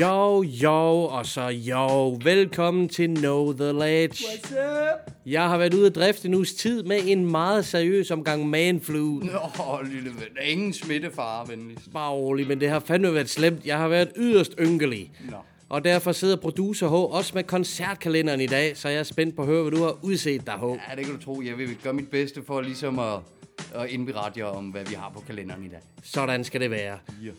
Jo, 0.00 0.42
jo, 0.42 1.02
og 1.02 1.26
så 1.26 1.48
jo. 1.48 2.18
Velkommen 2.24 2.88
til 2.88 3.14
Know 3.14 3.52
The 3.52 3.72
Ledge. 3.72 4.24
What's 4.24 4.52
up? 4.52 5.12
Jeg 5.26 5.48
har 5.48 5.58
været 5.58 5.74
ude 5.74 5.86
at 5.86 5.94
drifte 5.94 6.28
en 6.28 6.34
uges 6.34 6.54
tid 6.54 6.82
med 6.82 6.98
en 7.04 7.30
meget 7.30 7.64
seriøs 7.64 8.10
omgang 8.10 8.48
manflu. 8.48 9.18
Nå, 9.18 9.80
lille 9.84 10.10
ven. 10.10 10.44
Ingen 10.44 10.72
smittefare, 10.72 11.48
venligst. 11.48 11.92
Bare 11.92 12.12
rolig, 12.12 12.48
men 12.48 12.60
det 12.60 12.68
har 12.68 12.80
fandme 12.80 13.14
været 13.14 13.30
slemt. 13.30 13.66
Jeg 13.66 13.78
har 13.78 13.88
været 13.88 14.12
yderst 14.16 14.54
ynkelig. 14.60 15.12
Nå. 15.30 15.36
Og 15.68 15.84
derfor 15.84 16.12
sidder 16.12 16.36
producer 16.36 16.88
H 16.88 16.94
også 16.94 17.32
med 17.34 17.44
koncertkalenderen 17.44 18.40
i 18.40 18.46
dag, 18.46 18.76
så 18.76 18.88
jeg 18.88 18.98
er 18.98 19.02
spændt 19.02 19.36
på 19.36 19.42
at 19.42 19.48
høre, 19.48 19.62
hvad 19.62 19.72
du 19.72 19.82
har 19.82 19.96
udset 20.02 20.46
dig, 20.46 20.54
H. 20.54 20.64
Ja, 20.64 20.96
det 20.96 21.04
kan 21.04 21.14
du 21.14 21.22
tro. 21.22 21.42
Jeg 21.44 21.58
vil 21.58 21.76
gøre 21.82 21.92
mit 21.92 22.08
bedste 22.08 22.42
for 22.46 22.60
ligesom 22.60 22.98
at, 22.98 23.14
at 23.74 23.90
indberette 23.90 24.40
jer 24.40 24.46
om, 24.46 24.64
hvad 24.64 24.84
vi 24.84 24.94
har 24.94 25.10
på 25.14 25.20
kalenderen 25.20 25.64
i 25.64 25.68
dag. 25.68 25.78
Sådan 26.02 26.44
skal 26.44 26.60
det 26.60 26.70
være. 26.70 26.98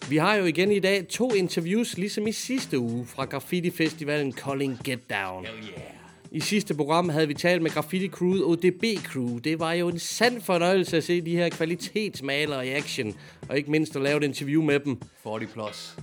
Vi 0.10 0.18
har 0.18 0.36
jo 0.36 0.46
igen 0.46 0.72
i 0.72 0.80
dag 0.80 1.08
to 1.08 1.34
interviews, 1.34 1.98
ligesom 1.98 2.28
i 2.28 2.32
sidste 2.32 2.80
uge, 2.80 3.06
fra 3.06 3.26
Graffiti-festivalen 3.26 4.34
Calling 4.34 4.80
Get 4.84 5.10
Down. 5.10 5.46
Oh 5.46 5.64
yeah. 5.64 6.02
I 6.34 6.40
sidste 6.40 6.74
program 6.76 7.10
havde 7.10 7.28
vi 7.28 7.34
talt 7.34 7.62
med 7.62 7.72
Graffiti 7.72 8.08
Crewet 8.08 8.44
ODB 8.44 8.84
Crew. 9.04 9.38
Det 9.38 9.60
var 9.60 9.74
jo 9.74 9.88
en 9.88 10.00
sand 10.00 10.42
fornøjelse 10.42 10.98
at 10.98 11.04
se 11.04 11.22
de 11.22 11.36
her 11.36 11.50
kvalitetsmalere 11.50 12.68
i 12.68 12.70
action, 12.70 13.16
og 13.50 13.58
ikke 13.58 13.72
mindst 13.72 13.96
at 13.96 14.02
lave 14.02 14.18
et 14.18 14.24
interview 14.24 14.64
med 14.64 14.80
dem. 14.80 15.02
40 15.24 15.46
plus. 15.46 15.98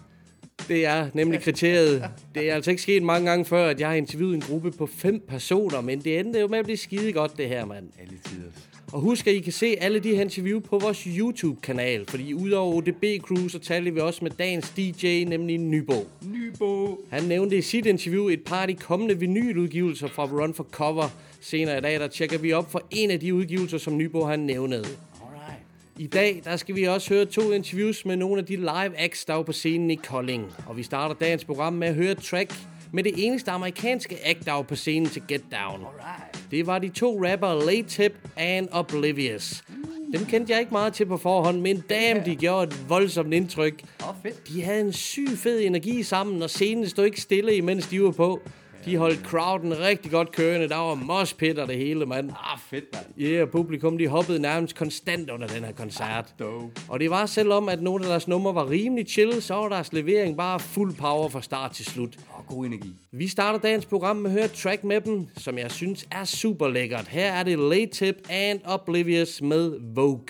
Det 0.68 0.86
er 0.86 1.10
nemlig 1.14 1.42
kriteriet. 1.42 2.10
Det 2.34 2.50
er 2.50 2.54
altså 2.54 2.70
ikke 2.70 2.82
sket 2.82 3.02
mange 3.02 3.30
gange 3.30 3.44
før, 3.44 3.68
at 3.68 3.80
jeg 3.80 3.88
har 3.88 3.94
interviewet 3.94 4.34
en 4.34 4.40
gruppe 4.40 4.70
på 4.70 4.86
fem 4.86 5.20
personer, 5.28 5.80
men 5.80 6.00
det 6.00 6.18
endte 6.18 6.40
jo 6.40 6.48
med 6.48 6.58
at 6.58 6.64
blive 6.64 6.76
skide 6.76 7.12
godt, 7.12 7.36
det 7.36 7.48
her, 7.48 7.64
mand. 7.64 7.88
Alle 8.00 8.18
tider. 8.24 8.50
Og 8.92 9.00
husk, 9.00 9.27
at 9.27 9.34
I 9.34 9.41
kan 9.41 9.53
se 9.53 9.77
alle 9.81 9.98
de 9.98 10.14
her 10.14 10.20
interview 10.20 10.61
på 10.61 10.78
vores 10.78 10.98
YouTube-kanal, 10.98 12.06
fordi 12.08 12.34
udover 12.34 12.77
ODB 12.77 13.05
Crew, 13.22 13.48
så 13.48 13.58
taler 13.58 13.91
vi 13.91 14.00
også 14.00 14.19
med 14.22 14.31
dagens 14.31 14.70
DJ, 14.70 15.25
nemlig 15.25 15.58
Nybo. 15.58 16.06
Nybo. 16.22 16.98
Han 17.11 17.22
nævnte 17.22 17.56
i 17.56 17.62
sit 17.62 17.86
interview 17.86 18.28
et 18.28 18.44
par 18.44 18.62
af 18.62 18.69
de 18.69 18.75
kommende 18.75 19.19
vinyludgivelser 19.19 20.09
fra 20.09 20.25
Run 20.25 20.55
for 20.55 20.66
Cover. 20.70 21.09
Senere 21.41 21.78
i 21.78 21.81
dag, 21.81 22.00
der 22.00 22.09
tjekker 22.09 22.39
vi 22.39 22.53
op 22.53 22.72
for 22.72 22.83
en 22.91 23.11
af 23.11 23.20
de 23.20 23.34
udgivelser, 23.34 23.78
som 23.78 23.97
Nybo 23.97 24.36
nævnede. 24.36 24.84
Alright. 24.84 25.62
I 25.98 26.06
dag, 26.06 26.41
der 26.44 26.56
skal 26.56 26.77
vi 26.77 26.84
også 26.84 27.14
høre 27.14 27.25
to 27.25 27.53
interviews 27.53 28.05
med 28.05 28.16
nogle 28.16 28.39
af 28.39 28.47
de 28.47 28.56
live 28.56 28.98
acts, 28.98 29.25
der 29.25 29.34
var 29.34 29.42
på 29.42 29.53
scenen 29.53 29.91
i 29.91 29.94
Kolding. 29.94 30.44
Og 30.66 30.77
vi 30.77 30.83
starter 30.83 31.14
dagens 31.14 31.44
program 31.44 31.72
med 31.72 31.89
at 31.89 31.94
høre 31.94 32.12
et 32.12 32.19
track 32.19 32.55
med 32.92 33.05
det 33.05 33.12
eneste 33.17 33.50
amerikanske 33.50 34.19
act, 34.25 34.44
der 34.44 34.53
var 34.53 34.62
på 34.62 34.77
scenen 34.77 35.08
til 35.08 35.22
Get 35.28 35.42
Down. 35.53 35.86
Alright. 35.86 36.50
Det 36.50 36.67
var 36.67 36.78
de 36.78 36.89
to 36.89 37.25
rapper 37.25 37.67
Late 37.67 37.89
Tip 37.89 38.12
and 38.36 38.69
Oblivious. 38.72 39.64
Dem 40.12 40.25
kendte 40.27 40.53
jeg 40.53 40.61
ikke 40.61 40.72
meget 40.72 40.92
til 40.92 41.06
på 41.06 41.16
forhånd, 41.16 41.61
men 41.61 41.84
damn, 41.91 42.25
de 42.25 42.36
gjorde 42.36 42.64
et 42.64 42.89
voldsomt 42.89 43.34
indtryk. 43.34 43.83
Oh, 44.00 44.14
fedt. 44.22 44.48
De 44.48 44.62
havde 44.62 44.81
en 44.81 44.92
syg 44.92 45.28
fed 45.36 45.61
energi 45.61 46.03
sammen, 46.03 46.42
og 46.42 46.50
scenen 46.50 46.89
stod 46.89 47.05
ikke 47.05 47.20
stille, 47.20 47.56
imens 47.56 47.86
de 47.86 48.03
var 48.03 48.11
på. 48.11 48.41
De 48.84 48.96
holdt 48.96 49.20
crowden 49.20 49.78
rigtig 49.78 50.10
godt 50.10 50.32
kørende. 50.32 50.68
Der 50.68 50.76
var 50.76 50.94
moshpit 50.94 51.58
og 51.58 51.68
det 51.68 51.76
hele, 51.76 52.06
mand. 52.06 52.30
Ah, 52.30 52.58
fedt, 52.70 52.84
mand. 52.92 53.04
Ja, 53.18 53.24
yeah, 53.24 53.48
publikum 53.48 53.98
de 53.98 54.08
hoppede 54.08 54.38
nærmest 54.38 54.76
konstant 54.76 55.30
under 55.30 55.46
den 55.46 55.64
her 55.64 55.72
koncert. 55.72 56.34
Dope. 56.38 56.80
Og 56.88 57.00
det 57.00 57.10
var 57.10 57.26
selvom, 57.26 57.68
at 57.68 57.82
nogle 57.82 58.04
af 58.04 58.08
deres 58.08 58.28
numre 58.28 58.54
var 58.54 58.70
rimelig 58.70 59.08
chill, 59.08 59.42
så 59.42 59.54
var 59.54 59.69
deres 59.69 59.92
levering 59.92 60.36
bare 60.36 60.60
fuld 60.60 60.94
power 60.94 61.28
fra 61.28 61.42
start 61.42 61.70
til 61.70 61.84
slut. 61.84 62.16
Og 62.30 62.47
god 62.47 62.66
energi. 62.66 62.92
Vi 63.12 63.28
starter 63.28 63.58
dagens 63.58 63.86
program 63.86 64.16
med 64.16 64.30
at 64.30 64.36
høre 64.36 64.48
track 64.48 64.84
med 64.84 65.00
dem, 65.00 65.26
som 65.36 65.58
jeg 65.58 65.70
synes 65.70 66.06
er 66.10 66.24
super 66.24 66.69
lækkert. 66.69 67.08
Her 67.08 67.32
er 67.32 67.42
det 67.42 67.58
Late 67.58 67.86
Tip 67.86 68.16
and 68.30 68.60
Oblivious 68.64 69.42
med 69.42 69.94
Vogue. 69.94 70.26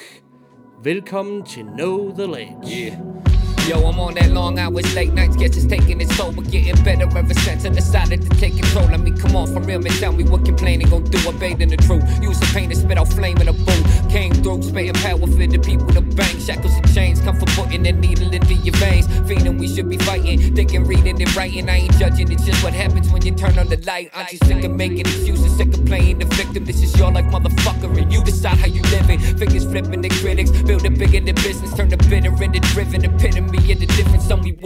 Velkommen 0.85 1.45
til 1.45 1.63
Know 1.63 2.15
The 2.17 2.27
Ledge. 2.27 2.93
Yeah. 2.93 3.38
Yo, 3.69 3.87
I'm 3.87 4.01
on 4.01 4.15
that 4.15 4.31
long 4.31 4.59
hours, 4.59 4.95
late 4.95 5.13
nights, 5.13 5.37
guess 5.37 5.55
it's 5.55 5.67
taking 5.67 6.01
its 6.01 6.17
toll, 6.17 6.33
but 6.33 6.51
getting 6.51 6.83
better 6.85 7.05
ever 7.19 7.35
since 7.35 7.67
I 7.67 7.69
decided 7.69 8.23
to 8.23 8.31
take 8.41 8.57
control. 8.57 8.87
I 8.87 8.97
mean, 8.97 9.15
come 9.19 9.37
on, 9.37 9.47
for 9.53 9.61
real, 9.61 9.79
man, 9.79 9.93
tell 9.93 10.11
me 10.11 10.25
what 10.25 10.47
complaining 10.47 10.89
gon' 10.89 11.05
do. 11.05 11.19
I 11.29 11.33
bathed 11.33 11.61
in 11.61 11.69
the 11.69 11.77
truth, 11.77 12.03
use 12.23 12.41
the 12.41 12.47
pain 12.55 12.71
to 12.71 12.75
spit 12.75 12.97
out 12.97 13.09
flame 13.09 13.37
in 13.37 13.49
a 13.49 13.53
boom. 13.53 13.85
Came 14.09 14.33
through, 14.33 14.63
spitting 14.63 14.95
power 14.95 15.19
for 15.19 15.27
the 15.27 15.59
people 15.59 15.87
to 15.89 16.01
bang. 16.01 16.41
Shackles 16.41 16.73
and 16.77 16.95
chains 16.95 17.21
come 17.21 17.39
for 17.39 17.45
putting 17.61 17.87
a 17.87 17.93
needle 17.93 18.33
into 18.33 18.55
your 18.55 18.75
veins. 18.77 19.07
Feeling 19.29 19.59
we 19.59 19.69
should 19.69 19.91
be 19.91 19.99
fighting, 19.99 20.41
thinking, 20.57 20.85
reading, 20.85 21.21
and 21.21 21.37
writing. 21.37 21.69
I 21.69 21.77
ain't 21.77 21.93
judging, 21.99 22.33
it's 22.33 22.47
just 22.47 22.65
what 22.65 22.73
happens 22.73 23.11
when 23.11 23.21
you 23.21 23.33
turn 23.33 23.59
on 23.59 23.69
the 23.69 23.77
light. 23.85 24.11
Aren't 24.15 24.33
you 24.33 24.39
sick 24.45 24.65
of 24.65 24.71
making 24.71 25.01
excuses, 25.01 25.55
sick 25.59 25.69
of 25.75 25.85
playing 25.85 26.21
the 26.21 26.25
victim? 26.25 26.65
This 26.65 26.83
is 26.83 26.99
your 26.99 27.13
life, 27.13 27.27
motherfucker, 27.27 27.95
and 28.01 28.11
you 28.11 28.25
decide 28.25 28.57
how 28.57 28.69
you 28.69 28.81
live 28.85 29.11
it. 29.11 29.21
Fingers 29.39 29.67
flipping 29.67 30.01
the 30.01 30.09
critics, 30.09 30.53
build 30.63 30.87
it 30.87 30.99
bigger 30.99 31.21
than 31.21 31.35
business, 31.35 31.75
turn 31.75 31.91
the 31.91 31.99
bitter 31.99 32.33
into 32.43 32.61
driven. 32.73 33.03
The 33.03 33.11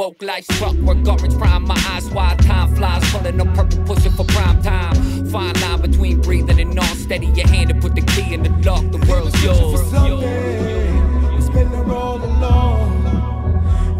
woke 0.02 0.20
like 0.20 0.44
clockwork, 0.58 1.06
orange 1.06 1.38
prime, 1.38 1.62
my 1.62 1.80
eyes 1.90 2.10
wide, 2.10 2.36
time 2.40 2.74
flies, 2.74 3.08
purple, 3.12 3.84
pushing 3.84 4.10
for 4.10 4.24
prime 4.24 4.60
time. 4.60 4.96
Fine 5.26 5.54
line 5.60 5.80
between 5.80 6.20
breathing 6.20 6.58
and 6.58 6.76
all 6.76 6.96
steady 7.04 7.26
your 7.26 7.46
hand 7.46 7.68
to 7.68 7.74
put 7.76 7.94
the 7.94 8.00
key 8.00 8.34
in 8.34 8.42
the 8.42 8.50
lock, 8.68 8.82
the 8.90 8.98
world's 9.08 9.40
yours. 9.44 9.80
Someday, 9.92 10.92
you 11.34 11.40
spin 11.40 11.70
the 11.70 11.84
roll 11.84 12.20
alone. 12.20 13.06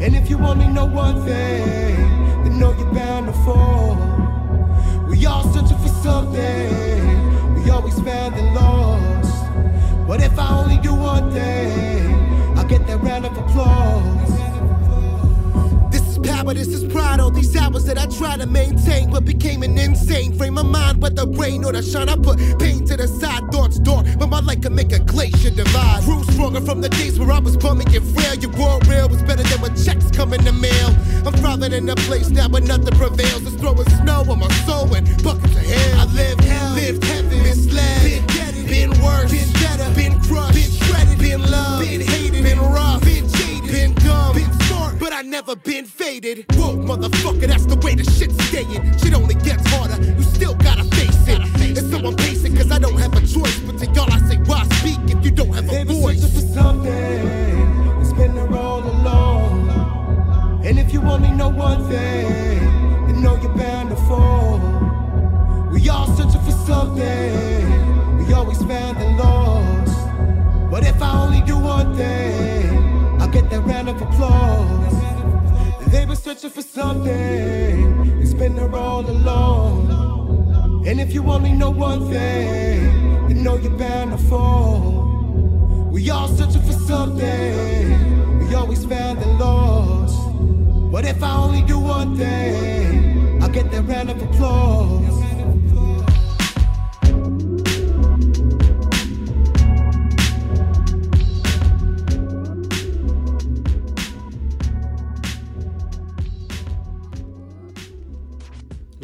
And 0.01 0.17
if 0.17 0.29
you 0.29 0.39
only 0.39 0.67
know 0.67 0.87
one 0.87 1.25
thing, 1.25 1.95
then 2.43 2.59
know 2.59 2.73
you're 2.73 2.93
bound 2.93 3.27
to 3.27 3.33
fall. 3.45 3.95
We 5.09 5.25
all 5.25 5.45
searching 5.55 5.79
for 5.79 5.95
something, 6.07 7.55
we 7.55 7.71
always 7.71 8.01
found 8.01 8.35
and 8.35 8.55
lost. 8.57 10.09
But 10.09 10.21
if 10.21 10.37
I 10.37 10.49
only 10.63 10.79
do 10.79 10.95
one 10.95 11.31
thing, 11.31 12.13
I'll 12.57 12.67
get 12.67 12.89
that 12.89 13.01
round 13.05 13.25
of 13.25 13.39
applause. 13.39 14.12
Power, 16.43 16.55
this 16.55 16.69
is 16.69 16.83
pride. 16.93 17.21
All 17.21 17.31
these 17.31 17.55
hours 17.57 17.85
that 17.85 17.99
I 17.99 18.07
try 18.07 18.37
to 18.37 18.47
maintain, 18.47 19.11
but 19.11 19.25
became 19.25 19.63
an 19.63 19.79
insane 19.79 20.37
frame 20.37 20.59
of 20.59 20.67
mind. 20.67 21.01
Whether 21.01 21.25
rain 21.25 21.65
or 21.65 21.73
the 21.73 21.83
shine, 21.83 22.09
I 22.09 22.17
put 22.17 22.39
pain 22.59 22.85
to 22.87 22.97
the 22.97 23.07
side. 23.07 23.45
Thoughts 23.53 23.79
dark, 23.79 24.07
but 24.19 24.27
my 24.27 24.41
light 24.41 24.63
can 24.63 24.75
make 24.75 24.91
a 24.91 24.99
glacier 24.99 25.51
divide. 25.51 26.03
Grew 26.03 26.25
stronger 26.25 26.61
from 26.61 26.81
the 26.81 26.89
days 26.89 27.17
where 27.21 27.31
I 27.31 27.39
was 27.39 27.57
bumming 27.57 27.95
and 27.95 28.05
frail. 28.13 28.35
You 28.35 28.49
raw 28.59 28.81
real 28.89 29.09
was 29.09 29.23
better 29.23 29.45
than 29.45 29.61
when 29.61 29.77
checks 29.77 30.11
come 30.11 30.33
in 30.33 30.43
the 30.43 30.53
mail. 30.53 30.89
I'm 31.25 31.33
thriving 31.35 31.73
in 31.73 31.89
a 31.89 31.95
place 31.95 32.29
now 32.31 32.49
where 32.49 32.63
nothing 32.63 32.99
prevails. 32.99 33.47
It's 33.47 33.55
throwing 33.55 33.89
snow 34.03 34.25
on 34.29 34.41
my 34.41 34.51
soul 34.67 34.93
and 34.95 35.07
buckets 35.23 35.55
of 35.55 35.63
hell. 35.63 36.01
I 36.01 36.05
live 36.13 36.41
hell, 36.41 36.75
lived 36.75 37.05
heaven, 37.05 37.43
misled, 37.45 38.03
been 38.03 38.27
deaded, 38.27 38.67
been 38.67 38.91
worse, 39.01 39.31
been 39.31 39.53
better, 39.63 39.95
been 39.95 40.21
crushed, 40.23 40.55
been 40.55 40.73
shredded, 40.73 41.19
been 41.21 41.41
loved, 41.49 41.87
been 41.87 42.01
hated, 42.01 42.43
been 42.43 42.59
rough, 42.59 43.01
been 43.03 43.29
jaded, 43.29 43.71
been 43.71 43.95
dumb, 44.03 44.35
been 44.35 44.51
but 44.51 44.62
never 45.33 45.57
been 45.57 45.87
faded. 45.87 46.45
Whoa, 46.53 46.77
motherfucker, 46.77 47.47
that's 47.47 47.65
the 47.65 47.77
way 47.77 47.95
the 47.95 48.05
shit's 48.05 48.37
staying. 48.49 48.83
Shit 48.99 49.15
only 49.15 49.35
gets 49.35 49.67
harder, 49.71 49.97
you 50.05 50.23
still 50.23 50.55
gotta 50.55 50.85
face 50.85 51.27
it. 51.27 51.41
And 51.79 51.91
so 51.91 52.07
I'm 52.07 52.15
pacing, 52.15 52.55
cause 52.55 52.71
I 52.71 52.79
don't 52.79 52.99
have 52.99 53.15
a 53.17 53.21
choice. 53.21 53.59
But 53.61 53.79
to 53.79 53.87
y'all, 53.95 54.13
I 54.13 54.19
say, 54.29 54.37
why 54.45 54.63
speak 54.81 55.01
if 55.09 55.25
you 55.25 55.31
don't 55.31 55.55
have 55.55 55.73
a 55.73 55.85
voice? 55.87 56.21
for 56.21 56.45
something, 56.53 56.93
it's 58.03 58.13
been 58.13 58.35
the 58.35 58.45
roll 58.45 58.85
alone. 58.85 60.61
And 60.67 60.79
if 60.79 60.93
you 60.93 61.01
only 61.01 61.31
know 61.31 61.49
one 61.49 61.89
thing, 61.89 62.29
then 63.07 63.23
know 63.23 63.35
you're 63.41 63.57
bound 63.57 63.89
to 63.89 63.97
fall. 64.09 64.61
We 65.73 65.89
all 65.89 66.09
searching 66.15 66.43
for 66.43 66.57
something, 66.69 68.19
we 68.19 68.35
always 68.35 68.59
found 68.59 68.99
and 68.99 69.17
lost. 69.17 69.97
But 70.71 70.85
if 70.85 71.01
I 71.01 71.23
only 71.25 71.41
do 71.41 71.57
one 71.57 71.97
thing, 71.97 72.77
I'll 73.19 73.31
get 73.31 73.49
that 73.49 73.61
round 73.61 73.89
of 73.89 73.97
applause. 74.03 74.52
Searching 76.43 76.61
for 76.61 76.69
something, 76.69 78.21
it's 78.21 78.35
been 78.35 78.57
the 78.57 78.67
roll 78.67 79.09
alone. 79.09 80.85
And 80.85 81.01
if 81.01 81.15
you 81.15 81.23
only 81.31 81.53
know 81.53 81.71
one 81.71 82.11
thing, 82.11 83.29
then 83.29 83.45
know 83.45 83.57
you're 83.57 83.79
bound 83.79 84.11
to 84.11 84.19
fall. 84.19 85.89
We 85.93 86.11
all 86.11 86.27
searching 86.27 86.63
for 86.63 86.73
something, 86.73 88.41
we 88.41 88.53
always 88.57 88.85
found 88.85 89.21
and 89.21 89.39
lost. 89.39 90.19
But 90.91 91.05
if 91.05 91.23
I 91.23 91.37
only 91.37 91.63
do 91.63 91.79
one 91.79 92.17
thing, 92.17 93.41
I'll 93.41 93.49
get 93.49 93.71
that 93.71 93.83
round 93.83 94.11
of 94.11 94.21
applause. 94.21 95.22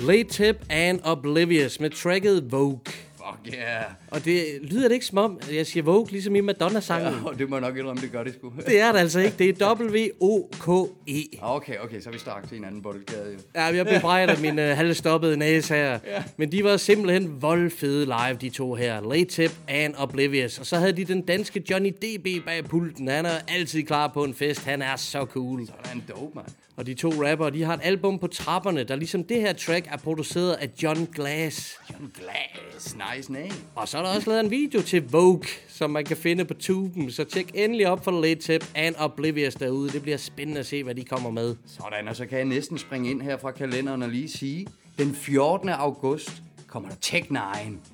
Late 0.08 0.24
Tip 0.24 0.56
and 0.70 1.00
Oblivious 1.04 1.80
med 1.80 1.90
tracket 1.90 2.52
Vogue. 2.52 2.80
Fuck 2.86 3.54
yeah. 3.54 3.84
Og 4.10 4.24
det 4.24 4.44
lyder 4.62 4.88
det 4.88 4.94
ikke 4.94 5.06
som 5.06 5.18
om, 5.18 5.40
jeg 5.52 5.66
siger 5.66 5.82
Vogue, 5.82 6.06
ligesom 6.10 6.36
i 6.36 6.40
Madonna-sangen. 6.40 7.12
Ja, 7.12 7.28
og 7.28 7.38
det 7.38 7.50
må 7.50 7.56
jeg 7.56 7.60
nok 7.60 7.76
indrømme, 7.76 8.02
det 8.02 8.12
gør 8.12 8.24
det 8.24 8.34
sgu. 8.34 8.52
Det 8.66 8.80
er 8.80 8.92
det 8.92 8.98
altså 8.98 9.20
ikke. 9.20 9.34
Det 9.38 9.62
er 9.62 9.74
W-O-K-E. 9.74 11.38
Okay, 11.42 11.78
okay, 11.78 12.00
så 12.00 12.08
er 12.08 12.12
vi 12.12 12.18
straks 12.18 12.48
til 12.48 12.58
en 12.58 12.64
anden 12.64 12.82
boldgade. 12.82 13.38
Ja, 13.54 13.64
jeg 13.64 13.86
bebrejder 13.86 14.40
min 14.40 14.58
uh, 14.58 14.64
halvstoppede 14.64 15.36
næse 15.36 15.74
her. 15.74 15.98
Ja. 16.06 16.22
Men 16.36 16.52
de 16.52 16.64
var 16.64 16.76
simpelthen 16.76 17.42
voldfede 17.42 18.04
live, 18.04 18.38
de 18.40 18.50
to 18.50 18.74
her. 18.74 19.10
Late 19.14 19.24
Tip 19.24 19.52
and 19.68 19.94
Oblivious. 19.98 20.58
Og 20.58 20.66
så 20.66 20.76
havde 20.76 20.92
de 20.92 21.04
den 21.04 21.22
danske 21.22 21.64
Johnny 21.70 21.90
DB 21.90 22.44
bag 22.46 22.64
pulten. 22.64 23.08
Han 23.08 23.26
er 23.26 23.38
altid 23.48 23.82
klar 23.82 24.08
på 24.08 24.24
en 24.24 24.34
fest. 24.34 24.64
Han 24.64 24.82
er 24.82 24.96
så 24.96 25.24
cool. 25.24 25.66
Så 25.66 25.72
er 25.84 25.92
en 25.94 26.04
dope, 26.08 26.34
mand. 26.34 26.46
Og 26.78 26.86
de 26.86 26.94
to 26.94 27.08
rapper, 27.08 27.50
de 27.50 27.62
har 27.62 27.74
et 27.74 27.80
album 27.82 28.18
på 28.18 28.26
trapperne, 28.26 28.84
der 28.84 28.96
ligesom 28.96 29.24
det 29.24 29.40
her 29.40 29.52
track 29.52 29.86
er 29.90 29.96
produceret 29.96 30.52
af 30.52 30.70
John 30.82 31.08
Glass. 31.14 31.76
John 31.92 32.12
Glass, 32.14 32.96
nice 33.14 33.32
name. 33.32 33.50
Og 33.74 33.88
så 33.88 33.98
er 33.98 34.02
der 34.02 34.14
også 34.14 34.30
lavet 34.30 34.44
en 34.44 34.50
video 34.50 34.82
til 34.82 35.10
Vogue, 35.10 35.42
som 35.68 35.90
man 35.90 36.04
kan 36.04 36.16
finde 36.16 36.44
på 36.44 36.54
tuben. 36.54 37.10
Så 37.10 37.24
tjek 37.24 37.50
endelig 37.54 37.88
op 37.88 38.04
for 38.04 38.20
Late 38.22 38.40
Tip 38.40 38.64
and 38.74 38.94
Oblivious 38.98 39.54
derude. 39.54 39.90
Det 39.90 40.02
bliver 40.02 40.16
spændende 40.16 40.60
at 40.60 40.66
se, 40.66 40.84
hvad 40.84 40.94
de 40.94 41.04
kommer 41.04 41.30
med. 41.30 41.56
Sådan, 41.66 42.08
og 42.08 42.16
så 42.16 42.26
kan 42.26 42.38
jeg 42.38 42.46
næsten 42.46 42.78
springe 42.78 43.10
ind 43.10 43.22
her 43.22 43.38
fra 43.38 43.50
kalenderen 43.50 44.02
og 44.02 44.08
lige 44.08 44.28
sige, 44.28 44.66
den 44.98 45.14
14. 45.14 45.68
august 45.68 46.42
kommer 46.66 46.88
der 46.88 46.96
Tech 47.00 47.30
9 47.30 47.38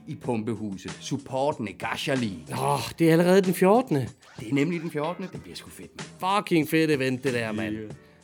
i 0.07 0.15
Pumpehuset. 0.15 0.99
Support 1.01 1.61
Negashali. 1.61 2.39
Åh, 2.53 2.75
oh, 2.75 2.81
det 2.99 3.09
er 3.09 3.13
allerede 3.13 3.43
den 3.43 3.55
14. 3.55 3.97
Det 3.97 4.09
er 4.51 4.55
nemlig 4.55 4.81
den 4.81 4.91
14. 4.91 5.25
Det 5.33 5.43
bliver 5.43 5.57
sgu 5.57 5.71
fedt. 5.71 6.11
Fucking 6.21 6.69
fedt 6.69 6.91
event, 6.91 7.25
det 7.25 7.35
der, 7.35 7.53
mand. 7.53 7.77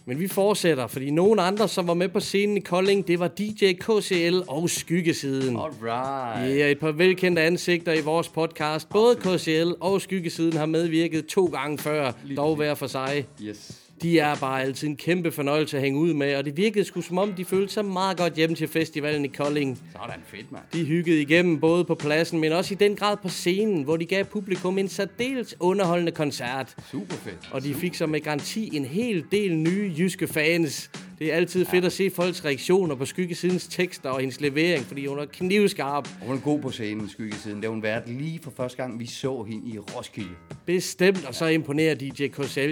Men 0.06 0.20
vi 0.20 0.28
fortsætter, 0.28 0.86
fordi 0.86 1.10
nogle 1.10 1.42
andre, 1.42 1.68
som 1.68 1.86
var 1.86 1.94
med 1.94 2.08
på 2.08 2.20
scenen 2.20 2.56
i 2.56 2.60
Kolding, 2.60 3.08
det 3.08 3.18
var 3.18 3.28
DJ 3.28 3.72
KCL 3.72 4.38
og 4.48 4.70
Skyggesiden. 4.70 5.56
Alright. 5.56 6.58
Ja, 6.58 6.70
et 6.70 6.78
par 6.78 6.92
velkendte 6.92 7.42
ansigter 7.42 7.92
i 7.92 8.00
vores 8.00 8.28
podcast. 8.28 8.88
Både 8.88 9.16
KCL 9.16 9.70
og 9.80 10.00
Skyggesiden 10.00 10.56
har 10.56 10.66
medvirket 10.66 11.26
to 11.26 11.44
gange 11.44 11.78
før, 11.78 12.12
dog 12.36 12.56
hver 12.56 12.74
for 12.74 12.86
sig. 12.86 13.26
Yes. 13.42 13.89
De 14.02 14.18
er 14.18 14.34
bare 14.34 14.62
altid 14.62 14.88
en 14.88 14.96
kæmpe 14.96 15.32
fornøjelse 15.32 15.76
at 15.76 15.82
hænge 15.82 15.98
ud 15.98 16.14
med, 16.14 16.36
og 16.36 16.44
det 16.44 16.56
virkede 16.56 16.84
sgu 16.84 17.00
som 17.00 17.18
om, 17.18 17.32
de 17.32 17.44
følte 17.44 17.72
sig 17.72 17.84
meget 17.84 18.16
godt 18.16 18.34
hjem 18.34 18.54
til 18.54 18.68
festivalen 18.68 19.24
i 19.24 19.28
Kolding. 19.28 19.78
Sådan 19.92 20.20
fedt, 20.26 20.52
mand. 20.52 20.62
De 20.72 20.84
hyggede 20.84 21.22
igennem 21.22 21.60
både 21.60 21.84
på 21.84 21.94
pladsen, 21.94 22.40
men 22.40 22.52
også 22.52 22.74
i 22.74 22.76
den 22.76 22.96
grad 22.96 23.16
på 23.16 23.28
scenen, 23.28 23.82
hvor 23.82 23.96
de 23.96 24.04
gav 24.04 24.24
publikum 24.24 24.78
en 24.78 24.88
særdeles 24.88 25.56
underholdende 25.60 26.12
koncert. 26.12 26.74
Super 26.90 27.14
fedt. 27.14 27.48
Og 27.52 27.62
de 27.62 27.74
fik 27.74 27.94
så 27.94 28.06
med 28.06 28.20
garanti 28.20 28.76
en 28.76 28.84
hel 28.84 29.24
del 29.32 29.56
nye 29.56 29.94
jyske 29.98 30.26
fans. 30.26 30.90
Det 31.20 31.32
er 31.32 31.36
altid 31.36 31.64
fedt 31.64 31.84
at 31.84 31.92
se 31.92 32.10
folks 32.10 32.44
reaktioner 32.44 32.94
på 32.94 33.04
Skyggesidens 33.04 33.66
tekster 33.66 34.10
og 34.10 34.20
hendes 34.20 34.40
levering, 34.40 34.84
fordi 34.84 35.06
hun 35.06 35.18
er 35.18 35.24
knivskarp. 35.24 36.08
Og 36.20 36.26
hun 36.26 36.36
er 36.36 36.40
god 36.40 36.60
på 36.60 36.70
scenen, 36.70 37.08
skyggesiden. 37.08 37.56
Det 37.56 37.64
har 37.64 37.70
hun 37.70 37.82
været 37.82 38.02
lige 38.06 38.40
for 38.42 38.50
første 38.56 38.76
gang, 38.82 39.00
vi 39.00 39.06
så 39.06 39.42
hende 39.42 39.70
i 39.74 39.78
Roskilde. 39.78 40.30
Bestemt, 40.66 41.24
og 41.24 41.34
så 41.34 41.46
imponerer 41.46 41.94
DJ 41.94 42.28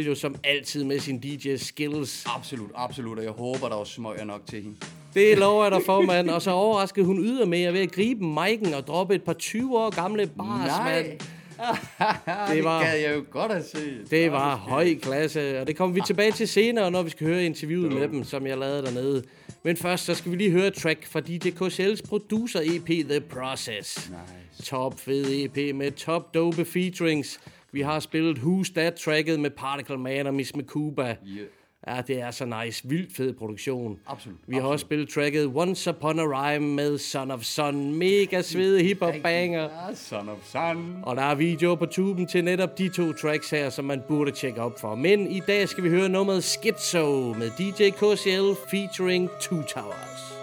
jo 0.06 0.14
som 0.14 0.34
altid 0.44 0.84
med 0.84 0.98
sin 0.98 1.20
DJ 1.20 1.56
skills. 1.56 2.26
Absolut, 2.36 2.70
absolut. 2.74 3.18
Og 3.18 3.24
jeg 3.24 3.32
håber, 3.32 3.68
der 3.68 3.80
er 3.80 3.84
smøger 3.84 4.24
nok 4.24 4.46
til 4.46 4.62
hende. 4.62 4.76
Det 5.14 5.38
lover 5.38 5.64
jeg 5.64 5.72
dig 5.72 5.82
for, 5.86 6.02
mand. 6.02 6.30
Og 6.30 6.42
så 6.42 6.50
overraskede 6.50 7.06
hun 7.06 7.18
ydermere 7.18 7.72
ved 7.72 7.80
at 7.80 7.92
gribe 7.92 8.24
mic'en 8.24 8.76
og 8.76 8.86
droppe 8.86 9.14
et 9.14 9.22
par 9.22 9.32
20 9.32 9.78
år 9.78 9.90
gamle 9.90 10.26
bars, 10.26 10.66
Nej. 10.66 11.02
mand. 11.02 11.20
det, 12.48 12.56
det 12.56 12.64
var- 12.64 12.82
gad 12.84 12.98
jeg 13.00 13.14
jo 13.16 13.24
godt 13.30 13.52
at 13.52 13.64
se. 13.68 14.04
Det 14.10 14.32
var 14.32 14.56
høj 14.56 14.94
klasse, 15.02 15.60
og 15.60 15.66
det 15.66 15.76
kommer 15.76 15.94
vi 15.94 16.00
tilbage 16.06 16.32
til 16.32 16.48
senere, 16.48 16.90
når 16.90 17.02
vi 17.02 17.10
skal 17.10 17.26
høre 17.26 17.44
interviewet 17.44 17.92
med 17.92 18.08
dem, 18.08 18.24
som 18.24 18.46
jeg 18.46 18.58
lavede 18.58 18.82
dernede. 18.82 19.22
Men 19.62 19.76
først, 19.76 20.04
så 20.04 20.14
skal 20.14 20.32
vi 20.32 20.36
lige 20.36 20.50
høre 20.50 20.66
et 20.66 20.74
track 20.74 21.06
fra 21.06 21.20
DJ 21.20 21.48
KCL's 21.48 22.00
producer-EP 22.08 22.86
The 23.08 23.20
Process. 23.20 24.10
Nice. 24.10 24.70
Top 24.70 25.00
fed 25.00 25.24
EP 25.30 25.74
med 25.74 25.90
top 25.92 26.34
dope 26.34 26.64
featurings. 26.64 27.40
Vi 27.72 27.80
har 27.80 28.00
spillet 28.00 28.38
Who's 28.38 28.72
That 28.74 28.94
tracket 28.94 29.40
med 29.40 29.50
Particle 29.50 29.98
Man 29.98 30.26
og 30.26 30.34
Miss 30.34 30.56
Makuba. 30.56 31.02
Yeah. 31.06 31.46
Ja, 31.94 32.00
det 32.00 32.20
er 32.20 32.30
så 32.30 32.44
nice. 32.64 32.88
Vildt 32.88 33.16
fed 33.16 33.32
produktion. 33.34 33.98
Absolut, 34.06 34.38
Vi 34.46 34.54
har 34.56 34.62
også 34.62 34.82
spillet 34.82 35.08
tracket 35.08 35.46
Once 35.54 35.90
Upon 35.90 36.18
a 36.18 36.22
Rhyme 36.22 36.66
med 36.74 36.98
Son 36.98 37.30
of 37.30 37.42
Sun. 37.42 37.94
Mega 37.94 38.42
svede 38.42 38.82
hiphop 38.82 39.14
banger. 39.22 39.68
Son 39.94 40.28
of 40.28 40.38
son. 40.44 40.98
Og 41.02 41.16
der 41.16 41.22
er 41.22 41.34
videoer 41.34 41.76
på 41.76 41.86
tuben 41.86 42.26
til 42.26 42.44
netop 42.44 42.78
de 42.78 42.88
to 42.88 43.12
tracks 43.12 43.50
her, 43.50 43.70
som 43.70 43.84
man 43.84 44.02
burde 44.08 44.30
tjekke 44.30 44.60
op 44.62 44.80
for. 44.80 44.94
Men 44.94 45.30
i 45.30 45.40
dag 45.46 45.68
skal 45.68 45.84
vi 45.84 45.88
høre 45.88 46.08
nummeret 46.08 46.44
Schizo 46.44 47.34
med 47.38 47.50
DJ 47.58 47.90
KCL 47.90 48.70
featuring 48.70 49.30
Two 49.40 49.62
Towers. 49.62 50.37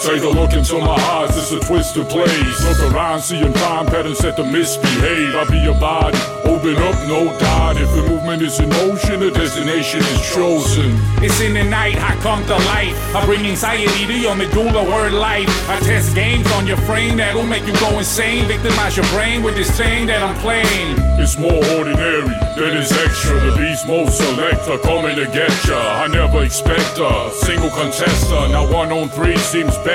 Take 0.00 0.22
a 0.22 0.28
look 0.28 0.54
into 0.54 0.78
my 0.78 0.96
eyes, 0.96 1.36
it's 1.36 1.52
a 1.52 1.60
twisted 1.60 2.08
place. 2.08 2.64
Look 2.64 2.92
around, 2.92 3.20
seeing 3.20 3.52
time 3.52 3.84
patterns 3.84 4.18
that 4.20 4.34
to 4.36 4.44
misbehave. 4.44 5.34
I'll 5.34 5.50
be 5.50 5.66
a 5.66 5.74
body, 5.74 6.16
open 6.44 6.76
up, 6.76 6.96
no 7.06 7.38
doubt. 7.38 7.76
If 7.76 7.90
the 7.90 8.08
movement 8.08 8.40
is 8.40 8.58
in 8.60 8.70
motion, 8.70 9.20
the 9.20 9.30
destination 9.30 10.00
is 10.00 10.34
chosen. 10.34 10.96
It's 11.22 11.40
in 11.40 11.52
the 11.52 11.64
night, 11.64 11.96
I 11.96 12.16
come 12.22 12.42
to 12.46 12.56
life. 12.72 12.96
I 13.14 13.26
bring 13.26 13.44
anxiety 13.44 14.06
to 14.06 14.18
your 14.18 14.34
medulla 14.34 14.88
word 14.88 15.12
life. 15.12 15.50
I 15.68 15.78
test 15.80 16.14
games 16.14 16.50
on 16.52 16.66
your 16.66 16.78
frame 16.88 17.18
that'll 17.18 17.44
make 17.44 17.66
you 17.66 17.78
go 17.78 17.98
insane. 17.98 18.46
Victimize 18.46 18.96
your 18.96 19.06
brain 19.08 19.42
with 19.42 19.54
this 19.54 19.70
thing 19.76 20.06
that 20.06 20.22
I'm 20.22 20.34
playing. 20.36 20.96
It's 21.20 21.36
more 21.36 21.60
ordinary 21.76 22.32
than 22.56 22.76
it's 22.76 22.92
extra. 22.96 23.38
The 23.38 23.54
beast 23.56 23.86
mode 23.86 24.08
selector 24.10 24.78
coming 24.78 25.16
to 25.16 25.26
get 25.26 25.52
ya. 25.68 25.76
I 25.76 26.06
never 26.08 26.42
expect 26.42 26.96
a 26.98 27.30
single 27.44 27.68
contester. 27.68 28.50
Now 28.50 28.64
one 28.72 28.90
on 28.92 29.10
three 29.10 29.36
seems 29.36 29.76
better, 29.78 29.89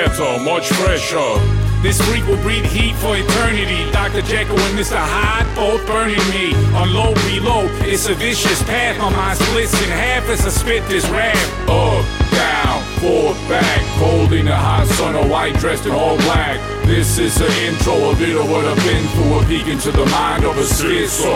much 0.56 0.68
fresher. 0.68 1.40
This 1.82 2.00
freak 2.00 2.26
will 2.26 2.40
breathe 2.42 2.64
heat 2.64 2.94
for 2.96 3.16
eternity. 3.16 3.90
Dr. 3.92 4.22
Jekyll 4.22 4.58
and 4.58 4.78
Mr. 4.78 4.96
Hyde 4.96 5.46
both 5.54 5.86
burning 5.86 6.22
me. 6.30 6.54
On 6.74 6.92
low, 6.92 7.12
reload, 7.28 7.70
it's 7.82 8.08
a 8.08 8.14
vicious 8.14 8.62
path. 8.62 8.98
On 9.00 9.12
my 9.12 9.18
mind 9.18 9.38
splits 9.38 9.74
in 9.82 9.90
half 9.90 10.28
as 10.28 10.46
I 10.46 10.48
spit 10.48 10.88
this 10.88 11.08
rap. 11.10 11.36
Up, 11.68 12.04
down, 12.30 12.82
forward, 13.00 13.36
back. 13.48 13.80
Cold 13.98 14.32
in 14.32 14.46
the 14.46 14.56
hot 14.56 14.86
sun, 14.86 15.14
a 15.14 15.26
white 15.26 15.54
dressed 15.58 15.86
in 15.86 15.92
all 15.92 16.16
black. 16.28 16.58
This 16.86 17.18
is 17.18 17.34
the 17.36 17.50
intro, 17.66 18.10
a 18.10 18.16
bit 18.16 18.36
of 18.36 18.48
what 18.48 18.64
I've 18.64 18.76
been 18.84 19.06
through, 19.08 19.38
a 19.40 19.44
peek 19.44 19.66
into 19.68 19.92
the 19.92 20.06
mind 20.06 20.44
of 20.44 20.56
a 20.56 20.62
schizo. 20.62 21.34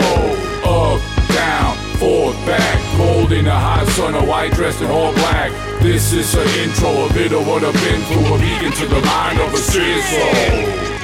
Up, 0.65 0.99
down, 1.29 1.90
forward, 2.01 2.35
back. 2.47 2.79
Cold 2.97 3.31
in 3.31 3.45
the 3.45 3.51
hot 3.51 3.85
sun, 3.89 4.15
a 4.15 4.25
white 4.25 4.53
dressed 4.53 4.81
in 4.81 4.89
all 4.89 5.13
black. 5.13 5.51
This 5.83 6.13
is 6.13 6.31
the 6.33 6.41
intro, 6.63 7.05
a 7.05 7.13
bit 7.13 7.31
of 7.31 7.47
what 7.47 7.63
I've 7.63 7.75
been 7.75 8.01
through, 8.09 8.33
a 8.33 8.39
peek 8.39 8.63
into 8.63 8.87
the 8.87 9.01
mind 9.05 9.39
of 9.39 9.53
a 9.53 9.57
schizo. 9.57 11.00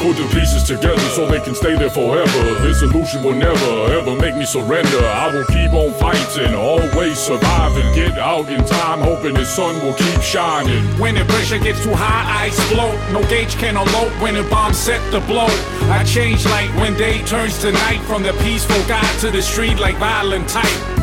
Put 0.00 0.16
the 0.16 0.26
pieces 0.32 0.62
together 0.62 0.98
so 1.10 1.26
they 1.26 1.40
can 1.40 1.54
stay 1.54 1.76
there 1.76 1.90
forever. 1.90 2.54
This 2.62 2.80
illusion 2.80 3.22
will 3.22 3.34
never 3.34 3.92
ever 3.92 4.16
make 4.16 4.34
me 4.34 4.46
surrender. 4.46 4.98
I 5.04 5.30
will 5.30 5.44
keep 5.44 5.74
on 5.74 5.92
fighting, 6.00 6.54
always 6.54 7.18
surviving. 7.18 7.94
Get 7.94 8.16
out 8.16 8.48
in 8.48 8.64
time, 8.64 9.00
hoping 9.00 9.34
the 9.34 9.44
sun 9.44 9.74
will 9.84 9.92
keep 9.92 10.22
shining. 10.22 10.82
When 10.98 11.16
the 11.16 11.26
pressure 11.26 11.58
gets 11.58 11.84
too 11.84 11.92
high, 11.92 12.44
I 12.44 12.46
explode. 12.46 12.98
No 13.12 13.20
gauge 13.28 13.56
can 13.56 13.76
elope 13.76 14.12
when 14.22 14.34
the 14.34 14.44
bomb 14.44 14.72
set 14.72 15.02
to 15.12 15.20
blow. 15.20 15.48
I 15.92 16.02
change 16.04 16.46
like 16.46 16.74
when 16.76 16.96
day 16.96 17.22
turns 17.24 17.58
to 17.60 17.70
night. 17.70 18.00
From 18.04 18.22
the 18.22 18.32
peaceful 18.42 18.82
guy 18.88 19.06
to 19.18 19.30
the 19.30 19.42
street 19.42 19.78
like 19.78 19.96
violent 19.96 20.48
type. 20.48 20.99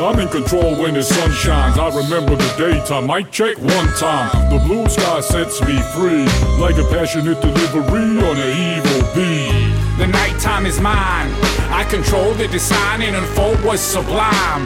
I'm 0.00 0.18
in 0.18 0.28
control 0.28 0.74
when 0.76 0.94
the 0.94 1.02
sun 1.02 1.30
shines. 1.32 1.76
I 1.76 1.88
remember 1.94 2.34
the 2.34 2.54
daytime. 2.56 3.10
I 3.10 3.22
check 3.22 3.58
one 3.58 3.88
time. 3.98 4.30
The 4.48 4.58
blue 4.64 4.88
sky 4.88 5.20
sets 5.20 5.60
me 5.60 5.78
free, 5.92 6.24
like 6.58 6.76
a 6.78 6.88
passionate 6.88 7.38
delivery 7.42 8.16
on 8.16 8.36
an 8.38 8.50
evil 8.56 9.02
bee. 9.14 9.70
The 9.98 10.06
nighttime 10.06 10.64
is 10.64 10.80
mine. 10.80 11.28
I 11.68 11.86
control 11.90 12.32
the 12.32 12.48
design 12.48 13.02
and 13.02 13.14
unfold 13.14 13.62
what's 13.62 13.82
sublime. 13.82 14.64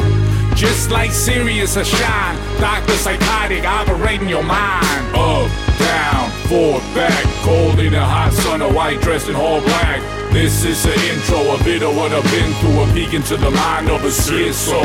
Just 0.54 0.92
like 0.92 1.10
Sirius 1.10 1.76
or 1.76 1.84
shine. 1.84 2.36
Doctor 2.60 2.92
psychotic 2.92 3.64
operating 3.64 4.28
your 4.28 4.44
mind. 4.44 5.16
Up, 5.16 5.50
down, 5.80 6.30
forward, 6.46 6.84
back. 6.94 7.24
Cold 7.42 7.80
in 7.80 7.92
the 7.92 8.04
hot 8.04 8.32
sun, 8.32 8.62
a 8.62 8.72
white 8.72 9.00
dressed 9.00 9.28
in 9.28 9.34
all 9.34 9.60
black. 9.62 10.23
This 10.34 10.64
is 10.64 10.82
the 10.82 10.92
intro, 11.12 11.54
a 11.54 11.62
bit 11.62 11.84
of 11.84 11.94
what 11.94 12.12
I've 12.12 12.24
been 12.24 12.52
through, 12.54 12.82
a 12.82 12.92
peek 12.92 13.14
into 13.14 13.36
the 13.36 13.52
mind 13.52 13.88
of 13.88 14.02
a 14.02 14.08
schizo. 14.08 14.82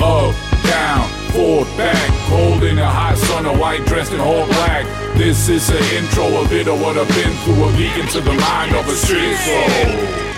Up, 0.00 0.32
down, 0.62 1.08
forward, 1.32 1.66
back. 1.76 2.08
Cold 2.28 2.62
in 2.62 2.76
the 2.76 2.86
hot 2.86 3.18
sun, 3.18 3.46
a 3.46 3.52
white 3.52 3.84
dressed 3.84 4.12
in 4.12 4.20
all 4.20 4.46
black. 4.46 4.86
This 5.16 5.48
is 5.48 5.66
the 5.66 5.96
intro, 5.96 6.40
a 6.40 6.48
bit 6.48 6.68
of 6.68 6.80
what 6.80 6.96
I've 6.96 7.08
been 7.08 7.34
through, 7.38 7.64
a 7.64 7.72
peek 7.72 7.98
into 7.98 8.20
the 8.20 8.32
mind 8.34 8.76
of 8.76 8.86
a 8.86 8.92
schizo. 8.92 10.35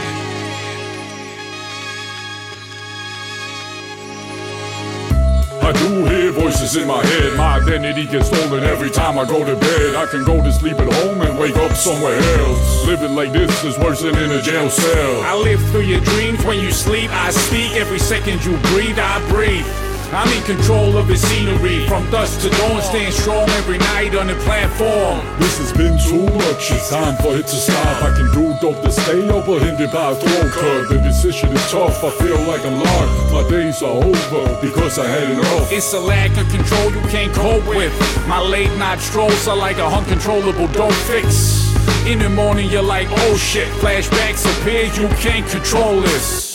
I 5.69 5.73
do 5.73 6.07
hear 6.07 6.33
voices 6.33 6.77
in 6.77 6.89
my 6.89 7.05
head. 7.05 7.37
My 7.37 7.59
identity 7.61 8.07
gets 8.07 8.29
stolen 8.29 8.65
every 8.65 8.89
time 8.89 9.19
I 9.19 9.27
go 9.27 9.45
to 9.45 9.55
bed. 9.55 9.97
I 9.97 10.07
can 10.07 10.25
go 10.25 10.43
to 10.43 10.51
sleep 10.51 10.79
at 10.79 10.91
home 10.91 11.21
and 11.21 11.39
wake 11.39 11.57
up 11.57 11.73
somewhere 11.73 12.17
else. 12.17 12.87
Living 12.87 13.15
like 13.15 13.33
this 13.33 13.65
is 13.65 13.77
worse 13.77 14.01
than 14.01 14.17
in 14.17 14.31
a 14.31 14.41
jail 14.41 14.71
cell. 14.71 15.21
I 15.25 15.35
live 15.35 15.61
through 15.69 15.83
your 15.83 16.01
dreams 16.01 16.43
when 16.47 16.59
you 16.59 16.73
sleep. 16.73 17.11
I 17.11 17.33
speak 17.33 17.73
every 17.73 17.99
second 17.99 18.43
you 18.47 18.57
breathe. 18.73 18.99
I 18.99 19.21
breathe. 19.29 19.88
I'm 20.11 20.29
in 20.33 20.43
control 20.45 20.97
of 20.97 21.07
the 21.07 21.17
scenery. 21.17 21.87
From 21.87 22.11
dusk 22.11 22.41
to 22.41 22.49
dawn, 22.49 22.81
staying 22.81 23.13
strong 23.13 23.49
every 23.61 23.77
night 23.79 24.15
on 24.15 24.29
the 24.29 24.37
platform. 24.37 25.21
This 25.39 25.59
has 25.59 25.73
been 25.73 25.99
too 25.99 26.25
much. 26.35 26.73
It's 26.73 26.89
time 26.89 27.17
for 27.17 27.37
it 27.37 27.47
to 27.47 27.57
stop. 27.57 28.03
I 28.03 28.17
can 28.17 28.33
do 28.33 28.57
dope 28.61 28.83
to 28.83 28.91
stay 28.91 29.29
up 29.29 29.47
or 29.47 29.61
hit 29.61 29.79
it 29.79 29.93
by 29.93 30.13
a 30.13 30.15
throat 30.15 30.53
cut. 30.53 30.89
The 30.89 30.99
decision 31.03 31.53
is 31.53 31.71
tough. 31.71 32.03
I 32.03 32.11
feel 32.11 32.41
like 32.49 32.65
I'm 32.65 32.81
lost. 32.81 33.33
My 33.35 33.49
days 33.51 33.83
are 33.83 34.03
over 34.03 34.61
because 34.63 34.99
I 34.99 35.07
had 35.07 35.31
enough. 35.31 35.71
It's 35.71 35.93
a 35.93 36.01
lack 36.01 36.31
of 36.39 36.49
control 36.49 36.91
you 36.91 37.03
can't 37.09 37.33
cope 37.35 37.67
with. 37.67 37.93
My 38.27 38.41
late 38.41 38.75
night 38.79 39.01
strolls 39.01 39.47
are 39.47 39.57
like 39.57 39.77
a 39.77 39.85
uncontrollable 39.85 40.69
don't 40.69 40.95
fix. 41.05 41.69
In 42.07 42.19
the 42.19 42.31
morning, 42.31 42.71
you're 42.71 42.83
like, 42.83 43.09
oh 43.11 43.37
shit, 43.37 43.69
flashbacks 43.75 44.47
appear, 44.61 44.85
you 44.85 45.09
can't 45.17 45.47
control 45.51 46.01
this. 46.01 46.48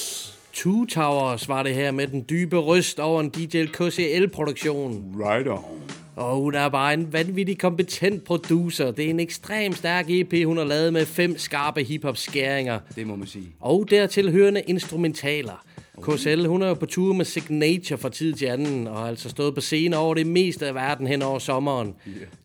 Two 0.63 0.85
Towers 0.85 1.49
var 1.49 1.63
det 1.63 1.75
her 1.75 1.91
med 1.91 2.07
den 2.07 2.25
dybe 2.29 2.57
røst 2.57 2.99
over 2.99 3.21
en 3.21 3.29
DJ 3.29 3.65
KCL-produktion. 3.65 5.15
Right 5.19 5.47
on. 5.47 5.63
Og 6.15 6.35
hun 6.35 6.55
er 6.55 6.69
bare 6.69 6.93
en 6.93 7.13
vanvittig 7.13 7.57
kompetent 7.59 8.23
producer. 8.23 8.91
Det 8.91 9.05
er 9.05 9.09
en 9.09 9.19
ekstremt 9.19 9.77
stærk 9.77 10.09
EP, 10.09 10.45
hun 10.45 10.57
har 10.57 10.63
lavet 10.63 10.93
med 10.93 11.05
fem 11.05 11.37
skarpe 11.37 11.83
hiphop-skæringer. 11.83 12.79
Det 12.95 13.07
må 13.07 13.15
man 13.15 13.27
sige. 13.27 13.47
Og 13.59 13.85
dertil 13.89 14.31
hørende 14.31 14.61
instrumentaler. 14.61 15.65
KSL, 16.01 16.45
hun 16.45 16.61
er 16.61 16.67
jo 16.67 16.73
på 16.73 16.85
tur 16.85 17.13
med 17.13 17.25
Signature 17.25 17.97
fra 17.97 18.09
tid 18.09 18.33
til 18.33 18.45
anden, 18.45 18.87
og 18.87 18.97
har 18.99 19.07
altså 19.07 19.29
stået 19.29 19.55
på 19.55 19.61
scenen 19.61 19.93
over 19.93 20.13
det 20.13 20.27
meste 20.27 20.67
af 20.67 20.75
verden 20.75 21.07
hen 21.07 21.21
over 21.21 21.39
sommeren. 21.39 21.93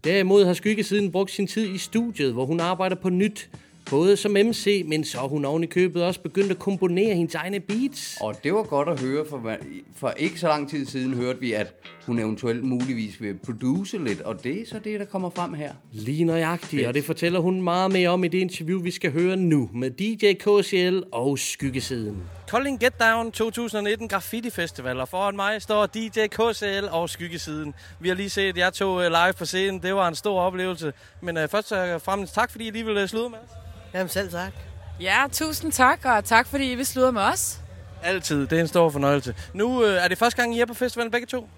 Derimod 0.05 0.45
har 0.45 0.53
Skyggesiden 0.53 1.13
brugt 1.13 1.31
sin 1.31 1.47
tid 1.47 1.75
i 1.75 1.79
studiet, 1.79 2.33
hvor 2.33 2.47
hun 2.47 2.61
arbejder 2.61 2.97
på 2.97 3.11
nyt. 3.11 3.51
Både 3.91 4.17
som 4.17 4.33
MC, 4.33 4.85
men 4.87 5.05
så 5.05 5.19
har 5.19 5.27
hun 5.27 5.45
oven 5.45 5.65
i 5.65 5.67
købet 5.67 6.05
også 6.05 6.21
begyndt 6.21 6.51
at 6.51 6.59
komponere 6.59 7.15
hendes 7.15 7.35
egne 7.35 7.61
beats. 7.61 8.19
Og 8.21 8.45
det 8.45 8.55
var 8.55 8.63
godt 8.63 8.89
at 8.89 9.01
høre, 9.01 9.25
for, 9.31 9.57
for 9.97 10.11
ikke 10.11 10.41
så 10.41 10.49
lang 10.49 10.71
tid 10.71 10.87
siden 10.87 11.15
hørte 11.15 11.41
vi, 11.41 11.53
at 11.53 11.75
hun 12.07 12.19
eventuelt 12.19 12.65
muligvis 12.65 13.21
vil 13.21 13.35
produce 13.45 13.99
lidt, 13.99 14.21
og 14.21 14.45
det 14.45 14.61
er 14.61 14.67
så 14.67 14.79
det, 14.79 15.01
der 15.01 15.07
kommer 15.07 15.31
frem 15.31 15.55
her. 15.55 15.73
Lige 15.93 16.25
nøjagtigt, 16.25 16.87
og 16.87 16.95
det 16.95 17.05
fortæller 17.05 17.41
hun 17.41 17.63
meget 17.63 17.93
mere 17.93 18.09
om 18.09 18.25
i 18.25 18.29
det 18.29 18.39
interview, 18.39 18.83
vi 18.83 18.91
skal 18.91 19.13
høre 19.13 19.37
nu 19.37 19.71
med 19.75 19.91
DJ 19.91 20.33
KCL 20.33 21.03
og 21.13 21.39
Skyggesiden. 21.39 22.23
Kolding 22.49 22.81
Get 22.81 23.01
Down 23.01 23.33
2019 23.33 24.09
Graffiti 24.09 24.51
Festival, 24.51 25.01
og 25.01 25.09
foran 25.09 25.37
mig 25.37 25.63
står 25.63 25.87
DJ 25.87 26.27
KCL 26.27 26.89
og 26.91 27.11
Skyggesiden. 27.11 27.75
Vi 28.01 28.09
har 28.09 28.17
lige 28.17 28.31
set 28.31 28.57
jer 28.57 28.71
to 28.71 29.01
øh, 29.01 29.07
live 29.07 29.33
på 29.39 29.45
scenen, 29.45 29.83
det 29.83 29.95
var 29.95 30.09
en 30.09 30.15
stor 30.15 30.41
oplevelse. 30.41 30.93
Men 31.23 31.37
uh, 31.37 31.49
først 31.49 31.73
og 31.73 32.03
fremmest 32.03 32.35
tak, 32.35 32.51
fordi 32.51 32.67
I 32.67 32.71
lige 32.71 32.85
ville 32.85 33.09
slutte 33.09 33.31
med 33.31 33.39
os. 33.39 33.69
Jamen 33.95 34.09
selv 34.09 34.31
tak. 34.31 34.53
Ja, 35.01 35.25
tusind 35.33 35.73
tak, 35.73 36.05
og 36.05 36.25
tak 36.25 36.47
fordi 36.47 36.73
I 36.73 36.75
vil 36.75 36.87
sludre 36.87 37.13
med 37.13 37.23
os. 37.23 37.61
Altid, 38.03 38.47
det 38.47 38.57
er 38.57 38.61
en 38.61 38.69
stor 38.69 38.91
fornøjelse. 38.91 39.35
Nu 39.53 39.85
øh, 39.85 40.05
er 40.05 40.09
det 40.09 40.19
første 40.19 40.43
gang, 40.43 40.57
I 40.57 40.61
er 40.61 40.67
på 40.67 40.75
festivalen 40.75 41.11
begge 41.11 41.27
to? 41.27 41.49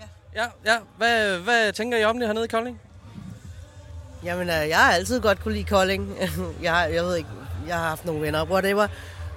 Ja. 0.00 0.42
Ja, 0.42 0.72
ja. 0.72 0.78
Hvad, 0.96 1.38
hvad 1.38 1.72
tænker 1.72 1.98
I 1.98 2.04
om 2.04 2.18
det 2.18 2.28
hernede 2.28 2.44
i 2.44 2.48
Kolding? 2.48 2.80
Jamen, 4.24 4.48
øh, 4.48 4.68
jeg 4.68 4.78
har 4.78 4.92
altid 4.92 5.20
godt 5.20 5.40
kunne 5.42 5.54
lide 5.54 5.64
Kolding. 5.64 6.16
jeg, 6.62 6.72
har, 6.72 6.84
jeg 6.84 7.04
ved 7.04 7.16
ikke, 7.16 7.28
jeg 7.68 7.76
har 7.76 7.88
haft 7.88 8.04
nogle 8.04 8.22
venner, 8.22 8.44
whatever. 8.44 8.86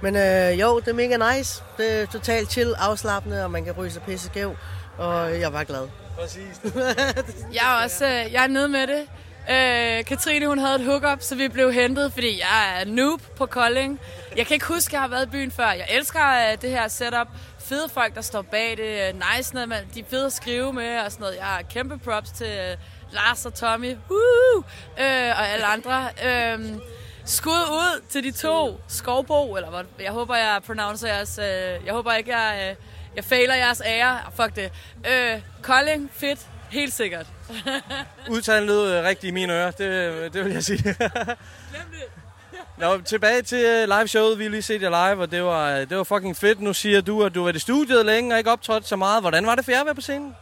Men 0.02 0.16
øh, 0.16 0.60
jo, 0.60 0.80
det 0.80 0.88
er 0.88 0.94
mega 0.94 1.36
nice. 1.38 1.64
Det 1.78 2.02
er 2.02 2.06
totalt 2.06 2.52
chill, 2.52 2.74
afslappende, 2.78 3.44
og 3.44 3.52
man 3.52 3.66
kan 3.66 3.74
ryge 3.74 3.92
sig 3.92 4.02
pisse 4.02 4.26
skæv. 4.26 4.56
Og 4.98 5.32
jeg 5.32 5.42
er 5.42 5.50
bare 5.50 5.66
glad. 5.66 5.88
Præcis. 6.20 6.62
Jeg 7.54 7.80
er 7.80 7.84
også 7.84 8.06
øh, 8.06 8.34
jeg 8.34 8.44
er 8.44 8.48
nede 8.48 8.68
med 8.70 8.88
det. 8.88 9.06
Øh, 9.50 10.06
Katrine, 10.06 10.48
hun 10.48 10.58
havde 10.58 10.76
et 10.76 10.86
hookup, 10.86 11.22
så 11.22 11.36
vi 11.36 11.48
blev 11.48 11.74
hentet, 11.74 12.14
fordi 12.14 12.40
jeg 12.40 12.82
er 12.82 12.86
noob 12.86 13.22
på 13.38 13.46
Kolding. 13.46 14.00
Jeg 14.38 14.48
kan 14.48 14.54
ikke 14.54 14.66
huske, 14.66 14.90
at 14.90 14.94
jeg 14.94 15.02
har 15.02 15.08
været 15.08 15.26
i 15.26 15.30
byen 15.30 15.52
før. 15.52 15.72
Jeg 15.72 15.88
elsker 15.90 16.52
øh, 16.52 16.62
det 16.62 16.70
her 16.70 16.88
setup. 16.88 17.28
Fede 17.60 17.90
folk, 17.90 18.16
der 18.16 18.22
står 18.22 18.42
bag 18.42 18.78
det. 18.78 19.10
Øh, 19.10 19.22
nice, 19.38 19.54
noget, 19.54 19.70
man, 19.70 19.80
de 19.94 20.00
er 20.00 20.04
fede 20.10 20.26
at 20.26 20.34
skrive 20.34 20.74
med 20.74 21.00
og 21.00 21.12
sådan 21.12 21.24
noget. 21.24 21.36
Jeg 21.36 21.46
har 21.46 21.62
kæmpe 21.62 21.98
props 21.98 22.32
til 22.32 22.48
øh, 22.48 22.78
Lars 23.12 23.46
og 23.46 23.54
Tommy. 23.54 23.96
Woo! 24.10 24.64
Øh, 25.00 25.30
og 25.40 25.48
alle 25.48 25.66
andre. 25.66 26.10
Øh, 26.26 26.60
skud 27.26 27.52
ud 27.52 28.02
til 28.10 28.24
de 28.24 28.32
to. 28.32 28.80
Skovbo, 28.88 29.56
eller 29.56 29.70
hvad? 29.70 29.84
Jeg 30.00 30.12
håber, 30.12 30.36
jeg 30.36 30.62
pronouncer 30.66 31.08
jeres... 31.08 31.38
Øh, 31.38 31.86
jeg 31.86 31.94
håber 31.94 32.14
ikke, 32.14 32.38
jeg... 32.38 32.70
Øh, 32.70 32.76
jeg 33.16 33.24
fejler 33.24 33.56
jeres 33.56 33.82
ære. 33.86 34.20
Fuck 34.36 34.56
det. 34.56 34.72
Øh, 35.12 35.42
Kolding, 35.62 36.10
fedt. 36.14 36.40
Helt 36.74 36.94
sikkert. 36.94 37.26
Udtalen 38.30 38.68
lød 38.68 38.92
øh, 38.92 39.04
rigtigt 39.04 39.30
i 39.30 39.34
mine 39.34 39.54
ører, 39.54 39.72
det, 39.72 40.34
det 40.34 40.46
vil 40.46 40.54
jeg 40.54 40.64
sige. 40.64 40.84
Glem 40.84 40.96
det. 41.92 42.04
Nå, 42.78 43.02
tilbage 43.02 43.42
til 43.42 43.66
øh, 43.66 43.88
live 43.88 44.08
showet. 44.08 44.40
Vi 44.40 44.44
har 44.44 44.52
lige 44.52 44.62
set 44.62 44.82
jer 44.82 45.10
live, 45.10 45.22
og 45.22 45.32
det 45.32 45.44
var, 45.44 45.72
øh, 45.72 45.90
det 45.90 45.98
var 45.98 46.04
fucking 46.04 46.38
fedt. 46.38 46.62
Nu 46.62 46.74
siger 46.74 47.02
du, 47.02 47.24
at 47.24 47.36
du 47.36 47.40
har 47.40 47.46
været 47.46 47.56
i 47.56 47.60
studiet 47.60 48.06
længe 48.06 48.34
og 48.34 48.38
ikke 48.38 48.52
optrådt 48.52 48.88
så 48.88 48.96
meget. 48.96 49.24
Hvordan 49.24 49.46
var 49.46 49.56
det 49.56 49.66
for 49.66 49.72
jer 49.72 49.80
at 49.80 49.86
være 49.86 49.96
på 49.96 50.02
scenen? 50.02 50.36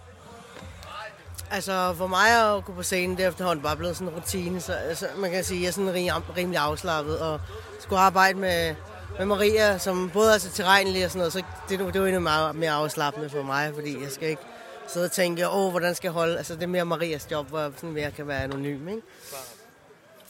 Altså, 1.51 1.93
for 1.97 2.07
mig 2.07 2.55
at 2.55 2.65
gå 2.65 2.73
på 2.73 2.83
scenen, 2.83 3.17
det 3.17 3.25
er 3.25 3.29
efterhånden 3.29 3.63
bare 3.63 3.77
blevet 3.77 3.97
sådan 3.97 4.13
en 4.13 4.19
rutine. 4.19 4.61
Så 4.61 4.73
altså, 4.73 5.05
man 5.17 5.31
kan 5.31 5.43
sige, 5.43 5.57
at 5.57 5.61
jeg 5.61 5.67
er 5.67 5.71
sådan 5.71 5.93
rim, 5.93 6.23
rimelig 6.37 6.59
afslappet. 6.59 7.19
Og 7.19 7.41
skulle 7.79 7.99
arbejde 7.99 8.37
med, 8.37 8.75
med 9.17 9.25
Maria, 9.25 9.77
som 9.77 10.09
både 10.13 10.33
er 10.33 10.37
så 10.37 10.49
tilregnelig 10.51 11.05
og 11.05 11.11
sådan 11.11 11.19
noget. 11.19 11.33
Så 11.33 11.43
det, 11.69 11.79
det 11.93 12.01
var 12.01 12.07
endnu 12.07 12.21
meget 12.21 12.55
mere 12.55 12.71
afslappende 12.71 13.29
for 13.29 13.43
mig, 13.43 13.71
fordi 13.73 14.03
jeg 14.03 14.11
skal 14.11 14.29
ikke 14.29 14.41
sidde 14.87 15.05
og 15.05 15.11
tænke, 15.11 15.49
åh, 15.49 15.71
hvordan 15.71 15.95
skal 15.95 16.07
jeg 16.07 16.13
holde... 16.13 16.37
Altså, 16.37 16.55
det 16.55 16.63
er 16.63 16.67
mere 16.67 16.85
Marias 16.85 17.27
job, 17.31 17.47
hvor 17.49 17.59
jeg 17.59 17.71
sådan 17.75 17.91
mere 17.91 18.11
kan 18.11 18.27
være 18.27 18.43
anonym, 18.43 18.87
ikke? 18.87 19.01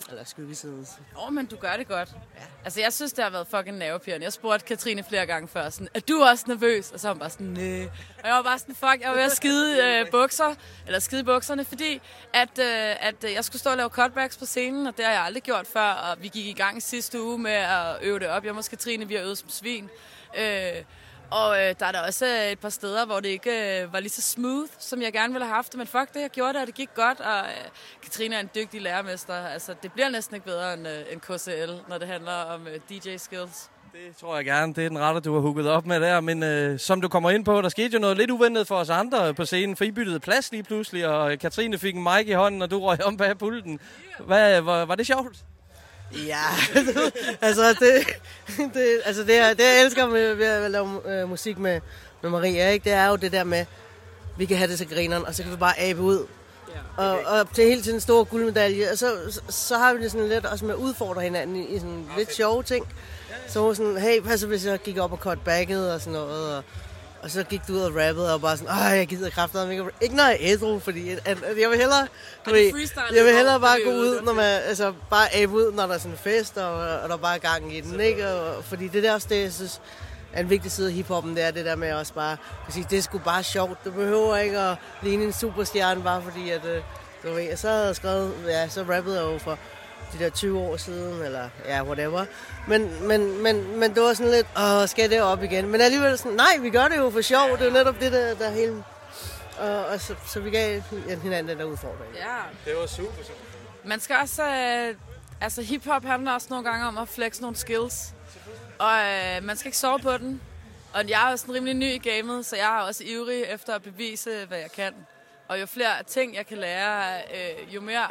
Eller 0.10 0.24
skyggesidens. 0.24 0.89
Åh, 1.17 1.27
oh, 1.27 1.34
men 1.34 1.46
du 1.46 1.55
gør 1.55 1.77
det 1.77 1.88
godt. 1.88 2.10
Ja. 2.36 2.41
Altså, 2.63 2.81
jeg 2.81 2.93
synes, 2.93 3.13
det 3.13 3.24
har 3.24 3.31
været 3.31 3.48
fucking 3.48 3.77
nervepirrende. 3.77 4.24
Jeg 4.24 4.34
spurgte 4.34 4.65
Katrine 4.65 5.03
flere 5.03 5.25
gange 5.25 5.48
før, 5.48 5.70
sådan, 5.70 5.88
er 5.93 6.00
du 6.00 6.24
også 6.24 6.46
nervøs? 6.48 6.91
Og 6.91 7.00
så 7.00 7.08
var 7.08 7.13
hun 7.13 7.20
bare 7.20 7.29
sådan, 7.29 7.46
nej. 7.46 7.89
Og 8.24 8.27
jeg 8.27 8.34
var 8.34 8.41
bare 8.41 8.60
sådan, 8.60 8.75
fuck, 8.75 9.01
jeg 9.01 9.10
var 9.10 9.15
ved 9.15 9.24
at 9.24 9.31
skide 9.31 9.84
øh, 9.84 10.12
bukser, 10.12 10.55
eller 10.86 11.00
skide 11.00 11.24
bukserne, 11.24 11.65
fordi 11.65 12.01
at, 12.34 12.60
øh, 12.60 13.08
at 13.08 13.24
øh, 13.24 13.34
jeg 13.34 13.46
skulle 13.46 13.60
stå 13.60 13.70
og 13.70 13.77
lave 13.77 13.89
cutbacks 13.89 14.38
på 14.38 14.46
scenen, 14.46 14.88
og 14.88 14.98
det 14.98 15.05
har 15.05 15.12
jeg 15.12 15.22
aldrig 15.22 15.43
gjort 15.43 15.67
før, 15.67 15.91
og 15.91 16.22
vi 16.22 16.27
gik 16.27 16.46
i 16.46 16.53
gang 16.53 16.84
sidste 16.84 17.22
uge 17.22 17.38
med 17.38 17.51
at 17.51 17.96
øve 18.01 18.20
det 18.20 18.27
op. 18.27 18.46
Jeg 18.46 18.58
og 18.58 18.65
Katrine, 18.70 19.08
vi 19.08 19.15
har 19.15 19.24
øvet 19.24 19.38
som 19.38 19.50
svin. 19.50 19.89
Øh, 20.38 20.84
og 21.32 21.60
øh, 21.60 21.76
der 21.80 21.86
er 21.86 21.92
der 21.92 22.02
også 22.02 22.26
øh, 22.26 22.52
et 22.52 22.60
par 22.60 22.70
steder, 22.70 23.06
hvor 23.06 23.20
det 23.20 23.30
ikke 23.30 23.82
øh, 23.82 23.94
var 23.94 24.00
lige 24.00 24.10
så 24.10 24.22
smooth, 24.22 24.70
som 24.80 25.02
jeg 25.02 25.14
gerne 25.14 25.34
ville 25.34 25.46
have 25.46 25.56
haft 25.56 25.72
det. 25.72 25.78
Men 25.78 25.88
fuck 25.88 26.14
det, 26.14 26.22
jeg 26.22 26.30
gjorde 26.30 26.54
det, 26.54 26.62
og 26.62 26.68
det 26.68 26.76
gik 26.76 26.90
godt. 26.96 27.20
Og 27.20 27.40
øh, 27.40 27.70
Katrine 28.04 28.36
er 28.36 28.40
en 28.40 28.50
dygtig 28.56 28.82
lærermester. 28.82 29.34
Altså, 29.34 29.76
det 29.84 29.92
bliver 29.92 30.10
næsten 30.10 30.36
ikke 30.36 30.46
bedre 30.46 30.74
end, 30.74 30.88
øh, 30.88 31.00
end 31.12 31.22
KCL, 31.22 31.90
når 31.90 31.98
det 31.98 32.08
handler 32.08 32.34
om 32.34 32.68
øh, 32.68 32.80
DJ 32.90 33.18
skills. 33.18 33.70
Det 33.94 34.18
tror 34.20 34.36
jeg 34.36 34.46
gerne. 34.46 34.74
Det 34.74 34.86
er 34.86 34.90
den 34.90 35.00
rette, 35.00 35.20
du 35.20 35.34
har 35.34 35.40
hugget 35.40 35.70
op 35.70 35.86
med 35.86 36.02
der. 36.02 36.22
Men 36.22 36.44
øh, 36.44 36.80
som 36.80 37.02
du 37.02 37.08
kommer 37.08 37.30
ind 37.30 37.46
på, 37.46 37.62
der 37.62 37.70
skete 37.70 37.94
jo 37.94 38.00
noget 38.00 38.18
lidt 38.18 38.32
uventet 38.32 38.68
for 38.68 38.76
os 38.76 38.90
andre 38.90 39.34
på 39.34 39.46
scenen, 39.46 39.76
for 39.76 39.84
I 39.84 39.92
byttede 39.92 40.20
plads 40.20 40.52
lige 40.52 40.64
pludselig, 40.64 41.08
og 41.08 41.40
Katrine 41.40 41.78
fik 41.78 41.96
en 41.96 42.04
mic 42.04 42.28
i 42.28 42.32
hånden, 42.32 42.62
og 42.62 42.72
du 42.72 42.80
røg 42.80 43.04
om 43.06 43.18
bag 43.18 43.38
pulten. 43.38 43.80
Hvad, 44.20 44.62
var, 44.62 44.86
var 44.86 44.96
det 44.96 45.08
sjovt? 45.08 45.38
Ja, 46.13 46.46
altså 47.48 47.75
det, 47.80 48.08
det, 48.74 49.01
altså 49.06 49.24
det, 49.24 49.38
er, 49.38 49.53
det 49.53 49.63
jeg 49.63 49.84
elsker 49.86 50.08
med, 50.08 50.36
ved 50.36 50.46
at 50.46 50.72
lave 50.72 51.22
øh, 51.22 51.30
musik 51.30 51.58
med, 51.58 51.82
med 52.22 52.30
Maria, 52.30 52.70
ikke? 52.70 52.84
det 52.84 52.94
er 52.94 53.08
jo 53.08 53.15
det 53.15 53.32
der 53.32 53.44
med, 53.44 53.65
vi 54.38 54.46
kan 54.46 54.58
have 54.58 54.72
det 54.72 54.77
til 54.77 54.89
grineren, 54.89 55.25
og 55.25 55.36
så 55.36 55.44
kan 55.44 55.51
vi 55.51 55.58
bare 55.58 55.80
abe 55.80 56.01
ud. 56.01 56.25
Ja, 56.98 57.03
okay. 57.13 57.25
og, 57.25 57.39
og 57.39 57.53
til 57.53 57.63
hele 57.63 57.82
tiden 57.82 57.98
en 57.98 58.01
stor 58.01 58.24
guldmedalje, 58.24 58.91
og 58.91 58.98
så, 58.98 59.15
så, 59.30 59.41
så 59.50 59.77
har 59.77 59.94
vi 59.94 60.03
det 60.03 60.12
sådan 60.12 60.30
lidt 60.30 60.46
også 60.46 60.65
med 60.65 60.74
at 60.74 60.80
udfordre 60.80 61.22
hinanden 61.22 61.56
i, 61.56 61.75
i 61.75 61.80
sådan 61.80 62.06
okay. 62.10 62.18
lidt 62.18 62.36
sjove 62.36 62.63
ting. 62.63 62.88
Så 63.48 63.62
var 63.62 63.74
sådan, 63.74 63.98
hey, 63.98 64.22
hvad 64.22 64.38
så 64.38 64.48
hvis 64.48 64.65
jeg 64.65 64.80
gik 64.80 64.98
op 64.98 65.12
og 65.12 65.18
cut 65.18 65.39
backet 65.46 65.94
og 65.94 66.00
sådan 66.00 66.13
noget, 66.13 66.58
og, 66.58 66.63
og 67.24 67.32
så 67.32 67.44
gik 67.44 67.62
du 67.68 67.74
ud 67.74 67.80
og 67.80 67.96
rappede 67.96 68.34
og 68.34 68.42
bare 68.42 68.58
sådan, 68.58 68.74
ej, 68.74 68.98
jeg 68.98 69.08
gider 69.08 69.30
kraftigt 69.30 69.72
ikke. 69.72 69.86
Ikke 70.01 70.16
når 70.16 70.24
jeg 70.24 70.34
er 70.34 70.54
ædru, 70.54 70.80
fordi 70.80 71.10
at, 71.10 71.20
at 71.25 71.38
jeg 71.60 71.70
vil 71.70 71.78
hellere, 71.78 72.08
du 72.46 72.50
ved, 72.51 72.72
jeg 73.16 73.25
vil 73.25 73.36
hellere 73.36 73.60
bare 73.60 73.80
gå 73.86 73.92
ud, 73.92 74.22
når 74.22 74.34
man, 74.34 74.46
altså 74.46 74.94
bare 75.10 75.36
abe 75.36 75.54
ud, 75.54 75.72
når 75.74 75.88
der 75.88 75.94
er 75.94 75.98
sådan 75.98 76.12
en 76.12 76.18
fest, 76.18 76.58
og, 76.58 76.74
og 76.74 77.10
der 77.10 77.16
er 77.16 77.18
bare 77.18 77.40
gang 77.40 77.75
i 77.75 77.82
den, 77.82 78.00
ikke? 78.00 78.30
Og, 78.30 78.63
fordi 78.63 78.88
det 78.88 79.04
der 79.04 79.13
også 79.13 79.28
det, 79.30 79.42
jeg 79.42 79.54
synes, 79.54 79.82
er 80.34 80.42
en 80.42 80.50
vigtig 80.50 80.72
side 80.72 80.88
af 80.88 80.94
hiphoppen, 80.94 81.36
det 81.36 81.44
er 81.44 81.51
det 81.51 81.66
der 81.66 81.75
med 81.75 81.94
også 81.94 82.13
bare, 82.13 82.38
at 82.68 82.74
sige, 82.74 82.88
det 82.90 82.98
er 82.98 83.01
sgu 83.01 83.18
bare 83.18 83.44
sjovt. 83.44 83.86
Du 83.86 83.92
behøver 83.92 84.38
ikke 84.38 84.60
at 84.60 84.75
ligne 85.01 85.24
en 85.24 85.34
superstjerne, 85.34 86.04
bare 86.04 86.22
fordi 86.22 86.50
at, 86.50 86.66
øh, 86.66 86.82
du 87.24 87.34
ved, 87.34 87.58
så 87.58 87.70
havde 87.70 87.86
jeg 87.86 87.96
skrevet, 87.96 88.34
ja, 88.48 88.70
så 88.70 88.82
rappede 88.82 89.22
jeg 89.22 89.34
jo 89.34 89.38
for 89.38 89.58
de 90.13 90.20
der 90.24 90.29
20 90.29 90.60
år 90.60 90.77
siden, 90.77 91.22
eller 91.22 91.50
ja, 91.65 91.84
whatever. 91.84 92.25
Men, 92.67 93.08
men, 93.08 93.43
men, 93.43 93.79
men 93.79 93.96
det 93.96 94.03
var 94.03 94.13
sådan 94.13 94.31
lidt, 94.31 94.48
åh, 94.58 94.88
skal 94.88 95.10
det 95.10 95.22
op 95.22 95.43
igen? 95.43 95.67
Men 95.67 95.81
alligevel 95.81 96.17
sådan, 96.17 96.31
nej, 96.31 96.58
vi 96.62 96.70
gør 96.70 96.88
det 96.88 96.98
jo 96.98 97.10
for 97.10 97.22
sjov. 97.22 97.50
Det 97.51 97.62
er 97.62 97.65
jo 97.65 97.72
netop 97.72 98.00
det, 98.00 98.12
der, 98.12 98.36
der 98.36 98.46
er 98.46 98.51
hele... 98.51 98.84
Og, 99.60 99.86
og 99.86 100.01
så, 100.01 100.15
så 100.27 100.39
vi 100.39 100.50
gav 100.50 100.81
hinanden 101.24 101.48
den 101.48 101.60
der 101.60 101.65
udfordring. 101.65 102.15
Ja. 102.15 102.72
Det 102.72 102.79
var 102.79 102.86
super, 102.86 103.24
super. 103.24 103.39
Man 103.86 104.00
skal 104.00 104.15
også... 104.22 104.43
Øh, 104.43 104.96
altså, 105.41 105.62
hiphop 105.62 106.05
handler 106.05 106.31
også 106.31 106.48
nogle 106.50 106.70
gange 106.70 106.88
om 106.88 106.98
at 106.98 107.08
flex 107.08 107.39
nogle 107.39 107.55
skills. 107.55 108.13
Og 108.79 108.93
øh, 108.93 109.43
man 109.43 109.58
skal 109.58 109.67
ikke 109.67 109.77
sove 109.77 110.00
på 110.00 110.17
den. 110.17 110.41
Og 110.93 111.10
jeg 111.10 111.27
er 111.27 111.31
også 111.31 111.46
en 111.48 111.53
rimelig 111.53 111.74
ny 111.74 111.93
i 111.93 111.98
gamet, 111.98 112.46
så 112.46 112.55
jeg 112.55 112.77
er 112.77 112.81
også 112.81 113.03
ivrig 113.05 113.43
efter 113.43 113.75
at 113.75 113.81
bevise, 113.81 114.46
hvad 114.48 114.58
jeg 114.58 114.72
kan. 114.72 114.93
Og 115.48 115.62
jo 115.62 115.65
flere 115.65 116.03
ting, 116.08 116.36
jeg 116.36 116.48
kan 116.48 116.58
lære, 116.58 117.22
øh, 117.22 117.75
jo 117.75 117.81
mere 117.81 118.08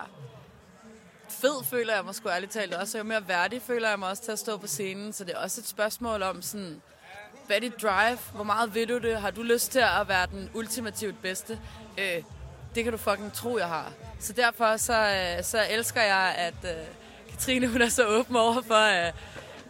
fed 1.31 1.65
føler 1.65 1.95
jeg 1.95 2.05
mig 2.05 2.15
sgu 2.15 2.29
ærligt 2.29 2.53
talt 2.53 2.75
også, 2.75 2.99
jo 2.99 3.05
mere 3.05 3.29
værdig 3.29 3.63
føler 3.63 3.89
jeg 3.89 3.99
mig 3.99 4.09
også 4.09 4.23
til 4.23 4.33
at 4.33 4.39
stå 4.39 4.57
på 4.57 4.67
scenen. 4.67 5.13
Så 5.13 5.25
det 5.25 5.35
er 5.35 5.39
også 5.39 5.61
et 5.61 5.67
spørgsmål 5.67 6.23
om 6.23 6.43
sådan, 6.43 6.83
hvad 7.47 7.57
er 7.57 7.61
dit 7.61 7.83
drive? 7.83 8.19
Hvor 8.35 8.45
meget 8.45 8.75
vil 8.75 8.89
du 8.89 8.99
det? 8.99 9.21
Har 9.21 9.31
du 9.31 9.43
lyst 9.43 9.73
til 9.73 9.79
at 9.79 10.09
være 10.09 10.27
den 10.27 10.51
ultimativt 10.55 11.23
bedste? 11.23 11.61
Øh, 11.99 12.23
det 12.75 12.85
kan 12.85 12.93
du 12.93 12.99
fucking 12.99 13.33
tro, 13.33 13.59
jeg 13.59 13.69
har. 13.69 13.93
Så 14.21 14.33
derfor 14.33 14.77
så, 14.77 14.95
øh, 14.95 15.45
så 15.45 15.59
elsker 15.71 16.03
jeg, 16.03 16.35
at 16.37 16.55
øh, 16.65 16.87
Katrine 17.31 17.67
hun 17.67 17.83
er 17.83 17.89
så 17.89 18.07
åben 18.07 18.37
over 18.37 18.63
for... 18.63 19.07
Øh, 19.07 19.13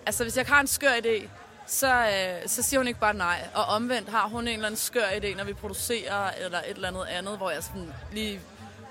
altså, 0.06 0.24
hvis 0.24 0.36
jeg 0.36 0.46
har 0.46 0.60
en 0.60 0.66
skør 0.66 0.92
idé, 0.92 1.28
så, 1.66 1.94
øh, 1.94 2.48
så 2.48 2.62
siger 2.62 2.80
hun 2.80 2.88
ikke 2.88 3.00
bare 3.00 3.14
nej. 3.14 3.48
Og 3.54 3.64
omvendt 3.64 4.08
har 4.08 4.28
hun 4.28 4.48
en 4.48 4.54
eller 4.54 4.66
anden 4.66 4.78
skør 4.78 5.08
idé, 5.08 5.36
når 5.36 5.44
vi 5.44 5.52
producerer 5.52 6.30
eller 6.44 6.58
et 6.58 6.64
eller 6.68 6.88
andet 6.88 7.04
andet, 7.04 7.36
hvor 7.36 7.50
jeg 7.50 7.64
sådan 7.64 7.94
lige 8.12 8.40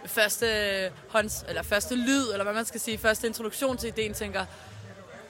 første 0.10 0.46
hånds, 1.10 1.46
eller 1.48 1.64
første 1.64 1.96
lyd, 1.96 2.32
eller 2.32 2.44
hvad 2.44 2.54
man 2.54 2.66
skal 2.66 2.80
sige, 2.80 2.98
første 2.98 3.28
introduktion 3.28 3.78
til 3.78 3.88
ideen, 3.88 4.14
tænker, 4.14 4.46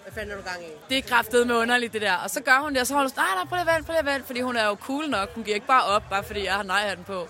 Hvad 0.03 0.13
fanden 0.13 0.31
er 0.31 0.35
du 0.35 0.41
gang 0.49 0.61
i? 0.63 0.67
det 0.89 0.97
er 0.97 1.01
kraftet 1.01 1.47
med 1.47 1.55
underligt, 1.55 1.93
det 1.93 2.01
der. 2.01 2.13
Og 2.15 2.29
så 2.29 2.41
gør 2.41 2.59
hun 2.61 2.73
det, 2.73 2.81
og 2.81 2.87
så 2.87 2.93
holder 2.93 3.09
hun 3.09 3.15
sådan, 3.15 3.23
nej, 3.23 3.35
nej, 3.35 3.45
prøv 3.49 3.55
lige 3.57 3.69
at 3.69 3.75
vente, 3.75 3.85
prøv 3.85 3.93
lige 3.93 3.99
at 3.99 4.05
vente, 4.13 4.27
fordi 4.27 4.41
hun 4.41 4.55
er 4.55 4.65
jo 4.65 4.75
cool 4.81 5.09
nok. 5.09 5.33
Hun 5.35 5.43
giver 5.43 5.55
ikke 5.55 5.67
bare 5.67 5.83
op, 5.83 6.03
bare 6.09 6.23
fordi 6.23 6.43
jeg 6.45 6.53
har 6.53 6.63
nej-hatten 6.63 7.05
på. 7.05 7.27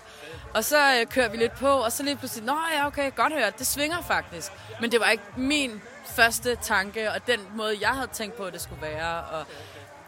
Og 0.54 0.64
så 0.64 0.94
øh, 1.00 1.06
kører 1.06 1.28
vi 1.28 1.36
lidt 1.36 1.52
på, 1.52 1.68
og 1.68 1.92
så 1.92 2.02
lige 2.02 2.16
pludselig, 2.16 2.44
nå 2.44 2.56
ja, 2.76 2.86
okay, 2.86 3.10
godt 3.16 3.32
hørt, 3.32 3.58
det 3.58 3.66
svinger 3.66 4.02
faktisk. 4.02 4.52
Men 4.80 4.92
det 4.92 5.00
var 5.00 5.10
ikke 5.10 5.24
min 5.36 5.82
første 6.06 6.56
tanke, 6.62 7.12
og 7.12 7.26
den 7.26 7.40
måde, 7.54 7.76
jeg 7.80 7.88
havde 7.88 8.08
tænkt 8.12 8.36
på, 8.36 8.44
at 8.44 8.52
det 8.52 8.60
skulle 8.60 8.82
være. 8.82 9.20
Og 9.24 9.46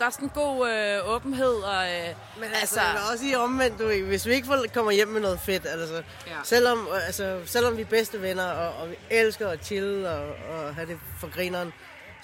der 0.03 0.07
er 0.09 0.11
sådan 0.11 0.25
en 0.29 0.33
god 0.35 0.69
øh, 0.71 1.15
åbenhed, 1.15 1.53
og 1.55 1.85
øh, 1.85 2.09
Men 2.41 2.45
altså, 2.45 2.59
altså 2.61 2.81
jeg 2.81 2.93
vil 2.93 3.01
også 3.13 3.25
sige 3.25 3.39
omvendt, 3.39 3.79
du 3.79 3.89
hvis 4.05 4.27
vi 4.27 4.35
ikke 4.35 4.47
får- 4.47 4.65
kommer 4.75 4.93
hjem 4.93 5.09
med 5.09 5.21
noget 5.21 5.41
fedt, 5.41 5.67
altså, 5.67 5.95
ja. 6.27 6.33
selvom, 6.45 6.89
altså, 7.07 7.39
selvom 7.47 7.77
vi 7.77 7.83
er 7.83 7.87
bedste 7.87 8.23
venner, 8.23 8.45
og, 8.45 8.75
og 8.83 8.91
vi 8.91 8.95
elsker 9.11 9.49
at 9.49 9.59
chill 9.65 10.07
og, 10.07 10.27
og 10.27 10.75
have 10.75 10.87
det 10.87 10.99
for 11.21 11.29
grineren, 11.35 11.73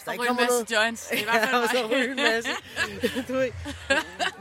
der 0.04 0.12
ikke 0.12 0.24
kommer 0.26 0.42
masse 0.42 0.56
noget... 0.56 0.84
joints. 0.84 1.06
Det 1.06 1.16
er 1.18 1.20
i 1.20 1.24
hvert 1.24 1.48
fald 1.48 1.52
ja, 1.54 1.58
og 1.62 1.68
så 1.68 1.94
ryge 1.94 2.10
en 2.10 2.16
masse. 2.16 2.50
du. 3.28 3.44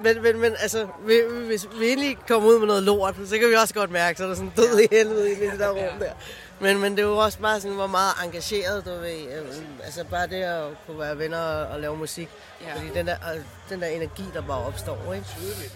Men, 0.04 0.22
men, 0.22 0.40
men 0.42 0.56
altså, 0.60 0.88
vi- 1.06 1.46
hvis 1.46 1.68
vi 1.80 1.90
endelig 1.90 2.18
kommer 2.28 2.50
ud 2.50 2.60
med 2.60 2.68
noget 2.68 2.84
lort, 2.84 3.16
så 3.26 3.38
kan 3.40 3.50
vi 3.50 3.54
også 3.56 3.74
godt 3.74 3.92
mærke, 3.92 4.18
så 4.18 4.24
er 4.24 4.28
der 4.28 4.36
sådan 4.36 4.54
død 4.58 4.80
i 4.80 4.88
helvede 4.92 5.32
i 5.32 5.36
det 5.36 5.60
der 5.60 5.70
rum 5.70 6.00
der. 6.00 6.12
Men, 6.60 6.80
men 6.80 6.92
det 6.92 7.00
er 7.00 7.08
jo 7.08 7.18
også 7.18 7.40
bare 7.40 7.62
sådan, 7.62 7.76
hvor 7.76 7.88
meget 7.88 8.14
engageret, 8.26 8.86
du 8.86 8.90
ved. 8.90 9.22
øh, 9.22 9.56
Altså 9.84 10.04
bare 10.04 10.28
det 10.28 10.36
at 10.44 10.64
kunne 10.88 11.00
være 11.00 11.18
venner 11.20 11.38
og, 11.38 11.68
og 11.68 11.80
lave 11.80 11.98
musik. 11.98 12.30
Ja. 12.62 12.74
Fordi 12.76 12.88
den 12.94 13.08
der, 13.08 13.16
øh, 13.36 13.42
den 13.70 13.82
der 13.82 13.88
energi, 13.88 14.24
der 14.34 14.42
bare 14.42 14.58
opstår, 14.66 15.14
ikke? 15.14 15.26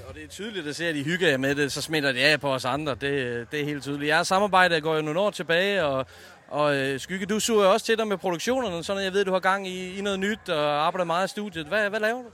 Og 0.09 0.15
det 0.15 0.23
er 0.23 0.27
tydeligt 0.27 0.67
at 0.67 0.75
se, 0.75 0.88
at 0.88 0.95
I 0.95 1.03
hygger 1.03 1.29
jer 1.29 1.38
med 1.38 1.55
det, 1.55 1.71
så 1.71 1.81
smitter 1.81 2.11
det 2.11 2.19
af 2.19 2.41
på 2.41 2.53
os 2.53 2.65
andre. 2.65 2.91
Det, 2.91 3.47
det 3.51 3.61
er 3.61 3.65
helt 3.65 3.83
tydeligt. 3.83 4.09
Jeres 4.09 4.27
samarbejde 4.27 4.81
går 4.81 4.95
jo 4.95 5.01
nogle 5.01 5.19
år 5.19 5.29
tilbage, 5.31 5.85
og, 5.85 6.05
og 6.47 6.75
øh, 6.75 7.00
Skygge, 7.00 7.25
du 7.25 7.39
suger 7.39 7.65
også 7.65 7.85
til 7.85 7.97
dig 7.97 8.07
med 8.07 8.17
produktionerne, 8.17 8.83
sådan 8.83 9.00
at 9.00 9.05
jeg 9.05 9.13
ved, 9.13 9.25
du 9.25 9.31
har 9.31 9.39
gang 9.39 9.67
i, 9.67 9.97
i 9.97 10.01
noget 10.01 10.19
nyt 10.19 10.50
og 10.50 10.85
arbejder 10.85 11.05
meget 11.05 11.27
i 11.27 11.29
studiet. 11.29 11.65
Hvad, 11.65 11.89
hvad 11.89 12.00
laver 12.00 12.21
du? 12.21 12.27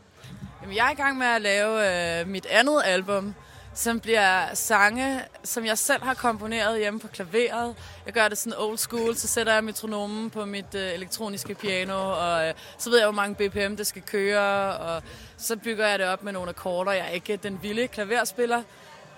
Jamen, 0.61 0.75
jeg 0.75 0.87
er 0.87 0.91
i 0.91 0.95
gang 0.95 1.17
med 1.17 1.27
at 1.27 1.41
lave 1.41 2.19
øh, 2.21 2.27
mit 2.27 2.45
andet 2.45 2.81
album, 2.85 3.35
som 3.77 3.99
bliver 3.99 4.53
sange, 4.53 5.21
som 5.43 5.65
jeg 5.65 5.77
selv 5.77 6.03
har 6.03 6.13
komponeret 6.13 6.79
hjemme 6.79 6.99
på 6.99 7.07
klaveret. 7.07 7.75
Jeg 8.05 8.13
gør 8.13 8.27
det 8.27 8.37
sådan 8.37 8.59
old 8.59 8.77
school, 8.77 9.15
så 9.15 9.27
sætter 9.27 9.53
jeg 9.53 9.63
metronomen 9.63 10.29
på 10.29 10.45
mit 10.45 10.75
øh, 10.75 10.93
elektroniske 10.93 11.53
piano, 11.53 12.09
og 12.09 12.47
øh, 12.47 12.53
så 12.77 12.89
ved 12.89 12.97
jeg, 12.97 13.07
hvor 13.07 13.15
mange 13.15 13.35
BPM 13.35 13.75
det 13.75 13.87
skal 13.87 14.01
køre, 14.01 14.77
og 14.77 15.03
så 15.37 15.55
bygger 15.57 15.87
jeg 15.87 15.99
det 15.99 16.07
op 16.07 16.23
med 16.23 16.33
nogle 16.33 16.49
akkorder. 16.49 16.91
Jeg 16.91 17.05
er 17.05 17.09
ikke 17.09 17.35
den 17.35 17.59
vilde 17.61 17.87
klaverspiller, 17.87 18.63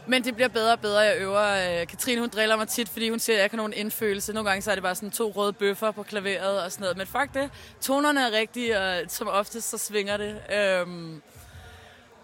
men 0.08 0.24
det 0.24 0.36
bliver 0.36 0.48
bedre 0.48 0.74
og 0.74 0.80
bedre, 0.80 1.00
jeg 1.00 1.18
øver. 1.20 1.82
Øh, 1.82 1.88
Katrine, 1.88 2.22
hun 2.22 2.30
driller 2.30 2.56
mig 2.56 2.68
tit, 2.68 2.90
fordi 2.90 3.10
hun 3.10 3.20
siger, 3.20 3.36
at 3.36 3.38
jeg 3.38 3.46
ikke 3.46 3.56
har 3.56 3.58
nogen 3.58 3.74
indfølelse. 3.74 4.34
Nogle 4.34 4.50
gange 4.50 4.62
så 4.62 4.72
er 4.72 4.76
det 4.76 4.84
bare 4.84 4.96
sådan 4.96 5.12
to 5.12 5.32
røde 5.36 5.54
bøffer 5.54 5.92
på 5.92 6.04
klaveret 6.04 6.64
og 6.64 6.72
sådan 6.72 6.82
noget. 6.84 6.98
Men 6.98 7.08
fuck 7.08 7.34
det. 7.34 7.50
Tonerne 7.82 8.22
er 8.28 8.32
rigtige, 8.32 8.80
og 8.80 9.02
som 9.08 9.28
oftest 9.28 9.70
så 9.70 9.78
svinger 9.78 10.18
det. 10.18 10.42
Øhm, 10.54 11.22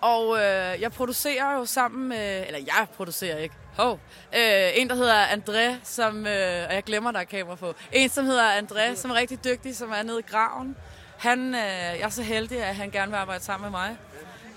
og 0.06 0.38
øh, 0.38 0.82
jeg 0.82 0.92
producerer 0.92 1.54
jo 1.54 1.66
sammen 1.66 2.08
med... 2.08 2.44
Eller 2.48 2.60
jeg 2.60 2.88
producerer 2.96 3.38
ikke. 3.38 3.56
Hov. 3.78 4.00
Øh, 4.36 4.72
en, 4.76 4.90
der 4.90 4.96
hedder 4.96 5.26
André, 5.26 5.76
som... 5.84 6.28
Øh, 6.28 6.66
og 6.68 6.74
jeg 6.74 6.84
glemmer, 6.86 7.12
der 7.12 7.20
er 7.20 7.24
kamera 7.24 7.56
på. 7.56 7.74
En, 7.92 8.10
som 8.10 8.26
hedder 8.26 8.62
André, 8.62 8.96
som 8.96 9.12
er 9.12 9.16
rigtig 9.16 9.44
dygtig, 9.44 9.76
som 9.76 9.92
er 9.92 10.04
nede 10.04 10.20
i 10.20 10.24
graven. 10.32 10.76
Han, 11.18 11.56
øh, 11.56 11.62
jeg 11.62 12.02
er 12.02 12.10
så 12.10 12.24
heldig, 12.24 12.64
at 12.64 12.76
han 12.76 12.92
gerne 12.92 13.12
vil 13.12 13.18
arbejde 13.18 13.44
sammen 13.44 13.72
med 13.72 13.80
mig. 13.80 13.98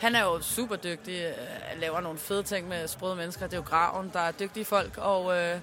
Han 0.01 0.15
er 0.15 0.23
jo 0.23 0.41
super 0.41 0.77
dygtig, 0.77 1.25
øh, 1.25 1.81
laver 1.81 2.01
nogle 2.01 2.19
fede 2.19 2.43
ting 2.43 2.69
med 2.69 2.89
sprøde 2.89 3.17
mennesker. 3.17 3.47
Det 3.47 3.53
er 3.53 3.59
jo 3.59 3.65
graven, 3.69 4.11
der 4.13 4.21
er 4.21 4.33
dygtige 4.33 4.65
folk. 4.65 4.99
Og 4.99 5.39
øh, 5.39 5.61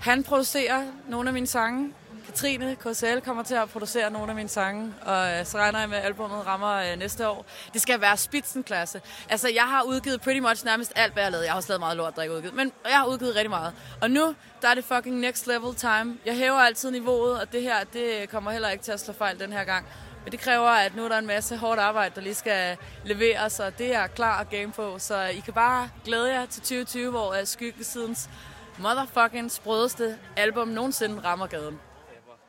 han 0.00 0.24
producerer 0.24 0.86
nogle 1.08 1.28
af 1.28 1.32
mine 1.32 1.46
sange. 1.46 1.92
Katrine 2.32 2.76
KCL 2.76 3.20
kommer 3.24 3.42
til 3.42 3.54
at 3.54 3.68
producere 3.68 4.10
nogle 4.10 4.28
af 4.28 4.34
mine 4.34 4.48
sange, 4.48 4.94
og 5.02 5.32
øh, 5.32 5.46
så 5.46 5.58
regner 5.58 5.80
jeg 5.80 5.88
med, 5.88 5.98
at 5.98 6.04
albumet 6.04 6.46
rammer 6.46 6.72
øh, 6.72 6.98
næste 6.98 7.28
år. 7.28 7.44
Det 7.72 7.82
skal 7.82 8.00
være 8.00 8.16
spitsenklasse. 8.16 9.00
Altså, 9.28 9.48
jeg 9.48 9.62
har 9.62 9.82
udgivet 9.82 10.20
pretty 10.20 10.40
much 10.40 10.64
nærmest 10.64 10.92
alt, 10.96 11.12
hvad 11.12 11.22
jeg 11.22 11.26
har 11.26 11.30
lavet. 11.30 11.44
Jeg 11.44 11.52
har 11.52 11.56
også 11.56 11.68
lavet 11.68 11.80
meget 11.80 11.96
lort, 11.96 12.16
der 12.16 12.22
ikke 12.22 12.32
er 12.32 12.36
udgivet, 12.36 12.54
men 12.54 12.72
jeg 12.84 12.98
har 12.98 13.06
udgivet 13.06 13.34
rigtig 13.34 13.50
meget. 13.50 13.72
Og 14.00 14.10
nu, 14.10 14.34
der 14.62 14.68
er 14.68 14.74
det 14.74 14.84
fucking 14.84 15.16
next 15.16 15.46
level 15.46 15.74
time. 15.74 16.18
Jeg 16.26 16.36
hæver 16.36 16.56
altid 16.56 16.90
niveauet, 16.90 17.40
og 17.40 17.52
det 17.52 17.62
her, 17.62 17.84
det 17.92 18.28
kommer 18.28 18.50
heller 18.50 18.68
ikke 18.68 18.84
til 18.84 18.92
at 18.92 19.00
slå 19.00 19.14
fejl 19.14 19.40
den 19.40 19.52
her 19.52 19.64
gang. 19.64 19.86
Men 20.24 20.32
det 20.32 20.40
kræver, 20.40 20.68
at 20.68 20.96
nu 20.96 21.04
er 21.04 21.08
der 21.08 21.18
en 21.18 21.26
masse 21.26 21.56
hårdt 21.56 21.80
arbejde, 21.80 22.14
der 22.14 22.20
lige 22.20 22.34
skal 22.34 22.76
leveres, 23.04 23.60
og 23.60 23.78
det 23.78 23.94
er 23.94 24.06
klar 24.06 24.40
at 24.40 24.50
game 24.50 24.72
på. 24.72 24.98
Så 24.98 25.22
I 25.22 25.40
kan 25.40 25.54
bare 25.54 25.90
glæde 26.04 26.32
jer 26.32 26.46
til 26.46 26.62
2020, 26.62 27.10
hvor 27.10 27.32
øh, 27.32 27.46
Skyggesidens 27.46 28.30
motherfucking 28.78 29.50
sprødeste 29.50 30.18
album 30.36 30.68
nogensinde 30.68 31.20
rammer 31.24 31.46
gaden. 31.46 31.78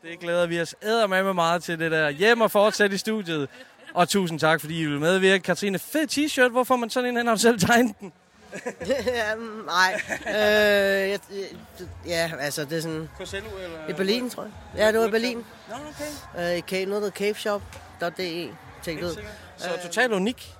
Det 0.04 0.20
glæder 0.20 0.46
vi 0.46 0.60
os 0.60 0.74
med 1.08 1.32
meget 1.32 1.62
til 1.62 1.78
det 1.78 1.90
der. 1.90 2.10
Hjem 2.10 2.40
og 2.40 2.50
fortsæt 2.50 2.92
i 2.92 2.98
studiet. 2.98 3.48
Og 3.94 4.08
tusind 4.08 4.40
tak, 4.40 4.60
fordi 4.60 4.80
I 4.80 4.84
vil 4.84 5.00
medvirke. 5.00 5.42
Katrine, 5.42 5.78
fed 5.78 6.06
t-shirt. 6.10 6.48
Hvor 6.48 6.64
får 6.64 6.76
man 6.76 6.90
sådan 6.90 7.10
en 7.10 7.16
hen? 7.16 7.26
Har 7.26 7.34
du 7.34 7.40
selv 7.40 7.60
tegnet 7.60 8.00
den? 8.00 8.12
mm, 9.36 9.64
nej. 9.66 10.00
Øh, 10.26 11.10
jeg, 11.10 11.18
ja, 12.06 12.30
altså 12.40 12.64
det 12.64 12.78
er 12.78 12.82
sådan... 12.82 13.08
Cosello, 13.18 13.48
eller? 13.62 13.88
I 13.88 13.92
Berlin, 13.92 14.30
tror 14.30 14.42
jeg. 14.42 14.52
Ja, 14.76 14.92
det 14.92 15.00
var 15.00 15.06
i 15.06 15.10
Berlin. 15.10 15.44
Nå, 15.68 15.74
okay. 16.34 16.56
Øh, 16.56 16.62
cave, 16.62 16.86
noget, 16.86 17.02
der 17.02 17.10
caveshop.de. 17.10 18.48
Tjek 18.82 18.96
det 18.96 19.04
ud. 19.04 19.16
Så 19.56 19.68
totalt 19.82 20.12
unik. 20.12 20.54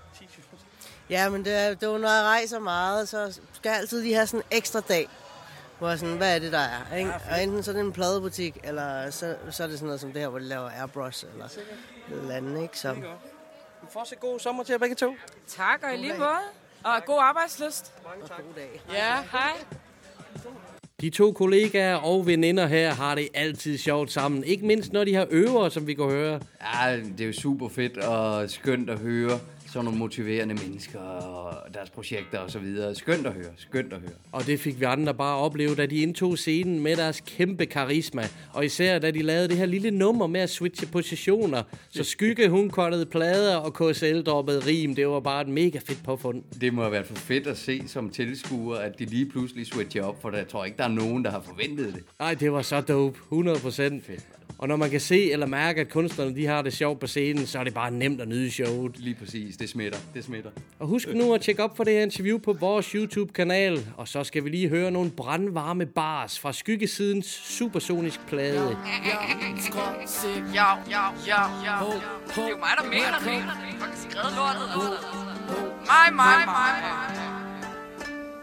Ja, 1.11 1.29
men 1.29 1.45
det 1.45 1.55
er, 1.55 1.75
det 1.75 1.87
jo, 1.87 1.99
når 1.99 2.09
jeg 2.09 2.23
rejser 2.23 2.59
meget, 2.59 3.09
så 3.09 3.39
skal 3.53 3.71
jeg 3.71 3.79
altid 3.79 4.03
lige 4.03 4.15
have 4.15 4.27
sådan 4.27 4.41
en 4.41 4.57
ekstra 4.57 4.81
dag. 4.81 5.09
Hvor 5.79 5.89
jeg 5.89 5.99
sådan, 5.99 6.17
hvad 6.17 6.35
er 6.35 6.39
det, 6.39 6.53
der 6.53 6.59
er? 6.59 6.97
Ikke? 6.97 7.11
Og 7.31 7.43
enten 7.43 7.63
så 7.63 7.71
er 7.71 7.75
det 7.75 7.85
en 7.85 7.93
pladebutik, 7.93 8.57
eller 8.65 9.11
så, 9.11 9.37
så 9.51 9.63
er 9.63 9.67
det 9.67 9.79
sådan 9.79 9.87
noget 9.87 10.01
som 10.01 10.13
det 10.13 10.21
her, 10.21 10.29
hvor 10.29 10.39
de 10.39 10.45
laver 10.45 10.71
airbrush, 10.81 11.25
eller 11.33 11.45
et 11.45 11.59
eller 12.11 12.35
andet, 12.35 12.63
ikke? 12.63 12.79
Så. 12.79 12.95
Du 13.83 13.87
får 13.93 14.05
så 14.05 14.17
god 14.17 14.39
sommer 14.41 14.63
til 14.65 14.73
jer 14.73 14.79
begge 14.79 14.95
to. 14.95 15.15
Tak, 15.47 15.83
og 15.83 15.95
i 15.95 15.97
lige 15.97 16.15
måde. 16.19 16.29
Og 16.85 17.05
god 17.07 17.19
arbejdsløst. 17.21 17.95
Mange 18.05 18.29
tak. 18.29 18.37
God 18.37 18.55
dag. 18.57 18.83
Ja, 18.93 19.17
hej. 19.33 19.53
De 21.01 21.11
to 21.11 21.33
kollegaer 21.33 21.97
og 21.97 22.27
veninder 22.27 22.67
her 22.67 22.95
har 22.95 23.15
det 23.15 23.29
altid 23.35 23.79
sjovt 23.79 24.13
sammen. 24.13 24.45
Ikke 24.45 24.67
mindst 24.67 24.93
når 24.93 25.05
de 25.05 25.15
har 25.15 25.27
øver, 25.31 25.69
som 25.69 25.87
vi 25.87 25.95
kan 25.95 26.05
høre. 26.05 26.41
Ja, 26.75 26.97
det 26.97 27.21
er 27.21 27.27
jo 27.27 27.33
super 27.33 27.69
fedt 27.69 27.99
og 27.99 28.51
skønt 28.51 28.91
at 28.91 28.99
høre 28.99 29.39
sådan 29.75 29.85
nogle 29.85 29.99
motiverende 29.99 30.55
mennesker 30.55 30.99
og 31.01 31.75
deres 31.75 31.91
projekter 31.91 32.39
og 32.39 32.51
så 32.51 32.59
videre. 32.59 32.95
Skønt 32.95 33.27
at 33.27 33.33
høre, 33.33 33.53
skønt 33.57 33.93
at 33.93 34.01
høre. 34.01 34.11
Og 34.33 34.47
det 34.47 34.61
fik 34.61 34.81
vi 34.81 34.85
andre 34.85 35.15
bare 35.15 35.37
opleve, 35.37 35.75
da 35.75 35.87
de 35.87 35.97
indtog 35.97 36.39
scenen 36.39 36.81
med 36.81 36.97
deres 36.97 37.23
kæmpe 37.27 37.67
karisma. 37.67 38.23
Og 38.53 38.65
især 38.65 38.99
da 38.99 39.11
de 39.11 39.23
lavede 39.23 39.49
det 39.49 39.57
her 39.57 39.67
lille 39.67 39.91
nummer 39.91 40.27
med 40.27 40.41
at 40.41 40.51
switche 40.51 40.87
positioner. 40.87 41.63
Så 41.91 42.05
Skygge, 42.05 42.49
hun 42.49 42.71
kottede 42.71 43.07
plader, 43.07 43.57
og 43.57 43.75
KSL 43.75 44.23
droppede 44.23 44.67
rim. 44.67 44.95
Det 44.95 45.09
var 45.09 45.21
bare 45.21 45.43
et 45.43 45.49
mega 45.49 45.79
fedt 45.79 46.05
påfund. 46.05 46.43
Det 46.61 46.75
må 46.75 46.83
have 46.83 46.93
været 46.93 47.07
for 47.07 47.15
fedt 47.15 47.47
at 47.47 47.59
se 47.59 47.83
som 47.89 48.11
tilskuer, 48.11 48.77
at 48.77 48.99
de 48.99 49.05
lige 49.05 49.27
pludselig 49.27 49.67
switcher 49.67 50.03
op, 50.03 50.23
for 50.23 50.37
jeg 50.37 50.49
tror 50.49 50.65
ikke, 50.65 50.77
der 50.77 50.85
er 50.85 50.89
nogen, 50.89 51.25
der 51.25 51.31
har 51.31 51.43
forventet 51.43 51.95
det. 51.95 52.03
Nej, 52.19 52.35
det 52.35 52.53
var 52.53 52.63
så 52.63 52.81
dope. 52.81 53.19
100 53.19 53.59
procent. 53.59 54.05
Og 54.59 54.69
når 54.69 54.77
man 54.77 54.91
kan 54.91 55.01
se 55.01 55.33
eller 55.33 55.47
mærke, 55.47 55.81
at 55.81 55.89
kunstnerne 55.89 56.37
de 56.37 56.47
har 56.47 56.63
det 56.63 56.73
sjovt 56.73 57.01
på 57.01 57.07
scenen, 57.07 57.47
så 57.47 57.59
er 57.59 57.65
det 57.65 57.75
bare 57.75 57.91
nemt 57.91 58.21
at 58.21 58.29
nyde 58.29 58.51
showet. 58.51 58.99
Lige 58.99 59.15
præcis, 59.15 59.57
det 59.64 59.70
smitter, 59.70 59.98
det 60.14 60.24
smitter. 60.24 60.50
Og 60.79 60.87
husk 60.87 61.09
nu 61.09 61.35
at 61.35 61.40
tjekke 61.40 61.62
op 61.62 61.77
for 61.77 61.85
det 61.85 61.92
her 61.92 62.03
interview 62.03 62.38
på 62.38 62.53
vores 62.53 62.87
YouTube-kanal. 62.87 63.87
Og 63.96 64.09
så 64.09 64.24
skal 64.24 64.44
vi 64.44 64.48
lige 64.48 64.68
høre 64.68 64.90
nogle 64.90 65.11
brandvarme 65.11 65.87
bars 65.87 66.38
fra 66.38 66.53
skyggesidens 66.53 67.27
supersonisk 67.27 68.27
plade. 68.27 68.77
Ja, 70.55 70.66
ja, 70.90 71.05
ja, 71.27 71.42
ja. 71.64 71.77
Det 72.27 72.38
er 72.38 72.48
jo 72.48 72.57
mig, 72.57 72.68
der 72.79 72.88
mener 72.88 73.18
det. 73.18 73.44
Fucking 73.81 74.11
skrevet 74.11 74.33
lortet. 74.37 74.66
Mig, 75.87 76.14
mig, 76.14 76.46
mig, 76.46 76.46
mig. 76.46 77.35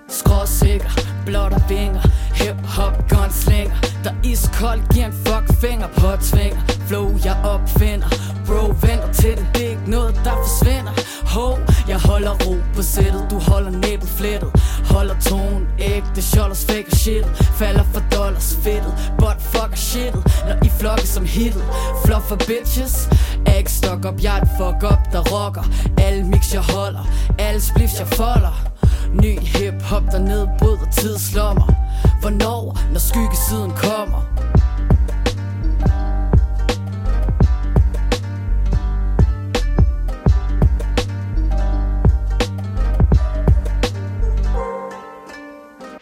Skråsikker, 0.08 0.90
blot 1.26 1.54
og 1.54 1.62
vinger 1.70 2.02
Hip-hop 2.40 3.10
gunslinger 3.10 3.76
Der 4.04 4.14
iskold 4.32 4.82
giver 4.94 5.06
en 5.06 5.14
fuck 5.26 5.46
finger 5.62 5.88
på 5.88 6.08
tvinger 6.30 6.62
Flow 6.88 7.08
jeg 7.26 7.38
opfinder 7.54 8.08
Bro 8.48 8.64
venter 8.68 9.12
til 9.14 9.38
det, 9.38 9.48
det 9.56 9.66
er 9.66 9.70
ikke 9.70 9.90
noget 9.90 10.21
på 12.82 12.86
sættet 12.86 13.28
Du 13.32 13.40
holder 13.40 13.72
næben 13.72 14.08
flettet. 14.08 14.50
Holder 14.86 15.16
tonen 15.20 15.68
ægte, 15.80 16.22
sjollers 16.22 16.66
fake 16.66 16.96
shit. 16.96 17.26
Falder 17.60 17.84
for 17.94 18.04
dollars 18.16 18.58
fedtet. 18.64 18.94
But 19.18 19.38
fuck 19.40 19.76
shit. 19.76 20.16
Når 20.48 20.56
I 20.66 20.70
flokke 20.80 21.08
som 21.08 21.26
hittet. 21.26 21.64
Flop 22.06 22.24
for 22.30 22.36
bitches. 22.36 23.10
Æg 23.48 23.70
stok 23.70 24.06
op, 24.06 24.24
jeg 24.24 24.38
er 24.38 24.46
fuck 24.58 24.92
up, 24.92 25.02
der 25.12 25.24
rocker. 25.34 25.64
Alle 25.98 26.24
mix 26.24 26.54
jeg 26.54 26.62
holder, 26.62 27.06
alle 27.40 27.62
spliffs 27.62 28.00
jeg 28.00 28.08
folder. 28.08 28.56
Ny 29.14 29.40
hip-hop, 29.40 30.04
der 30.12 30.20
nedbryder 30.20 30.92
tidslommer. 30.98 31.68
Hvornår, 32.22 32.78
når 32.92 33.00
skyggesiden 33.00 33.72
kommer. 33.72 34.31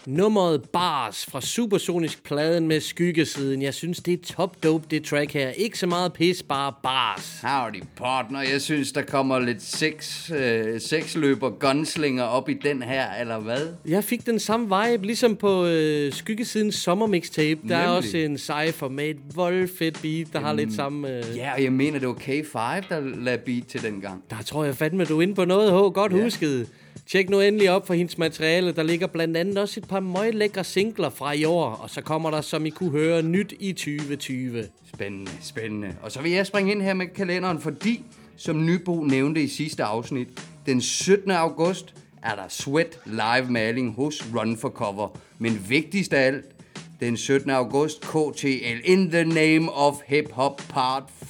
Nummeret 0.09 0.61
Bars 0.69 1.25
fra 1.25 1.41
Supersonisk 1.41 2.23
pladen 2.23 2.67
med 2.67 2.79
skyggesiden. 2.79 3.61
Jeg 3.61 3.73
synes, 3.73 3.99
det 3.99 4.13
er 4.13 4.33
top 4.35 4.63
dope, 4.63 4.85
det 4.91 5.03
track 5.03 5.33
her. 5.33 5.49
Ikke 5.49 5.79
så 5.79 5.87
meget 5.87 6.13
pis, 6.13 6.43
bare 6.43 6.73
bars. 6.83 7.39
Howdy 7.43 7.83
partner, 7.97 8.41
jeg 8.41 8.61
synes 8.61 8.91
der 8.91 9.01
kommer 9.01 9.39
lidt 9.39 9.61
sex, 9.63 10.31
øh, 10.31 10.81
sexløber 10.81 11.49
gunslinger 11.49 12.23
op 12.23 12.49
i 12.49 12.53
den 12.53 12.81
her, 12.81 13.05
eller 13.19 13.39
hvad? 13.39 13.67
Jeg 13.87 14.03
fik 14.03 14.25
den 14.25 14.39
samme 14.39 14.65
vibe, 14.65 15.05
ligesom 15.05 15.35
på 15.35 15.65
øh, 15.65 16.13
skyggesidens 16.13 16.75
sommermixtape. 16.75 17.59
Der 17.69 17.75
er 17.75 17.81
Nemlig. 17.81 17.97
også 17.97 18.17
en 18.17 18.37
cypher 18.37 18.87
med 18.89 19.09
et 19.09 19.17
voldfedt 19.35 20.01
beat, 20.01 20.27
der 20.33 20.39
har 20.39 20.53
lidt 20.53 20.73
samme... 20.73 21.09
Øh, 21.17 21.23
Ja, 21.37 21.53
og 21.53 21.63
jeg 21.63 21.73
mener, 21.73 21.99
det 21.99 22.07
var 22.07 22.13
K5, 22.13 22.85
der 22.89 22.99
lagde 23.23 23.37
beat 23.45 23.63
til 23.67 23.81
den 23.81 24.01
gang. 24.01 24.23
Der 24.29 24.41
tror 24.45 24.63
jeg 24.63 24.75
fandme, 24.75 25.05
du 25.05 25.17
er 25.17 25.21
inde 25.21 25.35
på 25.35 25.45
noget, 25.45 25.71
H. 25.71 25.93
Godt 25.93 26.13
Ja. 26.13 26.23
husket. 26.23 26.67
Tjek 27.11 27.29
nu 27.29 27.41
endelig 27.41 27.71
op 27.71 27.87
for 27.87 27.93
hendes 27.93 28.17
materiale. 28.17 28.71
Der 28.71 28.83
ligger 28.83 29.07
blandt 29.07 29.37
andet 29.37 29.57
også 29.57 29.79
et 29.79 29.87
par 29.87 29.99
meget 29.99 30.35
lækre 30.35 30.63
singler 30.63 31.09
fra 31.09 31.31
i 31.31 31.45
år. 31.45 31.69
Og 31.69 31.89
så 31.89 32.01
kommer 32.01 32.31
der, 32.31 32.41
som 32.41 32.65
I 32.65 32.69
kunne 32.69 32.91
høre, 32.91 33.21
nyt 33.21 33.53
i 33.59 33.73
2020. 33.73 34.67
Spændende, 34.93 35.31
spændende. 35.41 35.95
Og 36.01 36.11
så 36.11 36.21
vil 36.21 36.31
jeg 36.31 36.45
springe 36.45 36.71
ind 36.71 36.81
her 36.81 36.93
med 36.93 37.07
kalenderen, 37.07 37.59
fordi, 37.59 38.03
som 38.37 38.65
Nybo 38.65 39.03
nævnte 39.03 39.41
i 39.41 39.47
sidste 39.47 39.83
afsnit, 39.83 40.27
den 40.65 40.81
17. 40.81 41.31
august 41.31 41.93
er 42.23 42.35
der 42.35 42.47
Sweat 42.49 42.99
live 43.05 43.51
maling 43.51 43.93
hos 43.95 44.25
Run 44.35 44.57
for 44.57 44.69
Cover. 44.69 45.19
Men 45.37 45.65
vigtigst 45.69 46.13
af 46.13 46.27
alt, 46.27 46.45
den 46.99 47.17
17. 47.17 47.49
august, 47.49 48.01
KTL, 48.01 48.79
In 48.83 49.11
the 49.11 49.23
Name 49.23 49.71
of 49.71 49.95
Hip 50.07 50.31
Hop 50.31 50.61
Part 50.69 51.03
5. 51.23 51.29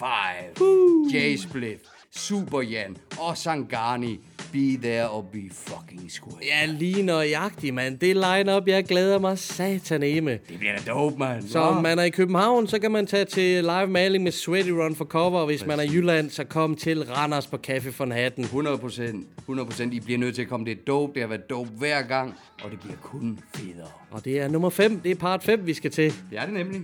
J-Split, 1.14 1.80
Super 2.12 2.62
Jan 2.62 2.98
og 3.20 3.38
Sangani. 3.38 4.20
Be 4.52 4.78
there 4.82 5.10
or 5.10 5.22
be 5.22 5.50
fucking 5.52 6.12
square. 6.12 6.38
Ja, 6.44 6.66
lige 6.66 7.02
nøjagtigt, 7.02 7.74
mand. 7.74 8.00
Det 8.00 8.16
line-up, 8.16 8.68
jeg 8.68 8.84
glæder 8.84 9.20
mig 9.20 9.40
sataneme. 9.40 10.32
Det 10.32 10.60
bliver 10.60 10.78
da 10.78 10.92
dope, 10.92 11.18
mand. 11.18 11.48
Så 11.48 11.60
om 11.60 11.84
man 11.84 12.00
er 12.00 12.04
i 12.04 12.10
København, 12.10 12.68
så 12.68 12.80
kan 12.80 12.92
man 12.92 13.08
tage 13.08 13.26
til 13.26 13.64
live 13.64 13.88
maling 13.88 14.24
med 14.24 14.32
Sweaty 14.32 14.70
Run 14.70 14.96
for 14.96 15.06
cover. 15.06 15.40
Og 15.40 15.46
hvis 15.46 15.66
man 15.66 15.80
er 15.80 15.84
i 15.84 15.88
Jylland, 15.88 16.30
så 16.30 16.44
kom 16.44 16.76
til 16.76 17.04
Randers 17.04 17.48
på 17.48 17.58
Café 17.68 17.94
von 17.98 18.12
Hatten. 18.12 18.44
100 18.44 18.78
procent. 18.78 19.28
100 19.38 19.66
procent. 19.66 19.94
I 19.94 20.00
bliver 20.00 20.20
nødt 20.20 20.36
til 20.36 20.42
at 20.42 20.48
komme. 20.48 20.66
Det 20.66 20.72
er 20.72 20.84
dope. 20.88 21.14
Det 21.14 21.22
har 21.22 21.28
været 21.28 21.50
dope 21.50 21.70
hver 21.78 22.02
gang. 22.02 22.36
Og 22.64 22.72
det 22.72 22.80
bliver 22.80 22.98
kun 23.02 23.40
federe. 23.56 23.88
Og 24.12 24.26
det 24.26 24.40
er 24.40 24.48
nummer 24.48 24.70
5. 24.70 25.00
Det 25.00 25.12
er 25.12 25.16
part 25.16 25.44
5, 25.44 25.68
vi 25.68 25.74
skal 25.74 25.92
til. 25.92 26.14
Det 26.30 26.40
er 26.40 26.46
det 26.46 26.54
nemlig. 26.54 26.82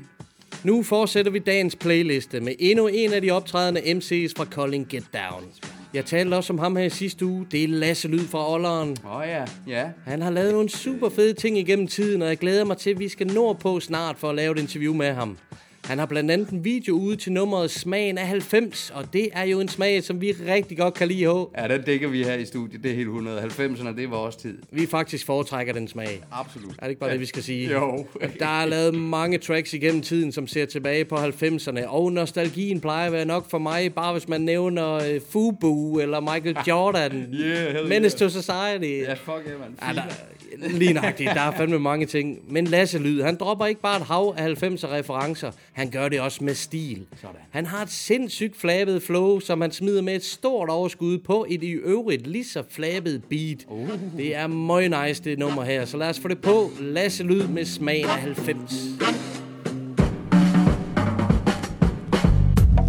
Nu 0.63 0.83
fortsætter 0.83 1.31
vi 1.31 1.39
dagens 1.39 1.75
playliste 1.75 2.39
med 2.39 2.53
endnu 2.59 2.87
en 2.87 3.13
af 3.13 3.21
de 3.21 3.31
optrædende 3.31 3.81
MC's 3.81 4.33
fra 4.37 4.45
Calling 4.45 4.87
Get 4.89 5.05
Down. 5.13 5.43
Jeg 5.95 6.05
talte 6.05 6.35
også 6.35 6.53
om 6.53 6.59
ham 6.59 6.75
her 6.75 6.83
i 6.83 6.89
sidste 6.89 7.25
uge. 7.25 7.47
Det 7.51 7.63
er 7.63 7.67
Lasse 7.67 8.07
Lyd 8.07 8.27
fra 8.27 8.53
Olleren. 8.53 8.97
Åh 9.05 9.15
oh, 9.15 9.23
ja, 9.27 9.45
ja. 9.67 9.89
Han 10.05 10.21
har 10.21 10.31
lavet 10.31 10.53
nogle 10.53 10.69
super 10.69 11.09
fede 11.09 11.33
ting 11.33 11.57
igennem 11.57 11.87
tiden, 11.87 12.21
og 12.21 12.27
jeg 12.27 12.37
glæder 12.37 12.65
mig 12.65 12.77
til, 12.77 12.89
at 12.89 12.99
vi 12.99 13.09
skal 13.09 13.27
nå 13.27 13.53
på 13.53 13.79
snart 13.79 14.17
for 14.17 14.29
at 14.29 14.35
lave 14.35 14.51
et 14.51 14.59
interview 14.59 14.93
med 14.93 15.13
ham. 15.13 15.37
Han 15.85 15.99
har 15.99 16.05
blandt 16.05 16.31
andet 16.31 16.49
en 16.49 16.65
video 16.65 16.95
ude 16.95 17.15
til 17.15 17.31
nummeret 17.31 17.71
Smagen 17.71 18.17
af 18.17 18.27
90, 18.27 18.91
og 18.95 19.13
det 19.13 19.29
er 19.33 19.43
jo 19.43 19.59
en 19.59 19.67
smag, 19.67 20.03
som 20.03 20.21
vi 20.21 20.31
rigtig 20.31 20.77
godt 20.77 20.93
kan 20.93 21.07
lide, 21.07 21.25
H. 21.25 21.59
Ja, 21.61 21.67
den 21.67 21.81
dækker 21.81 22.07
vi 22.07 22.23
her 22.23 22.33
i 22.33 22.45
studiet. 22.45 22.83
Det 22.83 22.91
er 22.91 22.95
helt 22.95 23.09
190'erne, 23.09 23.95
det 23.95 24.03
er 24.03 24.07
vores 24.07 24.35
tid. 24.35 24.57
Vi 24.71 24.85
faktisk 24.85 25.25
foretrækker 25.25 25.73
den 25.73 25.87
smag. 25.87 26.21
Absolut. 26.31 26.71
Er 26.71 26.81
det 26.81 26.89
ikke 26.89 26.99
bare 26.99 27.09
ja. 27.09 27.13
det, 27.13 27.21
vi 27.21 27.25
skal 27.25 27.43
sige? 27.43 27.71
Jo. 27.71 28.05
Der 28.39 28.61
er 28.61 28.65
lavet 28.65 28.95
mange 28.95 29.37
tracks 29.37 29.73
igennem 29.73 30.01
tiden, 30.01 30.31
som 30.31 30.47
ser 30.47 30.65
tilbage 30.65 31.05
på 31.05 31.15
90'erne, 31.15 31.87
og 31.87 32.11
nostalgien 32.11 32.79
plejer 32.81 33.05
at 33.05 33.11
være 33.11 33.25
nok 33.25 33.49
for 33.49 33.57
mig, 33.57 33.93
bare 33.93 34.11
hvis 34.11 34.27
man 34.27 34.41
nævner 34.41 34.95
uh, 34.95 35.21
Fubu 35.29 35.99
eller 35.99 36.19
Michael 36.19 36.57
Jordan. 36.67 37.25
Yeah, 37.33 37.89
Menace 37.89 38.17
yeah. 38.21 38.31
to 38.31 38.41
Society. 38.41 39.07
Ja, 39.07 39.13
fuck 39.13 39.47
yeah, 39.47 39.59
man. 39.59 39.77
Ja, 39.81 39.93
der, 39.93 40.03
lige 40.57 40.93
nøjagtigt, 40.93 41.31
der 41.33 41.41
er 41.41 41.51
fandme 41.51 41.79
mange 41.79 42.05
ting. 42.05 42.39
Men 42.47 42.67
Lasse 42.67 42.99
Lyd, 42.99 43.21
han 43.21 43.35
dropper 43.35 43.65
ikke 43.65 43.81
bare 43.81 43.97
et 43.97 44.03
hav 44.03 44.35
af 44.37 44.63
90'er 44.63 44.87
referencer, 44.87 45.51
han 45.75 45.89
gør 45.89 46.09
det 46.09 46.21
også 46.21 46.43
med 46.43 46.53
stil. 46.53 47.05
Sådan. 47.21 47.35
Han 47.49 47.65
har 47.65 47.81
et 47.81 47.89
sindssygt 47.89 48.57
flabet 48.57 49.03
flow, 49.03 49.39
som 49.39 49.61
han 49.61 49.71
smider 49.71 50.01
med 50.01 50.15
et 50.15 50.23
stort 50.23 50.69
overskud 50.69 51.17
på 51.17 51.45
et 51.49 51.63
i 51.63 51.71
øvrigt 51.71 52.27
lige 52.27 52.45
så 52.45 52.63
flabet 52.69 53.23
beat. 53.29 53.65
Uh. 53.67 53.89
Det 54.17 54.35
er 54.35 54.47
meget 54.47 55.07
nice, 55.07 55.23
det 55.23 55.39
nummer 55.39 55.63
her, 55.63 55.85
så 55.85 55.97
lad 55.97 56.09
os 56.09 56.19
få 56.19 56.27
det 56.27 56.41
på. 56.41 56.71
Lasse 56.79 57.23
Lyd 57.23 57.47
med 57.47 57.65
smagen 57.65 58.05
af 58.05 58.19
90. 58.19 58.73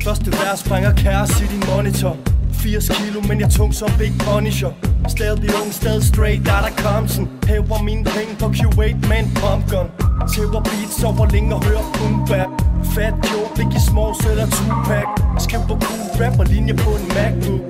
Første 0.05 0.33
vers 0.33 0.61
springer 0.61 0.95
kaos 0.95 1.41
i 1.41 1.45
din 1.45 1.63
monitor 1.75 2.36
80 2.67 2.89
kilo, 2.89 3.21
men 3.29 3.41
jeg 3.41 3.47
er 3.47 3.51
tung 3.51 3.75
som 3.75 3.91
Big 3.99 4.15
Punisher. 4.19 4.73
Stadig 5.09 5.51
ung, 5.61 5.73
stadig 5.73 6.05
straight, 6.05 6.47
der 6.47 6.53
er 6.53 6.63
der 6.67 6.75
Compton. 6.83 7.29
Hæver 7.49 7.83
mine 7.83 8.05
penge 8.05 8.33
på 8.41 8.47
Q8 8.57 9.09
med 9.11 9.19
en 9.23 9.29
pumpgun. 9.41 9.89
Tæver 10.33 10.63
beats 10.69 11.05
over 11.05 11.27
længe 11.35 11.55
og 11.55 11.65
hører 11.65 11.87
boom 11.95 12.15
bap 12.29 12.51
Fat 12.95 13.15
joke, 13.15 13.29
Joe, 13.33 13.47
Biggie 13.57 13.81
Smalls 13.89 14.21
eller 14.31 14.47
Tupac. 14.57 15.09
Skriv 15.45 15.61
på 15.69 15.75
cool 15.85 16.07
rap 16.21 16.39
og 16.41 16.47
linje 16.47 16.75
på 16.75 16.91
en 16.99 17.07
MacBook. 17.17 17.63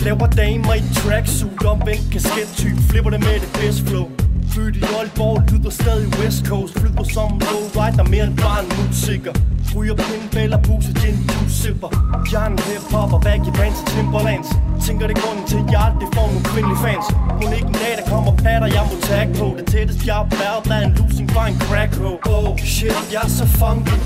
Laver 0.00 0.26
damer 0.26 0.74
i 0.74 0.82
tracksuit 0.94 1.64
Omvendt 1.64 2.12
kasket-type 2.12 2.80
Flipper 2.88 3.10
det 3.10 3.20
med 3.20 3.40
det 3.42 3.50
best 3.60 3.80
flow. 3.88 4.23
Født 4.52 4.76
i 4.76 4.82
Aalborg, 4.82 5.42
lyder 5.50 5.70
stadig 5.70 6.08
West 6.18 6.46
Coast. 6.46 6.78
Flyder 6.80 7.04
som 7.14 7.40
lowrider, 7.48 8.04
mere 8.12 8.24
end 8.26 8.36
bare 8.36 8.60
en 8.64 8.70
musiker 8.78 9.32
Ryger 9.76 9.94
pind, 9.94 10.52
buser, 10.66 10.92
gin, 11.00 11.16
juice, 11.30 11.54
sipper 11.62 11.90
Hjernen 12.30 12.58
hip-hop 12.58 13.12
og 13.12 13.22
i 13.48 13.50
pants 13.58 13.80
og 13.80 13.86
Timberlands. 13.86 14.48
Tænker 14.86 15.06
det 15.06 15.16
grunden 15.22 15.46
til, 15.46 15.58
at 15.64 15.72
jeg 15.72 15.80
aldrig 15.88 16.08
får 16.14 16.26
nogle 16.32 16.44
kvindelige 16.50 16.80
fans. 16.86 17.06
Hun 17.40 17.50
ikke 17.58 17.70
en 17.74 17.78
dag, 17.84 17.94
der 17.98 18.06
kommer 18.12 18.32
patter, 18.44 18.68
jeg 18.76 18.84
må 18.90 18.94
tag 19.08 19.26
på. 19.38 19.46
Det 19.58 19.66
tætteste, 19.72 20.02
jeg 20.06 20.14
har 20.14 20.28
været, 20.42 20.62
er 20.76 20.86
en 20.88 20.94
losing 20.98 21.30
fra 21.34 21.48
en 21.48 21.56
crack 21.66 21.92
Oh 22.34 22.58
shit, 22.58 22.98
jeg 23.12 23.22
er 23.26 23.32
så 23.40 23.46
funky. 23.60 23.98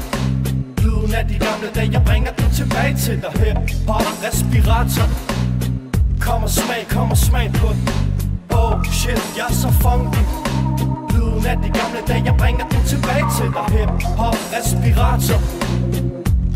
Lyden 0.83 1.13
af 1.19 1.25
de 1.31 1.37
gamle 1.47 1.69
dage, 1.77 1.91
jeg 1.97 2.03
bringer 2.09 2.33
den 2.39 2.51
tilbage 2.61 2.95
til 3.05 3.17
dig. 3.23 3.33
Hip-hop, 3.43 4.07
respirator. 4.27 5.07
Kom 6.21 6.43
og 6.43 6.51
smag, 6.51 6.83
kom 6.95 7.11
og 7.11 7.19
smag 7.29 7.49
på 7.61 7.69
den. 7.77 8.08
Oh 8.51 8.85
shit, 8.85 9.23
jeg 9.37 9.47
er 9.49 9.53
så 9.53 9.71
funky. 9.83 10.25
Lyden 11.15 11.47
af 11.47 11.57
de 11.57 11.69
gamle 11.79 12.01
dage, 12.09 12.23
jeg 12.25 12.35
bringer 12.39 12.67
den 12.69 12.83
tilbage 12.87 13.25
til 13.37 13.49
dig. 13.57 13.65
Hip 13.79 14.03
hop, 14.17 14.37
respirator. 14.57 15.41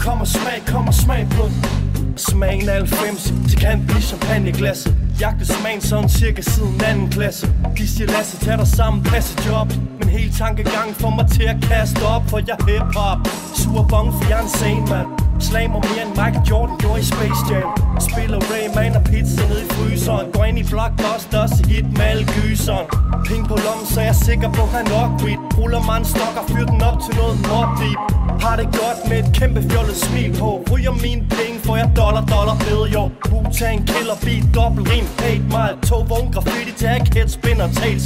Kom 0.01 0.21
og 0.21 0.27
smag, 0.27 0.63
kom 0.67 0.89
og 0.89 0.95
smag 0.95 1.27
på 1.31 1.43
den. 1.43 1.83
Smagen 2.17 2.69
af 2.69 2.75
90, 2.75 3.35
til 3.49 3.59
kan 3.59 3.85
blive 3.87 4.03
champagneglasset. 4.03 4.95
Jagte 5.21 5.47
smagen 5.47 5.81
sådan 5.81 6.09
cirka 6.09 6.43
siden 6.43 6.81
anden 6.85 7.11
klasse. 7.11 7.47
De 7.79 7.89
siger 7.89 8.07
Lasse, 8.07 8.37
tag 8.45 8.59
dig 8.59 8.67
sammen, 8.67 9.03
passe 9.03 9.39
job. 9.49 9.69
Men 9.99 10.09
hele 10.09 10.33
tankegangen 10.33 10.95
får 10.95 11.11
mig 11.11 11.27
til 11.31 11.43
at 11.43 11.57
kaste 11.63 12.03
op 12.03 12.23
For 12.31 12.39
jeg 12.39 12.57
hip-hop. 12.69 13.19
Sur 13.55 13.83
bong, 13.91 14.13
for 14.15 14.29
jeg 14.29 14.39
er 14.39 14.43
en 14.43 14.49
sane 14.49 14.87
mand. 14.87 15.22
Slag 15.49 15.71
mere 15.71 16.03
end 16.07 16.15
Michael 16.21 16.47
Jordan 16.51 16.77
gjorde 16.83 17.01
i 17.01 17.05
Space 17.15 17.43
Jam. 17.51 17.69
Spiller 18.09 18.41
Rayman 18.51 18.93
og 18.99 19.05
pizza 19.11 19.43
ned 19.51 19.61
i 19.67 19.69
fryseren. 19.75 20.27
Går 20.33 20.45
ind 20.45 20.59
i 20.59 20.65
Blockbusters 20.73 21.55
i 21.61 21.65
hit 21.73 21.89
med 21.99 22.07
alle 22.13 22.25
gyseren. 22.37 22.87
Penge 23.29 23.45
på 23.51 23.57
lommen, 23.65 23.87
så 23.93 23.99
jeg 24.01 24.09
er 24.17 24.21
sikker 24.29 24.49
på, 24.59 24.63
han 24.75 24.85
nok 24.97 25.11
weed 25.23 25.41
Ruller 25.59 25.83
mig 25.89 25.99
en 25.99 26.07
stok 26.13 26.35
og 26.41 26.45
fyrer 26.51 26.69
den 26.73 26.81
op 26.89 26.99
til 27.05 27.13
noget 27.21 27.37
Mob 27.49 27.69
Deep 27.81 28.01
Har 28.45 28.55
det 28.61 28.69
godt 28.81 28.99
med 29.09 29.17
et 29.23 29.29
kæmpe 29.39 29.61
fjollet 29.71 29.97
smil 30.07 30.31
på. 30.43 30.49
Ryger 30.71 30.95
min 31.07 31.21
penge, 31.37 31.52
får 31.65 31.77
jeg 31.77 31.91
dollar, 31.97 32.25
dollar 32.35 32.57
med 32.65 32.93
jo 32.95 33.03
Wu-Tang, 33.31 33.79
killer 33.87 34.17
beat, 34.25 34.45
dobbelt 34.55 34.89
rim, 34.91 35.07
hate 35.19 35.47
mig 35.55 35.69
To 35.89 35.97
vogn, 36.11 36.33
graffiti, 36.33 36.73
tag, 36.83 37.03
head 37.15 37.29
spinner, 37.29 37.69
tail 37.81 37.99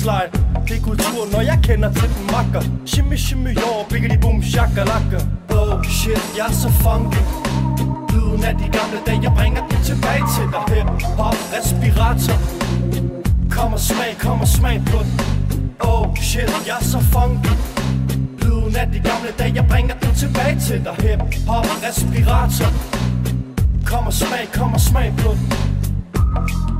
Det 0.68 0.76
er 0.76 0.82
kultur, 0.82 1.22
når 1.32 1.40
jeg 1.40 1.58
kender 1.62 1.90
til 1.92 2.08
den 2.14 2.26
makker. 2.34 2.62
Shimmy, 2.86 3.16
shimmy, 3.16 3.52
yo, 3.62 3.70
biggity 3.90 4.18
boom, 4.20 4.42
shakalaka. 4.42 5.18
Oh 5.58 5.84
shit, 5.98 6.22
jeg 6.38 6.46
er 6.48 6.52
så 6.52 6.70
funky. 6.84 7.22
Lyden 8.12 8.44
af 8.44 8.54
de 8.60 8.66
gamle 8.76 8.98
dage, 9.06 9.20
jeg 9.22 9.32
bringer 9.38 9.62
det 9.70 9.78
tilbage 9.90 10.24
til 10.34 10.46
dig. 10.54 10.62
Hip 10.72 11.02
hop, 11.18 11.36
respirator. 11.54 12.38
Kom 13.50 13.72
og 13.72 13.80
smag, 13.80 14.16
kom 14.18 14.40
og 14.40 14.48
smag 14.48 14.82
på 14.90 14.98
den. 15.06 15.14
Oh 15.80 16.16
shit, 16.16 16.50
jeg 16.68 16.76
er 16.80 16.84
så 16.84 17.00
funky. 17.14 17.54
Lyden 18.42 18.76
af 18.76 18.86
de 18.94 19.00
gamle 19.08 19.30
dage, 19.38 19.52
jeg 19.54 19.66
bringer 19.70 19.94
den 20.02 20.14
tilbage 20.14 20.60
til 20.60 20.78
dig. 20.84 20.94
Hip 21.04 21.20
hop, 21.48 21.66
respirator. 21.86 22.70
Kom 23.86 24.06
og 24.06 24.12
smag, 24.12 24.48
kom 24.54 24.74
og 24.74 24.80
smag 24.80 25.14
på 25.18 25.30
den. 25.30 26.75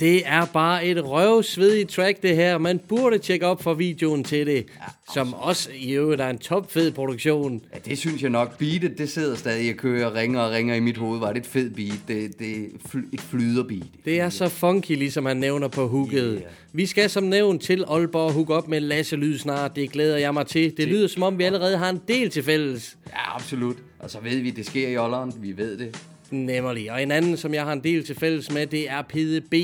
Det 0.00 0.22
er 0.26 0.44
bare 0.44 0.86
et 0.86 1.04
røvsvedigt 1.04 1.90
track, 1.90 2.22
det 2.22 2.36
her. 2.36 2.58
Man 2.58 2.80
burde 2.88 3.18
tjekke 3.18 3.46
op 3.46 3.62
for 3.62 3.74
videoen 3.74 4.24
til 4.24 4.46
det, 4.46 4.54
ja, 4.54 5.12
som 5.14 5.34
også 5.34 5.68
i 5.76 5.92
øvrigt 5.92 6.20
er 6.20 6.28
en 6.28 6.38
topfed 6.38 6.92
produktion. 6.92 7.62
Ja, 7.74 7.78
det 7.78 7.98
synes 7.98 8.22
jeg 8.22 8.30
nok. 8.30 8.58
Beatet, 8.58 8.98
det 8.98 9.10
sidder 9.10 9.36
stadig 9.36 9.70
og 9.70 9.76
kører 9.76 10.06
og 10.06 10.14
ringer 10.14 10.40
og 10.40 10.50
ringer 10.50 10.74
i 10.74 10.80
mit 10.80 10.96
hoved. 10.96 11.18
Var 11.18 11.32
det 11.32 11.40
et 11.40 11.46
fed 11.46 11.70
beat? 11.70 11.98
Det, 12.08 12.38
det 12.38 12.56
er 12.56 12.66
fly, 12.88 13.00
et 13.12 13.20
flyderbeat. 13.20 13.86
Det 14.04 14.20
er 14.20 14.28
så 14.28 14.48
funky, 14.48 14.90
ligesom 14.90 15.26
han 15.26 15.36
nævner 15.36 15.68
på 15.68 15.88
hooket. 15.88 16.38
Yeah. 16.40 16.52
Vi 16.72 16.86
skal 16.86 17.10
som 17.10 17.24
nævnt 17.24 17.62
til 17.62 17.84
Aalborg 17.88 18.32
hook 18.32 18.50
op 18.50 18.68
med 18.68 18.80
Lasse 18.80 19.16
Lyd 19.16 19.38
snart. 19.38 19.76
Det 19.76 19.90
glæder 19.90 20.18
jeg 20.18 20.34
mig 20.34 20.46
til. 20.46 20.76
Det 20.76 20.88
lyder 20.88 21.08
som 21.08 21.22
om, 21.22 21.38
vi 21.38 21.44
allerede 21.44 21.78
har 21.78 21.90
en 21.90 22.00
del 22.08 22.30
til 22.30 22.42
fælles. 22.42 22.96
Ja, 23.08 23.34
absolut. 23.34 23.76
Og 23.98 24.10
så 24.10 24.18
ved 24.22 24.36
vi, 24.36 24.50
det 24.50 24.66
sker 24.66 24.88
i 24.88 24.96
Olleren. 24.96 25.32
Vi 25.40 25.56
ved 25.56 25.78
det. 25.78 25.96
Nemlig. 26.30 26.92
Og 26.92 27.02
en 27.02 27.10
anden, 27.10 27.36
som 27.36 27.54
jeg 27.54 27.64
har 27.64 27.72
en 27.72 27.84
del 27.84 28.04
til 28.04 28.14
fælles 28.16 28.52
med, 28.52 28.66
det 28.66 28.90
er 28.90 29.02
PDB. 29.02 29.54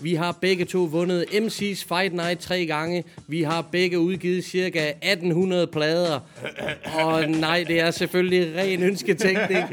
Vi 0.00 0.14
har 0.14 0.38
begge 0.40 0.64
to 0.64 0.84
vundet 0.84 1.24
MC's 1.32 1.84
Fight 1.88 2.14
Night 2.14 2.40
tre 2.40 2.66
gange. 2.66 3.04
Vi 3.26 3.42
har 3.42 3.62
begge 3.62 3.98
udgivet 3.98 4.44
cirka 4.44 4.88
1800 4.88 5.66
plader. 5.66 6.20
Og 6.94 7.30
nej, 7.30 7.64
det 7.68 7.80
er 7.80 7.90
selvfølgelig 7.90 8.56
ren 8.56 8.82
ønsketænkning, 8.82 9.64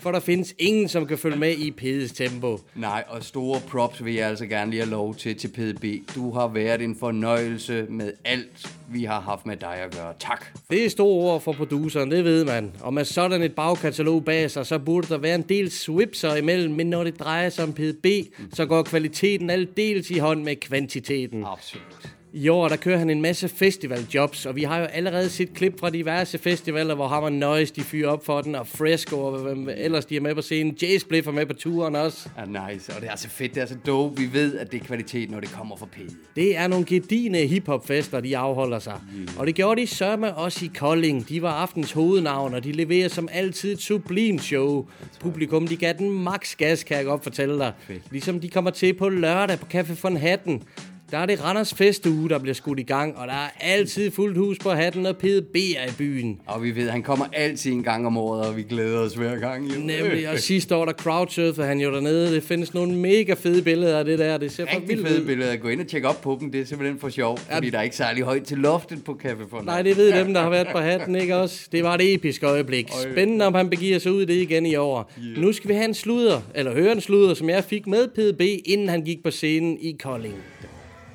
for 0.00 0.12
der 0.12 0.20
findes 0.20 0.54
ingen, 0.58 0.88
som 0.88 1.06
kan 1.06 1.18
følge 1.18 1.36
med 1.36 1.52
i 1.56 1.70
Pedes 1.70 2.12
tempo. 2.12 2.60
Nej, 2.74 3.04
og 3.08 3.24
store 3.24 3.60
props 3.68 4.04
vil 4.04 4.14
jeg 4.14 4.28
altså 4.28 4.46
gerne 4.46 4.70
lige 4.70 4.82
have 4.82 4.90
lov 4.90 5.14
til 5.14 5.36
til 5.36 5.48
PDB. 5.48 6.14
Du 6.14 6.30
har 6.30 6.48
været 6.48 6.82
en 6.82 6.96
fornøjelse 6.96 7.86
med 7.88 8.12
alt, 8.24 8.70
vi 8.92 9.04
har 9.04 9.20
haft 9.20 9.46
med 9.46 9.56
dig 9.56 9.74
at 9.74 9.94
gøre. 9.94 10.14
Tak. 10.18 10.44
Det 10.70 10.84
er 10.84 10.90
store 10.90 11.32
ord 11.32 11.40
for 11.40 11.52
produceren, 11.52 12.10
det 12.10 12.24
ved 12.24 12.44
man. 12.44 12.72
Og 12.80 12.94
med 12.94 13.04
sådan 13.04 13.42
et 13.42 13.54
bagkatalog 13.54 14.24
bag 14.24 14.50
sig, 14.50 14.66
så 14.66 14.78
burde 14.78 15.08
der 15.08 15.18
være 15.18 15.34
en 15.34 15.42
del 15.42 15.70
swipser 15.70 16.34
imellem, 16.34 16.74
men 16.74 16.86
når 16.86 17.04
det 17.04 17.20
drejer 17.20 17.48
sig 17.48 17.64
om 17.64 17.72
PDB, 17.72 18.06
så 18.52 18.66
går 18.66 18.82
kvaliteten 18.82 19.50
aldeles 19.50 20.10
i 20.10 20.18
hånd 20.18 20.42
med 20.42 20.56
kvantiteten. 20.56 21.44
Absolut. 21.46 22.19
I 22.32 22.48
år, 22.48 22.68
der 22.68 22.76
kører 22.76 22.98
han 22.98 23.10
en 23.10 23.22
masse 23.22 23.48
festivaljobs, 23.48 24.46
og 24.46 24.56
vi 24.56 24.62
har 24.62 24.78
jo 24.78 24.84
allerede 24.84 25.30
set 25.30 25.54
klip 25.54 25.80
fra 25.80 25.90
diverse 25.90 26.38
festivaler, 26.38 26.94
hvor 26.94 27.08
Hammer 27.08 27.30
Noise, 27.30 27.74
de 27.74 27.80
fyrer 27.80 28.08
op 28.10 28.24
for 28.24 28.40
den, 28.40 28.54
og 28.54 28.66
Fresco, 28.66 29.20
og 29.20 29.38
hvem 29.38 29.68
ellers 29.76 30.04
de 30.04 30.16
er 30.16 30.20
med 30.20 30.34
på 30.34 30.42
scenen. 30.42 30.76
Jay 30.82 30.98
Spliff 30.98 31.28
er 31.28 31.32
med 31.32 31.46
på 31.46 31.52
turen 31.52 31.96
også. 31.96 32.28
Ja, 32.38 32.44
nice. 32.44 32.92
Og 32.96 33.00
det 33.00 33.10
er 33.10 33.16
så 33.16 33.28
fedt, 33.28 33.54
det 33.54 33.62
er 33.62 33.66
så 33.66 33.76
dope. 33.86 34.20
Vi 34.20 34.32
ved, 34.32 34.58
at 34.58 34.72
det 34.72 34.80
er 34.80 34.84
kvalitet, 34.84 35.30
når 35.30 35.40
det 35.40 35.52
kommer 35.52 35.76
fra 35.76 35.86
P. 35.86 35.98
Det 36.36 36.56
er 36.56 36.66
nogle 36.66 36.84
gedine 36.84 37.38
hiphop-fester, 37.38 38.20
de 38.20 38.36
afholder 38.36 38.78
sig. 38.78 39.00
Yeah. 39.18 39.28
Og 39.38 39.46
det 39.46 39.54
gjorde 39.54 39.80
de 39.80 39.86
sørme 39.86 40.34
også 40.34 40.64
i 40.64 40.70
Kolding. 40.78 41.28
De 41.28 41.42
var 41.42 41.52
aftens 41.52 41.92
hovednavn, 41.92 42.54
og 42.54 42.64
de 42.64 42.72
leverer 42.72 43.08
som 43.08 43.28
altid 43.32 43.72
et 43.72 43.82
sublim 43.82 44.38
show. 44.38 44.86
Publikum, 45.20 45.66
de 45.66 45.76
gav 45.76 45.92
den 45.98 46.10
max 46.10 46.56
gas, 46.56 46.84
kan 46.84 46.96
jeg 46.96 47.04
godt 47.04 47.22
fortælle 47.22 47.58
dig. 47.58 47.72
Fedt. 47.86 48.02
Ligesom 48.10 48.40
de 48.40 48.48
kommer 48.48 48.70
til 48.70 48.94
på 48.94 49.08
lørdag 49.08 49.58
på 49.58 49.66
Café 49.74 50.00
von 50.02 50.16
Hatten. 50.16 50.62
Der 51.10 51.18
er 51.18 51.26
det 51.26 51.44
Randers 51.44 51.74
Festuge, 51.74 52.28
der 52.28 52.38
bliver 52.38 52.54
skudt 52.54 52.78
i 52.78 52.82
gang, 52.82 53.16
og 53.18 53.26
der 53.28 53.32
er 53.32 53.48
altid 53.60 54.10
fuldt 54.10 54.38
hus 54.38 54.58
på 54.58 54.70
hatten, 54.70 55.06
og 55.06 55.16
PDB 55.16 55.56
er 55.56 55.88
i 55.88 55.92
byen. 55.98 56.40
Og 56.46 56.62
vi 56.62 56.76
ved, 56.76 56.86
at 56.86 56.92
han 56.92 57.02
kommer 57.02 57.24
altid 57.32 57.72
en 57.72 57.82
gang 57.82 58.06
om 58.06 58.16
året, 58.18 58.46
og 58.48 58.56
vi 58.56 58.62
glæder 58.62 58.98
os 58.98 59.14
hver 59.14 59.38
gang. 59.38 59.66
Jo. 59.74 59.80
Nemlig, 59.80 60.28
og 60.28 60.38
sidste 60.50 60.76
år, 60.76 60.84
der 60.84 60.92
crowdsurfede 60.92 61.66
han 61.66 61.80
jo 61.80 61.92
dernede. 61.94 62.34
Det 62.34 62.42
findes 62.42 62.74
nogle 62.74 62.96
mega 62.96 63.34
fede 63.34 63.62
billeder 63.62 63.98
af 63.98 64.04
det 64.04 64.18
der. 64.18 64.38
Det 64.38 64.52
ser 64.52 64.66
Rigtig 64.66 64.88
vildt 64.88 65.08
fede 65.08 65.20
ud. 65.20 65.26
billeder. 65.26 65.56
Gå 65.56 65.68
ind 65.68 65.80
og 65.80 65.86
tjekke 65.86 66.08
op 66.08 66.20
på 66.22 66.36
dem. 66.40 66.52
Det 66.52 66.60
er 66.60 66.64
simpelthen 66.64 66.98
for 67.00 67.08
sjov, 67.08 67.38
fordi 67.38 67.70
der 67.70 67.78
er 67.78 67.82
ikke 67.82 67.96
særlig 67.96 68.24
højt 68.24 68.42
til 68.42 68.58
loftet 68.58 69.04
på 69.04 69.20
for 69.50 69.62
Nej, 69.62 69.82
det 69.82 69.96
ved 69.96 70.12
dem, 70.24 70.34
der 70.34 70.40
har 70.40 70.50
været 70.50 70.68
på 70.72 70.78
hatten, 70.78 71.14
ikke 71.14 71.36
også? 71.36 71.68
Det 71.72 71.84
var 71.84 71.94
et 71.94 72.14
episk 72.14 72.42
øjeblik. 72.42 72.88
Spændende, 73.12 73.46
om 73.46 73.54
han 73.54 73.70
begiver 73.70 73.98
sig 73.98 74.12
ud 74.12 74.22
i 74.22 74.24
det 74.24 74.42
igen 74.42 74.66
i 74.66 74.76
år. 74.76 75.12
Nu 75.36 75.52
skal 75.52 75.68
vi 75.68 75.74
have 75.74 75.88
en 75.88 75.94
sludder, 75.94 76.40
eller 76.54 76.74
høre 76.74 76.92
en 76.92 77.00
sludder, 77.00 77.34
som 77.34 77.50
jeg 77.50 77.64
fik 77.64 77.86
med 77.86 78.08
PDB, 78.08 78.40
inden 78.64 78.88
han 78.88 79.02
gik 79.04 79.22
på 79.22 79.30
scenen 79.30 79.78
i 79.80 79.96
Kolding. 80.02 80.34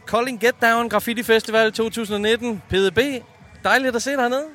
Kolding 0.07 0.39
Get 0.39 0.55
Down 0.61 0.89
Graffiti 0.89 1.23
Festival 1.23 1.71
2019. 1.71 2.61
PDB, 2.69 2.99
dejligt 3.63 3.95
at 3.95 4.01
se 4.01 4.11
dig 4.11 4.19
hernede. 4.19 4.45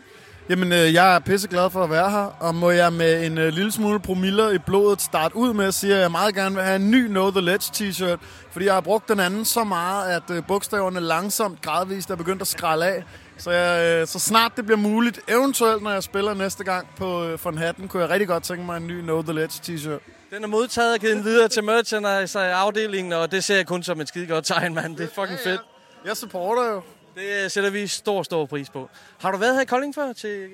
Jamen, 0.49 0.73
øh, 0.73 0.95
jeg 0.95 1.15
er 1.15 1.19
pisseglad 1.19 1.71
for 1.71 1.85
at 1.85 1.91
være 1.91 2.11
her, 2.11 2.37
og 2.41 2.55
må 2.55 2.71
jeg 2.71 2.93
med 2.93 3.27
en 3.27 3.39
øh, 3.39 3.53
lille 3.53 3.73
smule 3.73 4.01
promiller 4.01 4.51
i 4.51 4.59
blodet 4.59 5.03
starte 5.03 5.37
ud 5.37 5.53
med 5.53 5.65
at 5.65 5.75
sige, 5.75 5.95
at 5.95 6.01
jeg 6.01 6.11
meget 6.11 6.35
gerne 6.35 6.55
vil 6.55 6.65
have 6.65 6.77
en 6.77 6.91
ny 6.91 7.07
Know 7.07 7.31
The 7.31 7.41
Ledge 7.41 7.71
t-shirt, 7.75 8.19
fordi 8.51 8.67
jeg 8.67 8.75
har 8.75 8.81
brugt 8.81 9.09
den 9.09 9.21
anden 9.21 9.45
så 9.45 9.65
meget, 9.65 10.13
at 10.13 10.31
øh, 10.31 10.43
bogstaverne 10.49 11.01
langsomt, 11.01 11.63
gradvist 11.63 12.11
er 12.11 12.17
begyndt 12.17 12.43
at 12.43 12.49
skralde 12.49 12.87
af. 12.87 13.05
Så, 13.37 13.51
jeg, 13.51 14.01
øh, 14.01 14.07
så 14.07 14.19
snart 14.19 14.53
det 14.57 14.65
bliver 14.65 14.79
muligt, 14.79 15.21
eventuelt 15.29 15.83
når 15.83 15.91
jeg 15.91 16.03
spiller 16.03 16.35
næste 16.35 16.65
gang 16.65 16.87
på 16.97 17.25
øh, 17.25 17.45
Von 17.45 17.59
Hatten, 17.59 17.89
kunne 17.89 18.03
jeg 18.03 18.11
rigtig 18.11 18.29
godt 18.29 18.43
tænke 18.43 18.65
mig 18.65 18.77
en 18.77 18.87
ny 18.87 19.01
Know 19.01 19.23
The 19.23 19.33
Ledge 19.33 19.75
t-shirt. 19.75 20.20
Den 20.31 20.43
er 20.43 20.49
modtaget 20.49 20.95
og 20.95 21.01
givet 21.01 21.25
videre 21.25 21.49
til 21.49 21.65
merchandise-afdelingen, 21.65 23.13
og 23.13 23.33
det 23.33 23.45
ser 23.45 23.57
jeg 23.57 23.67
kun 23.67 23.83
som 23.83 24.01
et 24.01 24.09
skide 24.09 24.27
godt 24.27 24.45
tegn, 24.45 24.75
mand. 24.75 24.97
Det 24.97 25.05
er 25.05 25.15
fucking 25.15 25.39
fedt. 25.39 25.61
Jeg 26.05 26.17
supporter 26.17 26.73
jo. 26.73 26.83
Det 27.15 27.53
sætter 27.53 27.71
vi 27.71 27.87
stor, 27.87 28.23
stor 28.23 28.47
pris 28.47 28.71
på. 28.71 28.91
Har 29.19 29.33
du 29.33 29.39
været 29.39 29.55
her 29.55 29.63
i 29.63 29.65
Kolding 29.65 29.95
før? 29.95 30.13
Til... 30.13 30.49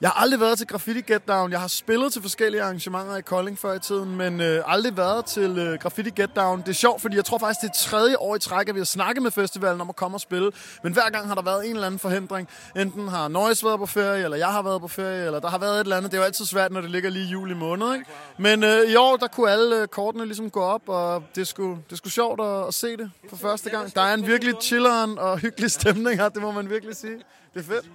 Jeg 0.00 0.10
har 0.10 0.22
aldrig 0.22 0.40
været 0.40 0.58
til 0.58 0.66
Graffiti 0.66 1.00
Get 1.00 1.28
Down. 1.28 1.52
Jeg 1.52 1.60
har 1.60 1.68
spillet 1.68 2.12
til 2.12 2.22
forskellige 2.22 2.62
arrangementer 2.62 3.16
i 3.16 3.20
Kolding 3.20 3.58
før 3.58 3.72
i 3.72 3.78
tiden, 3.78 4.16
men 4.16 4.40
øh, 4.40 4.62
aldrig 4.66 4.96
været 4.96 5.24
til 5.24 5.58
øh, 5.58 5.78
Graffiti 5.78 6.10
Get 6.10 6.36
Down. 6.36 6.60
Det 6.60 6.68
er 6.68 6.72
sjovt, 6.72 7.02
fordi 7.02 7.16
jeg 7.16 7.24
tror 7.24 7.38
faktisk, 7.38 7.60
det 7.60 7.68
er 7.68 7.88
tredje 7.88 8.18
år 8.18 8.36
i 8.36 8.38
træk, 8.38 8.68
at 8.68 8.74
vi 8.74 8.80
har 8.80 8.84
snakket 8.84 9.22
med 9.22 9.30
festivalen 9.30 9.80
om 9.80 9.88
at 9.88 9.96
komme 9.96 10.16
og 10.16 10.20
spille. 10.20 10.52
Men 10.82 10.92
hver 10.92 11.10
gang 11.10 11.28
har 11.28 11.34
der 11.34 11.42
været 11.42 11.66
en 11.66 11.70
eller 11.72 11.86
anden 11.86 11.98
forhindring. 11.98 12.48
Enten 12.76 13.08
har 13.08 13.28
Noise 13.28 13.64
været 13.64 13.78
på 13.78 13.86
ferie, 13.86 14.24
eller 14.24 14.36
jeg 14.36 14.46
har 14.46 14.62
været 14.62 14.80
på 14.80 14.88
ferie, 14.88 15.26
eller 15.26 15.40
der 15.40 15.48
har 15.48 15.58
været 15.58 15.74
et 15.74 15.80
eller 15.80 15.96
andet. 15.96 16.10
Det 16.10 16.16
er 16.16 16.20
jo 16.20 16.26
altid 16.26 16.44
svært, 16.44 16.72
når 16.72 16.80
det 16.80 16.90
ligger 16.90 17.10
lige 17.10 17.24
i 17.24 17.28
juli 17.28 17.54
måned. 17.54 17.94
Ikke? 17.94 18.06
Men 18.38 18.64
øh, 18.64 18.90
i 18.90 18.96
år, 18.96 19.16
der 19.16 19.26
kunne 19.26 19.50
alle 19.50 19.82
øh, 19.82 19.88
kortene 19.88 20.24
ligesom 20.24 20.50
gå 20.50 20.60
op, 20.60 20.88
og 20.88 21.24
det 21.34 21.48
skulle, 21.48 21.78
det 21.90 21.98
skulle 21.98 22.12
sjovt 22.12 22.40
at, 22.40 22.68
at 22.68 22.74
se 22.74 22.96
det 22.96 23.10
for 23.28 23.36
første 23.36 23.70
gang. 23.70 23.94
Der 23.94 24.02
er 24.02 24.14
en 24.14 24.26
virkelig 24.26 24.54
chilleren 24.62 25.18
og 25.18 25.38
hyggelig 25.38 25.70
stemning 25.70 26.20
her, 26.20 26.28
det 26.28 26.42
må 26.42 26.50
man 26.50 26.70
virkelig 26.70 26.96
sige. 26.96 27.16
Det 27.54 27.60
er 27.60 27.64
fedt. 27.64 27.86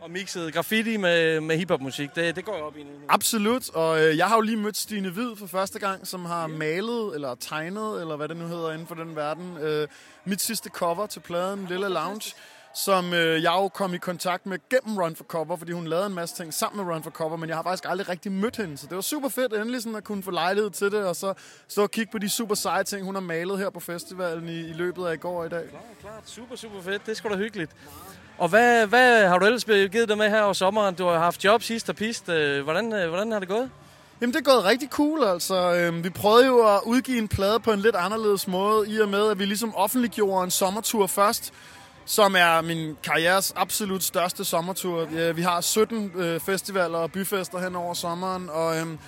Og 0.00 0.10
mixet 0.10 0.54
graffiti 0.54 0.96
med, 0.96 1.40
med 1.40 1.56
hiphopmusik, 1.56 2.14
det, 2.14 2.36
det 2.36 2.44
går 2.44 2.58
jo 2.58 2.64
op 2.66 2.76
i 2.76 2.82
nu. 2.82 2.90
Absolut, 3.08 3.70
og 3.74 4.04
øh, 4.04 4.16
jeg 4.16 4.26
har 4.26 4.36
jo 4.36 4.40
lige 4.40 4.56
mødt 4.56 4.76
Stine 4.76 5.10
Hvid 5.10 5.36
for 5.36 5.46
første 5.46 5.78
gang, 5.78 6.06
som 6.06 6.24
har 6.24 6.46
malet 6.46 7.14
eller 7.14 7.34
tegnet, 7.34 8.00
eller 8.00 8.16
hvad 8.16 8.28
det 8.28 8.36
nu 8.36 8.46
hedder 8.46 8.72
inden 8.72 8.86
for 8.86 8.94
den 8.94 9.16
verden, 9.16 9.58
øh, 9.60 9.88
mit 10.24 10.40
sidste 10.40 10.70
cover 10.70 11.06
til 11.06 11.20
pladen 11.20 11.66
Lille 11.68 11.88
Lounge, 11.88 12.34
som 12.74 13.14
øh, 13.14 13.42
jeg 13.42 13.52
jo 13.52 13.68
kom 13.68 13.94
i 13.94 13.98
kontakt 13.98 14.46
med 14.46 14.58
gennem 14.70 14.98
Run 14.98 15.16
for 15.16 15.24
Cover, 15.24 15.56
fordi 15.56 15.72
hun 15.72 15.86
lavede 15.86 16.06
en 16.06 16.14
masse 16.14 16.36
ting 16.36 16.54
sammen 16.54 16.84
med 16.86 16.94
Run 16.94 17.02
for 17.02 17.10
Cover, 17.10 17.36
men 17.36 17.48
jeg 17.48 17.56
har 17.56 17.62
faktisk 17.62 17.84
aldrig 17.88 18.08
rigtig 18.08 18.32
mødt 18.32 18.56
hende, 18.56 18.76
så 18.76 18.86
det 18.86 18.94
var 18.94 19.02
super 19.02 19.28
fedt 19.28 19.52
endelig 19.52 19.82
sådan 19.82 19.96
at 19.96 20.04
kunne 20.04 20.22
få 20.22 20.30
lejlighed 20.30 20.70
til 20.70 20.90
det, 20.92 21.04
og 21.06 21.16
så 21.16 21.34
stå 21.68 21.82
og 21.82 21.90
kigge 21.90 22.12
på 22.12 22.18
de 22.18 22.28
super 22.28 22.54
seje 22.54 22.84
ting, 22.84 23.04
hun 23.04 23.14
har 23.14 23.22
malet 23.22 23.58
her 23.58 23.70
på 23.70 23.80
festivalen 23.80 24.48
i, 24.48 24.60
i 24.60 24.72
løbet 24.72 25.06
af 25.06 25.14
i 25.14 25.16
går 25.16 25.40
og 25.40 25.46
i 25.46 25.48
dag. 25.48 25.68
Klart, 25.68 25.82
klart. 26.00 26.22
Super, 26.30 26.56
super 26.56 26.82
fedt. 26.82 27.06
Det 27.06 27.12
er 27.12 27.16
sgu 27.16 27.28
da 27.28 27.36
hyggeligt. 27.36 27.72
Og 28.38 28.48
hvad, 28.48 28.86
hvad 28.86 29.28
har 29.28 29.38
du 29.38 29.46
ellers 29.46 29.64
givet 29.64 30.08
dig 30.08 30.18
med 30.18 30.30
her 30.30 30.42
over 30.42 30.52
sommeren? 30.52 30.94
Du 30.94 31.06
har 31.06 31.18
haft 31.18 31.44
job 31.44 31.62
sidst 31.62 31.88
og 31.88 31.96
pist. 31.96 32.28
Øh, 32.28 32.64
hvordan, 32.64 32.92
øh, 32.92 33.08
hvordan 33.08 33.32
har 33.32 33.38
det 33.38 33.48
gået? 33.48 33.70
Jamen, 34.20 34.34
det 34.34 34.40
er 34.40 34.52
gået 34.52 34.64
rigtig 34.64 34.88
cool, 34.88 35.24
altså. 35.24 35.74
Øhm, 35.74 36.04
vi 36.04 36.10
prøvede 36.10 36.46
jo 36.46 36.74
at 36.74 36.80
udgive 36.84 37.18
en 37.18 37.28
plade 37.28 37.60
på 37.60 37.72
en 37.72 37.80
lidt 37.80 37.96
anderledes 37.96 38.48
måde, 38.48 38.88
i 38.88 38.98
og 38.98 39.08
med, 39.08 39.30
at 39.30 39.38
vi 39.38 39.44
ligesom 39.44 39.74
offentliggjorde 39.74 40.44
en 40.44 40.50
sommertur 40.50 41.06
først, 41.06 41.52
som 42.04 42.36
er 42.38 42.60
min 42.60 42.96
karrieres 43.02 43.52
absolut 43.56 44.02
største 44.02 44.44
sommertur. 44.44 45.08
Ja, 45.14 45.32
Vi 45.32 45.42
har 45.42 45.60
17 45.60 46.12
øh, 46.14 46.40
festivaler 46.40 46.98
og 46.98 47.12
byfester 47.12 47.58
hen 47.58 47.76
over 47.76 47.94
sommeren, 47.94 48.50
og 48.50 48.78
øhm, 48.78 48.98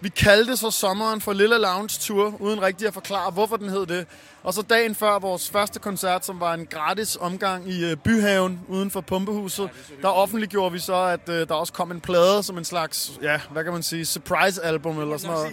vi 0.00 0.08
kaldte 0.08 0.56
så 0.56 0.70
sommeren 0.70 1.20
for 1.20 1.32
Lille 1.32 1.58
Lounge 1.58 1.98
Tour, 2.00 2.36
uden 2.40 2.62
rigtig 2.62 2.88
at 2.88 2.94
forklare, 2.94 3.30
hvorfor 3.30 3.56
den 3.56 3.68
hed 3.68 3.86
det. 3.86 4.06
Og 4.46 4.54
så 4.54 4.62
dagen 4.62 4.94
før 4.94 5.18
vores 5.18 5.50
første 5.50 5.78
koncert, 5.78 6.26
som 6.26 6.40
var 6.40 6.54
en 6.54 6.66
gratis 6.66 7.18
omgang 7.20 7.68
i 7.68 7.84
øh, 7.84 7.96
Byhaven 7.96 8.60
uden 8.68 8.90
for 8.90 9.00
Pumpehuset, 9.00 9.70
der 10.02 10.08
offentliggjorde 10.08 10.72
vi 10.72 10.78
så, 10.78 10.94
at 10.94 11.28
øh, 11.28 11.48
der 11.48 11.54
også 11.54 11.72
kom 11.72 11.90
en 11.90 12.00
plade 12.00 12.42
som 12.42 12.58
en 12.58 12.64
slags, 12.64 13.12
ja, 13.22 13.40
hvad 13.50 13.64
kan 13.64 13.72
man 13.72 13.82
sige, 13.82 14.06
surprise-album 14.06 15.00
eller 15.00 15.16
sådan 15.16 15.36
noget, 15.36 15.52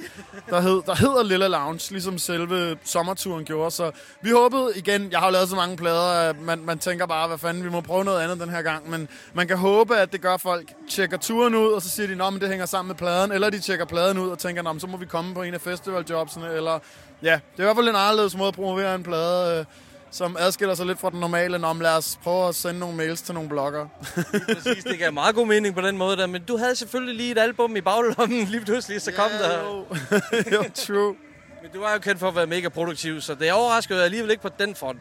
der, 0.49 0.61
hed, 0.61 0.81
der 0.85 0.95
hedder 0.95 1.23
Lille 1.23 1.47
Lounge, 1.47 1.91
ligesom 1.91 2.17
selve 2.17 2.77
sommerturen 2.83 3.45
gjorde. 3.45 3.71
Så 3.71 3.91
vi 4.21 4.29
håbede 4.29 4.71
igen, 4.75 5.11
jeg 5.11 5.19
har 5.19 5.27
jo 5.27 5.31
lavet 5.31 5.49
så 5.49 5.55
mange 5.55 5.77
plader, 5.77 6.29
at 6.29 6.41
man, 6.41 6.59
man 6.65 6.79
tænker 6.79 7.05
bare, 7.05 7.27
hvad 7.27 7.37
fanden, 7.37 7.63
vi 7.63 7.69
må 7.69 7.81
prøve 7.81 8.03
noget 8.03 8.21
andet 8.21 8.39
den 8.39 8.49
her 8.49 8.61
gang. 8.61 8.89
Men 8.89 9.07
man 9.33 9.47
kan 9.47 9.57
håbe, 9.57 9.97
at 9.97 10.11
det 10.11 10.21
gør 10.21 10.33
at 10.33 10.41
folk, 10.41 10.73
tjekker 10.89 11.17
turen 11.17 11.55
ud, 11.55 11.71
og 11.71 11.81
så 11.81 11.89
siger 11.89 12.07
de, 12.07 12.31
men 12.31 12.41
det 12.41 12.49
hænger 12.49 12.65
sammen 12.65 12.87
med 12.87 12.95
pladen, 12.95 13.31
eller 13.31 13.49
de 13.49 13.59
tjekker 13.59 13.85
pladen 13.85 14.17
ud 14.17 14.29
og 14.29 14.39
tænker, 14.39 14.77
så 14.79 14.87
må 14.87 14.97
vi 14.97 15.05
komme 15.05 15.33
på 15.33 15.41
en 15.41 15.53
af 15.53 15.61
festivaljobsene, 15.61 16.53
eller 16.53 16.79
ja, 17.23 17.31
det 17.31 17.59
er 17.59 17.63
i 17.63 17.65
hvert 17.65 17.75
fald 17.75 17.87
en 17.89 17.95
anderledes 17.95 18.35
måde 18.37 18.47
at 18.47 18.53
promovere 18.55 18.95
en 18.95 19.03
plade, 19.03 19.59
øh, 19.59 19.65
som 20.11 20.37
adskiller 20.39 20.75
sig 20.75 20.85
lidt 20.85 20.99
fra 20.99 21.09
den 21.09 21.19
normale, 21.19 21.57
når 21.59 21.73
lad 21.73 21.97
os 21.97 22.19
prøve 22.23 22.47
at 22.47 22.55
sende 22.55 22.79
nogle 22.79 22.95
mails 22.95 23.21
til 23.21 23.33
nogle 23.33 23.49
blogger. 23.49 23.87
Præcis, 24.53 24.83
det 24.83 24.99
gav 24.99 25.13
meget 25.13 25.35
god 25.35 25.47
mening 25.47 25.75
på 25.75 25.81
den 25.81 25.97
måde 25.97 26.17
der. 26.17 26.25
Men 26.27 26.43
du 26.43 26.57
havde 26.57 26.75
selvfølgelig 26.75 27.15
lige 27.15 27.31
et 27.31 27.37
album 27.37 27.75
i 27.75 27.81
baglommen 27.81 28.43
lige 28.53 28.61
pludselig, 28.65 29.01
så 29.01 29.11
kom 29.11 29.31
Ja, 29.31 29.47
der. 29.47 29.63
jo. 29.63 29.85
jo, 30.55 30.63
true. 30.75 31.15
Men 31.61 31.71
du 31.73 31.81
er 31.81 31.93
jo 31.93 31.99
kendt 31.99 32.19
for 32.19 32.27
at 32.27 32.35
være 32.35 32.47
mega 32.47 32.69
produktiv, 32.69 33.21
så 33.21 33.35
det 33.35 33.51
overrasker 33.51 33.95
jeg 33.95 34.03
alligevel 34.03 34.31
ikke 34.31 34.43
på 34.43 34.49
den 34.59 34.75
front. 34.75 34.99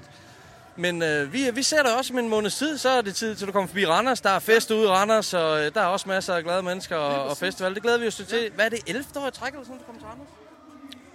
Men 0.77 1.03
øh, 1.03 1.33
vi, 1.33 1.51
vi 1.55 1.63
ser 1.63 1.83
dig 1.83 1.97
også 1.99 2.13
om 2.13 2.19
en 2.19 2.29
måneds 2.29 2.57
tid, 2.57 2.79
så 2.79 2.89
er 2.89 3.01
det 3.01 3.15
tid 3.15 3.35
til, 3.35 3.45
at 3.45 3.47
du 3.47 3.53
kommer 3.53 3.69
forbi 3.69 3.87
Randers. 3.87 4.21
Der 4.21 4.31
er 4.31 4.39
fest 4.39 4.71
ude 4.71 4.85
i 4.85 4.87
Randers, 4.89 5.35
og 5.35 5.65
øh, 5.65 5.75
der 5.75 5.81
er 5.81 5.87
også 5.87 6.09
masser 6.09 6.35
af 6.35 6.45
glade 6.45 6.63
mennesker 6.63 6.97
og, 6.97 7.29
og 7.31 7.37
festival. 7.37 7.75
Det 7.75 7.83
glæder 7.83 7.99
vi 7.99 8.07
os 8.07 8.15
til. 8.15 8.51
Hvad 8.55 8.65
er 8.65 8.69
det, 8.69 8.79
11. 8.87 9.05
år 9.17 9.29
i 9.29 9.31
træk 9.31 9.53
eller 9.53 9.65
sådan, 9.65 9.79
du 9.79 9.85
kommer 9.85 10.01
til 10.01 10.07
Randers? 10.09 10.29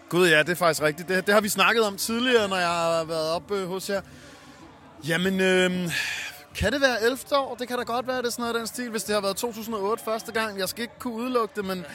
Gud 0.09 0.29
ja, 0.29 0.39
det 0.39 0.49
er 0.49 0.55
faktisk 0.55 0.81
rigtigt. 0.81 1.09
Det, 1.09 1.25
det 1.25 1.33
har 1.33 1.41
vi 1.41 1.49
snakket 1.49 1.83
om 1.83 1.97
tidligere, 1.97 2.47
når 2.47 2.55
jeg 2.55 2.67
har 2.67 3.03
været 3.03 3.29
oppe 3.29 3.55
øh, 3.55 3.67
hos 3.67 3.89
jer. 3.89 4.01
Jamen, 5.07 5.39
øh, 5.41 5.71
kan 6.55 6.73
det 6.73 6.81
være 6.81 7.03
11 7.03 7.17
år? 7.31 7.55
Det 7.55 7.67
kan 7.67 7.77
da 7.77 7.83
godt 7.83 8.07
være, 8.07 8.17
det 8.17 8.25
er 8.25 8.29
sådan 8.29 8.43
noget 8.43 8.53
af 8.53 8.59
den 8.59 8.67
stil, 8.67 8.89
hvis 8.89 9.03
det 9.03 9.15
har 9.15 9.21
været 9.21 9.35
2008 9.35 10.03
første 10.03 10.31
gang. 10.31 10.59
Jeg 10.59 10.69
skal 10.69 10.81
ikke 10.81 10.99
kunne 10.99 11.13
udelukke 11.13 11.53
det, 11.55 11.65
men 11.65 11.85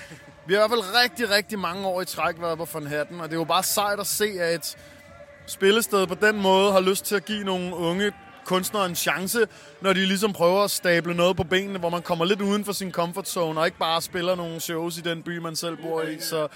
vi 0.47 0.55
har 0.55 0.65
i 0.65 0.69
hvert 0.69 0.71
fald 0.71 1.03
rigtig, 1.05 1.31
rigtig 1.31 1.59
mange 1.59 1.87
år 1.87 2.01
i 2.03 2.05
træk 2.05 2.41
været 2.41 2.59
på 2.59 2.69
Von 2.73 2.87
Hatten, 2.87 3.21
og 3.21 3.29
det 3.29 3.35
er 3.35 3.39
jo 3.41 3.45
bare 3.45 3.63
sejt 3.63 4.01
at 4.01 4.07
se, 4.07 4.25
at 4.41 4.55
et 4.55 4.77
spillested 5.47 6.07
på 6.07 6.15
den 6.15 6.43
måde 6.43 6.73
har 6.73 6.81
lyst 6.81 7.05
til 7.05 7.15
at 7.15 7.25
give 7.25 7.45
nogle 7.45 7.77
unge 7.77 8.13
kunstnere 8.45 8.87
en 8.87 8.95
chance, 8.95 9.39
når 9.81 9.93
de 9.93 10.07
ligesom 10.07 10.33
prøver 10.33 10.65
at 10.65 10.71
stable 10.71 11.15
noget 11.15 11.37
på 11.37 11.45
benene, 11.45 11.79
hvor 11.79 11.91
man 11.91 12.03
kommer 12.03 12.25
lidt 12.25 12.41
uden 12.41 12.65
for 12.65 12.73
sin 12.73 12.93
comfort 12.93 13.29
zone, 13.29 13.61
og 13.61 13.67
ikke 13.67 13.79
bare 13.79 14.03
spiller 14.03 14.35
nogle 14.35 14.61
shows 14.61 14.99
i 14.99 15.01
den 15.01 15.23
by, 15.23 15.39
man 15.39 15.57
selv 15.57 15.77
bor 15.77 16.03
i. 16.03 16.21
Så 16.21 16.49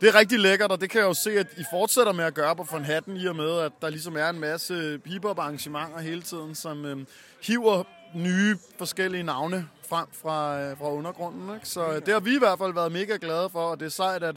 det 0.00 0.08
er 0.08 0.14
rigtig 0.14 0.38
lækkert, 0.38 0.72
og 0.72 0.80
det 0.80 0.90
kan 0.90 1.00
jeg 1.00 1.06
jo 1.06 1.14
se, 1.14 1.38
at 1.38 1.46
I 1.56 1.64
fortsætter 1.72 2.12
med 2.12 2.24
at 2.24 2.34
gøre 2.34 2.56
på 2.56 2.66
Von 2.70 2.84
Hatten, 2.84 3.16
i 3.16 3.26
og 3.26 3.36
med, 3.36 3.58
at 3.58 3.72
der 3.82 3.90
ligesom 3.90 4.16
er 4.16 4.28
en 4.28 4.40
masse 4.40 5.00
hiphop 5.06 5.38
arrangementer 5.38 5.98
hele 5.98 6.22
tiden, 6.22 6.54
som 6.54 6.84
øh, 6.84 6.96
hiver 7.42 7.82
nye 8.14 8.58
forskellige 8.78 9.22
navne 9.22 9.68
frem 9.88 10.06
fra, 10.22 10.60
øh, 10.60 10.78
fra 10.78 10.92
undergrunden. 10.92 11.54
Ikke? 11.54 11.68
Så 11.68 11.88
øh, 11.88 11.94
det 11.94 12.08
har 12.08 12.20
vi 12.20 12.34
i 12.34 12.38
hvert 12.38 12.58
fald 12.58 12.74
været 12.74 12.92
mega 12.92 13.16
glade 13.20 13.50
for, 13.52 13.60
og 13.60 13.80
det 13.80 13.86
er 13.86 13.90
sejt, 13.90 14.22
at 14.22 14.36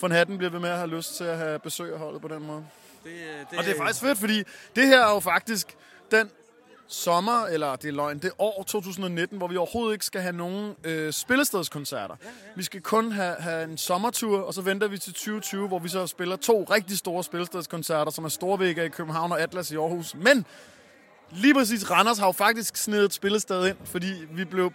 Von 0.00 0.10
Hatten 0.10 0.38
bliver 0.38 0.50
ved 0.50 0.60
med 0.60 0.70
at 0.70 0.76
have 0.76 0.90
lyst 0.90 1.16
til 1.16 1.24
at 1.24 1.38
have 1.38 1.58
besøg 1.58 1.92
af 1.92 1.98
holdet 1.98 2.22
på 2.22 2.28
den 2.28 2.46
måde. 2.46 2.64
Det, 3.04 3.12
det, 3.50 3.58
Og 3.58 3.64
det 3.64 3.72
er 3.72 3.78
faktisk 3.78 4.00
fedt, 4.00 4.18
fordi 4.18 4.42
det 4.76 4.86
her 4.86 5.04
er 5.04 5.14
jo 5.14 5.20
faktisk 5.20 5.76
den 6.12 6.30
sommer, 6.88 7.46
eller 7.46 7.76
det 7.76 7.88
er 7.88 7.92
løgn, 7.92 8.18
det 8.18 8.30
år 8.38 8.62
2019, 8.62 9.38
hvor 9.38 9.46
vi 9.46 9.56
overhovedet 9.56 9.92
ikke 9.92 10.04
skal 10.04 10.20
have 10.20 10.36
nogen 10.36 10.74
øh, 10.84 11.12
spillestedskoncerter. 11.12 12.16
Ja, 12.22 12.28
ja. 12.28 12.32
Vi 12.56 12.62
skal 12.62 12.80
kun 12.80 13.12
have, 13.12 13.34
have 13.34 13.64
en 13.64 13.78
sommertur, 13.78 14.40
og 14.40 14.54
så 14.54 14.62
venter 14.62 14.88
vi 14.88 14.98
til 14.98 15.12
2020, 15.12 15.68
hvor 15.68 15.78
vi 15.78 15.88
så 15.88 16.06
spiller 16.06 16.36
to 16.36 16.66
rigtig 16.70 16.98
store 16.98 17.24
spillestedskoncerter, 17.24 18.12
som 18.12 18.24
er 18.24 18.28
Storvægger 18.28 18.82
i 18.82 18.88
København 18.88 19.32
og 19.32 19.40
Atlas 19.40 19.70
i 19.70 19.76
Aarhus. 19.76 20.14
Men 20.14 20.46
lige 21.30 21.54
præcis 21.54 21.90
Randers 21.90 22.18
har 22.18 22.26
jo 22.26 22.32
faktisk 22.32 22.76
snedet 22.76 23.04
et 23.04 23.12
spillested 23.12 23.66
ind, 23.66 23.76
fordi 23.84 24.12
vi 24.30 24.44
blev 24.44 24.72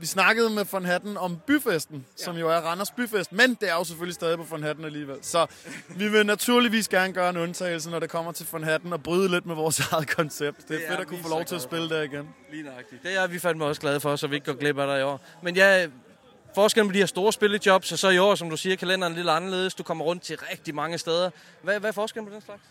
vi 0.00 0.06
snakkede 0.06 0.50
med 0.50 0.64
Von 0.72 0.84
Hatten 0.84 1.16
om 1.16 1.38
byfesten, 1.46 2.06
ja. 2.18 2.24
som 2.24 2.36
jo 2.36 2.48
er 2.48 2.56
Randers 2.56 2.90
byfest, 2.90 3.32
men 3.32 3.54
det 3.54 3.68
er 3.70 3.74
jo 3.74 3.84
selvfølgelig 3.84 4.14
stadig 4.14 4.38
på 4.38 4.44
Von 4.44 4.62
Hatten 4.62 4.84
alligevel. 4.84 5.16
Så 5.22 5.46
vi 5.88 6.08
vil 6.08 6.26
naturligvis 6.26 6.88
gerne 6.88 7.12
gøre 7.12 7.30
en 7.30 7.36
undtagelse, 7.36 7.90
når 7.90 7.98
det 7.98 8.10
kommer 8.10 8.32
til 8.32 8.46
Von 8.52 8.64
Hatten, 8.64 8.92
og 8.92 9.02
bryde 9.02 9.30
lidt 9.30 9.46
med 9.46 9.54
vores 9.54 9.80
eget 9.92 10.08
koncept. 10.08 10.68
Det 10.68 10.74
er, 10.74 10.78
det 10.78 10.84
er 10.84 10.90
fedt 10.90 11.00
at 11.00 11.06
kunne 11.06 11.22
få 11.22 11.28
lov 11.28 11.44
til 11.44 11.54
at 11.54 11.62
spille 11.62 11.88
der 11.88 12.02
igen. 12.02 12.28
Lige 12.50 12.62
nøjagtigt. 12.62 13.02
Det 13.02 13.16
er 13.16 13.26
vi 13.26 13.38
fandme 13.38 13.64
også 13.64 13.80
glade 13.80 14.00
for, 14.00 14.16
så 14.16 14.26
vi 14.26 14.34
ikke 14.34 14.52
går 14.52 14.58
glip 14.58 14.78
af 14.78 14.86
dig 14.86 15.00
i 15.00 15.02
år. 15.02 15.20
Men 15.42 15.56
ja, 15.56 15.86
forskellen 16.54 16.88
på 16.88 16.92
de 16.92 16.98
her 16.98 17.06
store 17.06 17.32
spillejobs, 17.32 17.92
og 17.92 17.98
så 17.98 18.08
i 18.08 18.18
år, 18.18 18.34
som 18.34 18.50
du 18.50 18.56
siger, 18.56 18.76
kalenderen 18.76 19.12
er 19.12 19.16
lidt 19.16 19.28
anderledes. 19.28 19.74
Du 19.74 19.82
kommer 19.82 20.04
rundt 20.04 20.22
til 20.22 20.38
rigtig 20.52 20.74
mange 20.74 20.98
steder. 20.98 21.30
Hvad, 21.62 21.80
hvad 21.80 21.90
er 21.90 21.92
forskellen 21.92 22.28
på 22.28 22.34
den 22.34 22.42
slags? 22.42 22.62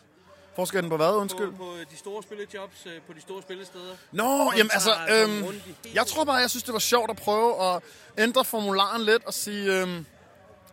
Forskellen 0.57 0.89
på 0.89 0.97
hvad, 0.97 1.13
undskyld? 1.15 1.51
På, 1.51 1.57
på 1.57 1.73
de 1.91 1.97
store 1.97 2.23
spillejobs, 2.23 2.85
øh, 2.85 2.91
på 3.07 3.13
de 3.13 3.21
store 3.21 3.41
spillesteder. 3.41 3.93
Nå, 4.11 4.51
jamen 4.57 4.71
altså, 4.73 4.91
øhm, 5.09 5.45
jeg 5.93 6.05
tror 6.07 6.23
bare, 6.23 6.35
jeg 6.35 6.49
synes, 6.49 6.63
det 6.63 6.73
var 6.73 6.79
sjovt 6.79 7.09
at 7.09 7.15
prøve 7.15 7.49
at 7.63 7.81
ændre 8.17 8.45
formularen 8.45 9.01
lidt 9.01 9.25
og 9.25 9.33
sige, 9.33 9.81
øhm, 9.81 10.05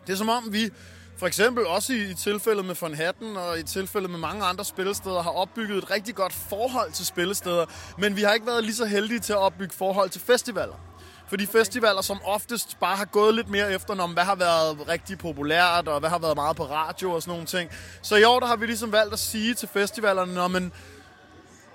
det 0.07 0.13
er 0.13 0.17
som 0.17 0.29
om 0.29 0.53
vi 0.53 0.71
for 1.17 1.27
eksempel 1.27 1.67
også 1.67 1.93
i, 1.93 2.11
i 2.11 2.15
tilfældet 2.15 2.65
med 2.65 2.75
Von 2.81 2.95
Hatten 2.95 3.37
og 3.37 3.59
i 3.59 3.63
tilfældet 3.63 4.11
med 4.11 4.19
mange 4.19 4.45
andre 4.45 4.65
spillesteder 4.65 5.23
har 5.23 5.31
opbygget 5.31 5.79
et 5.79 5.91
rigtig 5.91 6.15
godt 6.15 6.33
forhold 6.33 6.93
til 6.93 7.07
spillesteder, 7.07 7.67
men 7.99 8.17
vi 8.17 8.23
har 8.23 8.33
ikke 8.33 8.47
været 8.47 8.65
lige 8.65 8.75
så 8.75 8.85
heldige 8.85 9.21
til 9.21 9.33
at 9.33 9.39
opbygge 9.39 9.75
forhold 9.75 10.11
til 10.11 10.21
festivaler. 10.21 10.94
For 11.29 11.37
de 11.37 11.47
festivaler, 11.47 12.03
som 12.03 12.21
oftest 12.25 12.81
bare 12.81 12.97
har 12.97 13.05
gået 13.05 13.35
lidt 13.35 13.49
mere 13.49 13.73
efter, 13.73 14.03
om 14.03 14.13
hvad 14.13 14.25
har 14.25 14.35
været 14.35 14.89
rigtig 14.89 15.19
populært, 15.19 15.89
og 15.89 16.01
hvad 16.01 16.11
har 16.11 16.19
været 16.19 16.37
meget 16.37 16.57
på 16.57 16.65
radio 16.65 17.13
og 17.13 17.23
sådan 17.23 17.33
nogle 17.33 17.47
ting. 17.47 17.71
Så 18.03 18.17
i 18.17 18.25
år 18.25 18.41
der 18.41 18.47
har 18.47 18.57
vi 18.57 18.67
ligesom 18.67 18.93
valgt 18.93 19.13
at 19.13 19.19
sige 19.19 19.55
til 19.55 19.69
festivalerne, 19.69 20.35
når 20.35 20.49
man 20.49 20.73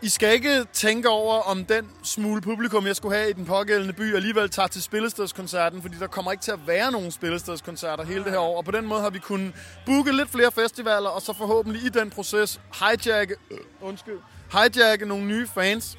I 0.02 0.10
skal 0.10 0.34
ikke 0.34 0.66
tænke 0.74 1.10
over, 1.10 1.42
om 1.42 1.66
den 1.66 1.90
smule 2.04 2.42
publikum, 2.42 2.88
jeg 2.88 2.96
skulle 2.96 3.18
have 3.18 3.30
i 3.30 3.34
den 3.34 3.46
pågældende 3.46 3.94
by, 3.94 4.16
alligevel 4.16 4.50
tager 4.50 4.68
til 4.68 4.84
spillestedskoncerten, 4.84 5.82
fordi 5.82 5.96
der 6.00 6.08
kommer 6.08 6.32
ikke 6.32 6.42
til 6.42 6.52
at 6.52 6.68
være 6.68 6.92
nogen 6.92 7.12
spillestedskoncerter 7.12 8.04
hele 8.06 8.24
det 8.24 8.32
her 8.32 8.40
år. 8.40 8.58
Og 8.58 8.66
på 8.66 8.72
den 8.72 8.86
måde 8.88 9.02
har 9.02 9.10
vi 9.10 9.20
kunnet 9.20 9.54
booke 9.86 10.12
lidt 10.12 10.30
flere 10.30 10.52
festivaler, 10.52 11.10
og 11.10 11.22
så 11.22 11.34
forhåbentlig 11.34 11.84
i 11.84 11.90
den 11.90 12.10
proces 12.10 12.62
hijacke, 12.80 13.36
øh, 13.52 13.58
undskyld, 13.82 14.20
hijacke 14.52 15.06
nogle 15.06 15.26
nye 15.26 15.48
fans, 15.48 15.98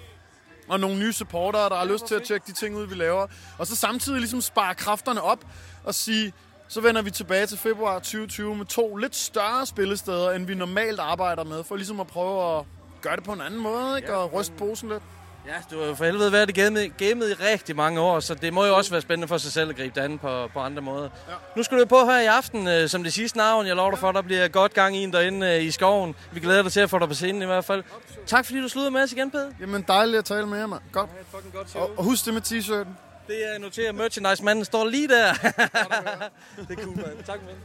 og 0.70 0.80
nogle 0.80 0.98
nye 0.98 1.12
supportere, 1.12 1.68
der 1.68 1.76
har 1.76 1.84
lyst 1.84 2.06
til 2.06 2.14
at 2.14 2.22
tjekke 2.22 2.46
de 2.46 2.52
ting 2.52 2.76
ud, 2.76 2.86
vi 2.86 2.94
laver. 2.94 3.26
Og 3.58 3.66
så 3.66 3.76
samtidig 3.76 4.18
ligesom 4.18 4.40
spare 4.40 4.74
kræfterne 4.74 5.22
op 5.22 5.44
og 5.84 5.94
sige, 5.94 6.32
så 6.68 6.80
vender 6.80 7.02
vi 7.02 7.10
tilbage 7.10 7.46
til 7.46 7.58
februar 7.58 7.98
2020 7.98 8.56
med 8.56 8.66
to 8.66 8.96
lidt 8.96 9.16
større 9.16 9.66
spillesteder, 9.66 10.30
end 10.30 10.46
vi 10.46 10.54
normalt 10.54 11.00
arbejder 11.00 11.44
med, 11.44 11.64
for 11.64 11.76
ligesom 11.76 12.00
at 12.00 12.06
prøve 12.06 12.58
at 12.58 12.64
gøre 13.00 13.16
det 13.16 13.24
på 13.24 13.32
en 13.32 13.40
anden 13.40 13.60
måde, 13.60 13.96
ikke? 13.96 14.16
og 14.16 14.32
ryste 14.32 14.54
posen 14.54 14.88
lidt. 14.88 15.02
Ja, 15.46 15.52
du 15.70 15.80
har 15.80 15.86
jo 15.86 15.94
for 15.94 16.04
helvede 16.04 16.32
været 16.32 16.50
i 16.50 16.52
gamet, 16.52 16.96
gamet 16.96 17.30
i 17.30 17.34
rigtig 17.34 17.76
mange 17.76 18.00
år, 18.00 18.20
så 18.20 18.34
det 18.34 18.52
må 18.52 18.64
jo 18.66 18.76
også 18.76 18.90
være 18.90 19.00
spændende 19.00 19.28
for 19.28 19.38
sig 19.38 19.52
selv 19.52 19.70
at 19.70 19.76
gribe 19.76 20.00
det 20.00 20.04
an 20.04 20.18
på, 20.18 20.48
på 20.52 20.60
andre 20.60 20.82
måder. 20.82 21.08
Ja. 21.28 21.34
Nu 21.56 21.62
skal 21.62 21.78
du 21.78 21.84
på 21.84 22.04
her 22.04 22.20
i 22.20 22.26
aften, 22.26 22.68
øh, 22.68 22.88
som 22.88 23.04
det 23.04 23.12
sidste 23.12 23.38
navn. 23.38 23.66
Jeg 23.66 23.76
lover 23.76 23.90
dig 23.90 23.98
for, 23.98 24.12
der 24.12 24.22
bliver 24.22 24.48
godt 24.48 24.74
gang 24.74 24.96
i 24.96 25.02
en 25.04 25.12
derinde 25.12 25.46
øh, 25.46 25.64
i 25.64 25.70
skoven. 25.70 26.14
Vi 26.32 26.40
glæder 26.40 26.62
dig 26.62 26.72
til 26.72 26.80
at 26.80 26.90
få 26.90 26.98
dig 26.98 27.08
på 27.08 27.14
scenen 27.14 27.42
i 27.42 27.46
hvert 27.46 27.64
fald. 27.64 27.84
Tak 28.26 28.44
fordi 28.44 28.60
du 28.60 28.68
sluttede 28.68 28.90
med 28.90 29.02
os 29.02 29.12
igen, 29.12 29.30
Pede. 29.30 29.54
Jamen 29.60 29.84
dejligt 29.88 30.18
at 30.18 30.24
tale 30.24 30.46
med 30.46 30.58
jer, 30.58 30.66
mand. 30.66 30.80
Godt. 30.92 31.10
Ja, 31.16 31.38
fucking 31.38 31.54
godt. 31.54 31.76
Og, 31.76 31.98
og 31.98 32.04
husk 32.04 32.24
det 32.24 32.34
med 32.34 32.42
t-shirten. 32.42 32.90
Det 33.26 33.54
er 33.54 33.58
noteret. 33.58 33.94
Merchandise-manden 33.94 34.64
står 34.64 34.84
lige 34.86 35.08
der. 35.08 35.32
det 36.68 36.78
er 36.78 36.82
cool, 36.84 36.96
mand. 36.96 37.24
Tak, 37.26 37.40
mand. 37.46 37.56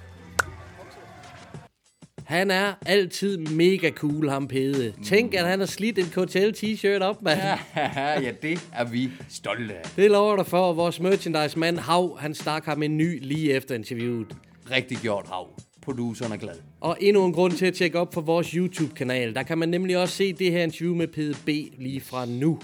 Han 2.26 2.52
er 2.52 2.74
altid 2.86 3.38
mega 3.38 3.90
cool, 3.90 4.30
ham 4.30 4.48
Pede. 4.48 4.94
Tænk, 5.04 5.34
at 5.34 5.48
han 5.48 5.60
har 5.60 5.66
slidt 5.66 6.00
en 6.00 6.06
KTL 6.06 6.50
t-shirt 6.58 7.02
op, 7.02 7.22
mand. 7.22 7.40
Ja, 7.40 7.58
ja, 8.22 8.32
det 8.42 8.68
er 8.74 8.86
vi 8.86 9.10
stolte 9.30 9.74
af. 9.74 9.82
Det 9.96 10.12
lover 10.12 10.36
dig 10.36 10.46
for, 10.46 10.74
vores 10.74 11.00
merchandise-mand 11.00 11.78
Hav, 11.78 12.18
han 12.20 12.34
stak 12.34 12.66
ham 12.66 12.84
en 12.84 12.98
ny 12.98 13.20
lige 13.22 13.54
efter 13.54 13.76
interviewet. 13.76 14.28
Rigtig 14.72 14.98
gjort, 14.98 15.26
Hav. 15.28 15.48
Produceren 15.82 16.32
er 16.32 16.38
glad. 16.38 16.56
Og 16.82 16.98
endnu 17.02 17.26
en 17.26 17.34
grund 17.34 17.54
til 17.54 17.66
at 17.66 17.74
tjekke 17.74 18.00
op 18.00 18.10
på 18.10 18.22
vores 18.22 18.52
YouTube-kanal. 18.52 19.36
Der 19.36 19.44
kan 19.44 19.58
man 19.58 19.70
nemlig 19.70 19.98
også 19.98 20.16
se 20.16 20.34
det 20.34 20.52
her 20.52 20.64
interview 20.64 20.96
med 20.96 21.08
Pede 21.08 21.36
B 21.46 21.50
lige 21.82 22.02
fra 22.02 22.26
nu. 22.26 22.60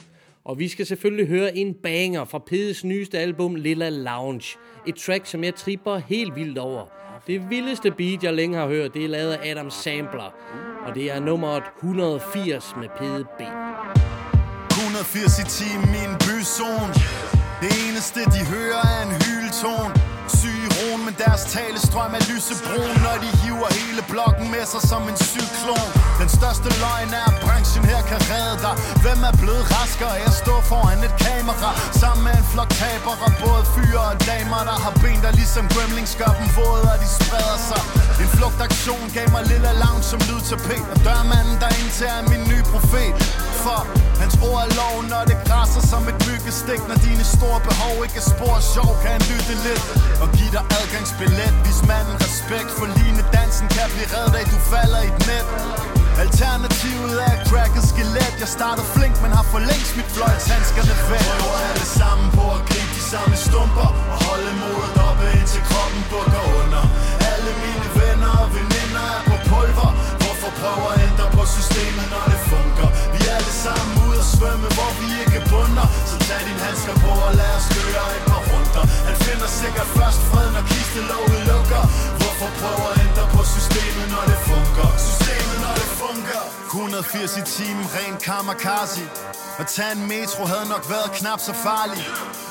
Og 0.45 0.59
vi 0.59 0.67
skal 0.67 0.85
selvfølgelig 0.85 1.27
høre 1.27 1.57
en 1.57 1.73
banger 1.73 2.25
fra 2.25 2.39
Pedes 2.39 2.83
nyeste 2.83 3.19
album 3.19 3.55
Lilla 3.55 3.89
Lounge. 3.89 4.57
Et 4.87 4.95
track, 4.95 5.25
som 5.25 5.43
jeg 5.43 5.55
tripper 5.55 5.97
helt 5.97 6.35
vildt 6.35 6.57
over. 6.57 6.85
Det 7.27 7.49
vildeste 7.49 7.91
beat, 7.91 8.23
jeg 8.23 8.33
længe 8.33 8.57
har 8.57 8.67
hørt, 8.67 8.93
det 8.93 9.05
er 9.05 9.09
lavet 9.09 9.33
af 9.33 9.51
Adam 9.51 9.69
Sampler. 9.69 10.29
Og 10.85 10.95
det 10.95 11.11
er 11.11 11.19
nummeret 11.19 11.63
180 11.77 12.75
med 12.79 12.89
Pede 12.97 13.25
B. 13.37 13.41
180 14.71 15.39
i 15.39 15.45
timen 15.59 15.95
i 16.01 16.03
en 16.09 16.15
byzone 16.25 16.93
Det 17.61 17.71
eneste 17.85 18.19
de 18.35 18.41
hører 18.53 18.81
er 18.93 19.01
en 19.07 19.13
hyldton 19.25 19.89
Syge 20.39 20.70
men 21.11 21.25
deres 21.27 21.43
talestrøm 21.55 22.13
er 22.19 22.23
lysebrun 22.31 22.93
Når 23.05 23.15
de 23.23 23.29
hiver 23.41 23.69
hele 23.79 24.03
blokken 24.11 24.45
med 24.55 24.65
sig 24.71 24.83
som 24.91 25.01
en 25.11 25.17
cyklon. 25.31 25.89
Den 26.21 26.29
største 26.37 26.69
løgn 26.83 27.11
er, 27.21 27.25
at 27.31 27.37
branchen 27.45 27.83
her 27.91 28.01
kan 28.11 28.21
redde 28.31 28.57
dig. 28.65 28.75
Hvem 29.03 29.19
er 29.29 29.33
blevet 29.41 29.63
raskere 29.75 30.13
af 30.19 30.25
at 30.31 30.35
stå 30.43 30.55
foran 30.71 30.99
et 31.07 31.15
kamera? 31.25 31.69
Sammen 32.01 32.21
med 32.27 32.33
en 32.41 32.47
flok 32.53 32.71
tabere, 32.79 33.29
både 33.45 33.63
fyre 33.73 34.03
og 34.11 34.15
damer 34.29 34.61
Der 34.69 34.77
har 34.85 34.93
ben, 35.03 35.19
der 35.25 35.31
ligesom 35.41 35.65
gremlings 35.73 36.13
gør 36.21 36.33
dem 36.39 36.47
våde, 36.57 36.85
og 36.93 36.97
de 37.03 37.09
spreder 37.17 37.59
sig. 37.69 37.81
En 38.23 38.29
flugtaktion 38.35 39.03
gav 39.17 39.27
mig 39.35 39.43
lille 39.53 39.71
lounge 39.83 40.03
som 40.11 40.19
lydtapet 40.29 40.83
Og 40.93 40.97
dørmanden, 41.07 41.55
der 41.63 41.69
indtager 41.79 42.17
er 42.21 42.25
min 42.33 42.43
nye 42.51 42.63
profet. 42.73 43.15
For. 43.65 43.81
Hans 44.21 44.35
ord 44.47 44.59
er 44.65 44.71
lov, 44.81 44.95
når 45.13 45.23
det 45.29 45.37
græsser 45.47 45.83
som 45.91 46.01
et 46.11 46.17
myggestik 46.27 46.81
Når 46.89 46.97
dine 47.07 47.25
store 47.35 47.59
behov 47.69 47.95
ikke 48.05 48.17
er 48.23 48.27
spor 48.33 48.57
sjov, 48.75 48.91
kan 49.01 49.11
han 49.17 49.23
lytte 49.31 49.55
lidt 49.67 49.85
Og 50.23 50.27
give 50.37 50.51
dig 50.55 50.63
adgangsbillet. 50.79 51.51
Vis 51.65 51.81
manden 51.89 52.15
respekt 52.25 52.71
for 52.77 52.87
line 52.97 53.21
dansen 53.37 53.67
Kan 53.75 53.87
blive 53.93 54.09
reddet 54.15 54.35
af, 54.39 54.45
du 54.53 54.59
falder 54.73 55.01
i 55.07 55.09
et 55.13 55.19
net. 55.29 55.47
Alternativet 56.25 57.15
er 57.29 57.35
cracket 57.49 57.83
skelet. 57.91 58.33
Jeg 58.43 58.49
starter 58.57 58.85
flink, 58.95 59.15
men 59.23 59.31
har 59.37 59.45
for 59.53 59.61
længst 59.69 59.93
mit 59.99 60.09
fløjtshandskerne 60.15 60.93
væk. 61.11 61.25
Prøver 61.29 61.71
det 61.81 61.89
samme 61.99 62.25
på 62.37 62.45
at 62.57 62.61
gribe 62.69 62.91
de 62.97 63.03
samme 63.13 63.35
stumper 63.45 63.89
Og 64.13 64.17
holde 64.27 64.51
modet 64.61 64.95
oppe 65.07 65.25
indtil 65.37 65.63
kroppen 65.69 66.01
bukker 66.11 66.43
under. 66.61 66.83
Alle 67.31 67.51
mine 67.63 67.87
venner 67.99 68.31
og 68.43 68.49
veninder 68.57 69.05
er 69.17 69.21
på 69.29 69.35
pulver. 69.49 69.91
Hvorfor 70.21 70.49
prøver 70.59 70.87
at 70.93 70.99
ændre 71.07 71.25
på 71.37 71.43
systemet, 71.55 72.05
når 72.13 72.30
svømme, 74.41 74.69
hvor 74.77 74.91
vi 74.99 75.07
ikke 75.23 75.39
bunder. 75.51 75.87
Så 76.09 76.15
tag 76.27 76.41
din 76.49 76.59
handsker 76.65 76.95
på 77.03 77.11
og 77.27 77.33
lad 77.39 77.51
os 77.59 77.67
køre 77.75 78.05
et 78.17 78.23
par 78.31 78.41
runder. 78.49 78.83
Han 79.07 79.15
finder 79.25 79.49
sikkert 79.61 79.89
først 79.97 80.21
fred, 80.29 80.47
når 80.55 80.63
kistelåget 80.73 81.41
lukker. 81.51 81.83
Hvorfor 82.21 82.49
prøver 82.61 82.87
at 82.93 82.97
ændre 83.05 83.25
på 83.35 83.41
systemet, 83.55 84.05
når 84.13 84.23
det 84.31 84.39
funker? 84.51 84.87
Systemet, 85.07 85.57
når 85.65 85.73
det 85.81 85.89
funker. 86.03 86.41
180 86.73 87.41
i 87.41 87.43
timen, 87.55 87.85
ren 87.95 88.15
kamikaze. 88.27 89.03
At 89.61 89.67
tage 89.75 89.93
en 89.97 90.03
metro 90.13 90.41
havde 90.53 90.67
nok 90.73 90.85
været 90.93 91.09
knap 91.19 91.39
så 91.47 91.53
farlig 91.65 91.99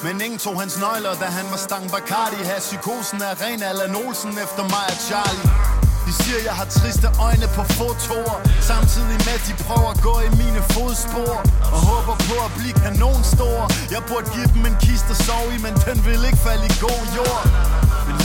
Men 0.05 0.15
ingen 0.27 0.41
tog 0.47 0.57
hans 0.63 0.77
nøgler, 0.85 1.15
da 1.23 1.27
han 1.39 1.47
var 1.53 1.61
stang 1.67 1.85
Bacardi. 1.95 2.41
Her 2.51 2.61
psykosen 2.69 3.19
er 3.29 3.35
ren 3.45 3.61
Allan 3.71 3.95
Olsen 4.03 4.33
efter 4.45 4.63
mig 4.75 4.87
og 4.93 4.99
Charlie 5.09 5.80
de 6.11 6.15
siger, 6.23 6.41
jeg 6.49 6.55
har 6.61 6.69
triste 6.79 7.09
øjne 7.29 7.47
på 7.57 7.63
fotoer 7.79 8.39
Samtidig 8.73 9.19
med, 9.27 9.35
at 9.41 9.45
de 9.49 9.55
prøver 9.67 9.91
at 9.95 10.01
gå 10.09 10.15
i 10.29 10.31
mine 10.43 10.61
fodspor. 10.75 11.35
Og 11.75 11.81
håber 11.91 12.15
på 12.29 12.37
at 12.47 12.53
blive 12.59 12.75
kanonstor 12.85 13.59
Jeg 13.95 14.03
burde 14.09 14.27
give 14.37 14.49
dem 14.55 14.63
en 14.71 14.77
kiste 14.87 15.11
at 15.15 15.19
sove 15.27 15.51
i 15.57 15.59
Men 15.67 15.75
den 15.89 15.99
vil 16.07 16.21
ikke 16.29 16.41
falde 16.49 16.65
i 16.73 16.75
god 16.87 17.03
jord 17.17 17.45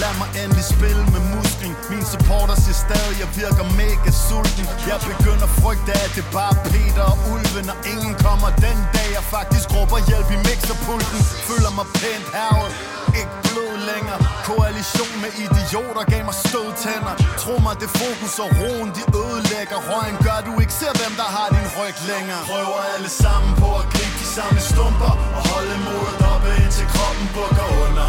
lad 0.04 0.14
mig 0.22 0.30
endelig 0.42 0.66
spille 0.76 1.04
med 1.14 1.24
musklen. 1.36 1.74
Min 1.92 2.06
supporter 2.14 2.56
siger 2.64 2.78
stadig, 2.86 3.16
jeg 3.24 3.30
virker 3.42 3.66
mega 3.82 4.12
sulten. 4.28 4.66
Jeg 4.92 4.98
begynder 5.12 5.48
at 5.50 5.56
frygte, 5.62 5.92
at 6.06 6.12
det 6.18 6.26
bare 6.38 6.54
er 6.58 6.64
Peter 6.72 7.06
og 7.14 7.18
Ulven 7.32 7.68
Og 7.74 7.80
ingen 7.94 8.16
kommer 8.26 8.50
den 8.66 8.78
dag, 8.96 9.10
jeg 9.18 9.26
faktisk 9.38 9.66
råber 9.76 10.00
hjælp 10.10 10.30
i 10.36 10.38
mixerpulten 10.50 11.20
Føler 11.50 11.72
mig 11.78 11.88
pænt 12.00 12.28
hervet, 12.38 12.72
ikke 13.20 13.34
blød 13.48 13.74
længere. 13.92 14.20
Koalition 14.50 15.14
med 15.24 15.32
idioter 15.46 16.04
gav 16.14 16.24
mig 16.30 16.38
stødtænder. 16.46 17.14
Tro 17.44 17.54
mig, 17.66 17.76
det 17.82 17.90
fokus 18.02 18.34
og 18.44 18.50
roen, 18.60 18.90
de 18.98 19.04
ødelægger. 19.22 19.78
Røgen 19.90 20.18
gør, 20.26 20.40
du 20.48 20.54
ikke 20.64 20.76
ser, 20.82 20.94
hvem 21.00 21.14
der 21.22 21.30
har 21.38 21.48
din 21.56 21.70
ryg 21.80 21.98
længere. 22.12 22.42
Prøver 22.52 22.80
alle 22.94 23.10
sammen 23.24 23.52
på 23.62 23.70
at 23.82 23.86
gribe 23.94 24.16
de 24.22 24.28
samme 24.38 24.60
stumper 24.70 25.14
Og 25.38 25.42
holde 25.52 25.76
modet 25.88 26.20
oppe, 26.32 26.50
indtil 26.64 26.88
kroppen 26.96 27.28
bukker 27.36 27.68
under. 27.86 28.08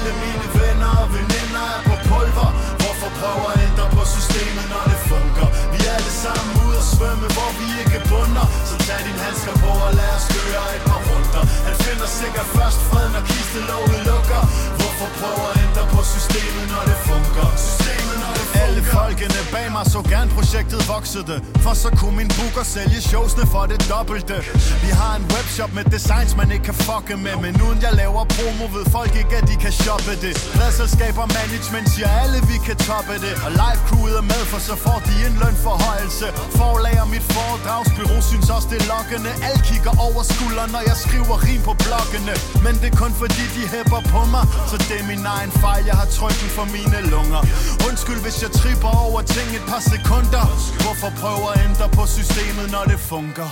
Alle 0.00 0.16
mine 0.24 0.46
venner 0.58 0.92
og 1.02 1.08
veninder 1.16 1.64
er 1.76 1.82
på 1.88 1.94
pulver. 2.08 2.50
Hvorfor 2.80 3.08
prøver 3.20 3.48
at 3.52 3.58
ændre 3.66 3.86
på 3.96 4.02
systemet, 4.14 4.64
når 4.72 4.84
det 4.90 5.00
funker? 5.12 5.46
Vi 5.72 5.78
er 5.88 5.92
alle 5.98 6.14
sammen 6.24 6.52
ude 6.64 6.76
at 6.82 6.88
svømme, 6.94 7.26
hvor 7.36 7.50
vi 7.58 7.66
ikke 7.82 8.00
bunder. 8.10 8.46
Så 8.68 8.74
tag 8.86 9.00
din 9.06 9.18
handsker 9.26 9.54
på 9.64 9.72
og 9.86 9.92
lad 9.98 10.12
os 10.18 10.26
køre 10.34 10.64
et 10.76 10.84
par 10.88 11.00
runder. 11.08 11.42
Han 11.68 11.76
finder 11.84 12.08
sikkert 12.20 12.48
først 12.56 12.80
fred, 12.88 13.08
når 13.14 13.22
kistelåget 13.30 14.00
lukker. 14.10 14.42
Hvorfor 14.78 15.08
prøver 15.18 15.46
at 15.52 15.56
ændre 15.64 15.84
på 15.94 16.00
systemet, 16.14 16.64
når 16.72 16.82
det 16.90 16.98
funker? 17.08 17.46
Systemet, 17.66 18.16
når 18.22 18.32
det 18.38 18.39
alle 18.64 18.82
folkene 18.96 19.40
bag 19.54 19.66
mig 19.76 19.84
så 19.94 20.00
gerne 20.14 20.30
projektet 20.38 20.80
voksede. 20.94 21.36
For 21.64 21.74
så 21.82 21.88
kunne 21.98 22.16
min 22.20 22.30
booker 22.38 22.64
sælge 22.74 23.00
showsene 23.10 23.44
for 23.54 23.64
det 23.70 23.80
dobbelte. 23.92 24.36
Vi 24.84 24.90
har 25.00 25.12
en 25.20 25.26
webshop 25.34 25.72
med 25.78 25.84
designs, 25.96 26.32
man 26.40 26.48
ikke 26.54 26.64
kan 26.70 26.78
fucke 26.88 27.14
med. 27.26 27.34
Men 27.44 27.52
uden 27.66 27.78
jeg 27.86 27.92
laver 28.02 28.22
promo, 28.34 28.64
ved 28.76 28.84
folk 28.96 29.12
ikke, 29.22 29.34
at 29.40 29.46
de 29.50 29.56
kan 29.64 29.72
shoppe 29.84 30.12
det. 30.24 30.34
Pladselskaber 30.56 31.26
management 31.38 31.86
siger 31.94 32.10
alle, 32.22 32.38
vi 32.50 32.56
kan 32.66 32.76
toppe 32.88 33.14
det. 33.24 33.34
Og 33.44 33.50
live 33.62 33.80
crewet 33.88 34.14
er 34.22 34.26
med, 34.32 34.42
for 34.52 34.60
så 34.68 34.74
får 34.84 34.98
de 35.08 35.14
en 35.26 35.34
lønforhøjelse. 35.42 36.26
Forlager 36.60 37.06
mit 37.14 37.26
foredragsbyrå 37.34 38.16
synes 38.30 38.48
også 38.56 38.68
det 38.72 38.78
er 38.82 38.86
lokkende. 38.94 39.30
Alt 39.48 39.62
kigger 39.70 39.92
over 40.06 40.22
skulderen, 40.32 40.70
når 40.76 40.82
jeg 40.90 40.96
skriver 41.04 41.36
rim 41.46 41.62
på 41.68 41.74
bloggene 41.84 42.34
Men 42.64 42.74
det 42.80 42.88
er 42.92 42.96
kun 43.02 43.12
fordi 43.22 43.44
de 43.56 43.62
hæpper 43.74 44.00
på 44.14 44.20
mig. 44.34 44.44
Så 44.70 44.76
det 44.88 44.96
er 45.02 45.06
min 45.12 45.22
egen 45.36 45.52
fejl, 45.62 45.82
jeg 45.90 45.96
har 46.02 46.08
trykken 46.18 46.48
for 46.56 46.66
mine 46.76 46.98
lunger. 47.14 47.40
Undskyld 47.88 48.20
hvis 48.26 48.38
jeg 48.44 48.49
tripper 48.58 48.92
over 49.06 49.20
ting 49.34 49.48
et 49.58 49.64
par 49.72 49.82
sekunder 49.92 50.44
Hvorfor 50.84 51.10
prøver 51.22 51.48
at 51.54 51.58
ændre 51.68 51.86
på 51.98 52.04
systemet, 52.16 52.66
når 52.74 52.84
det 52.92 53.00
funker? 53.12 53.50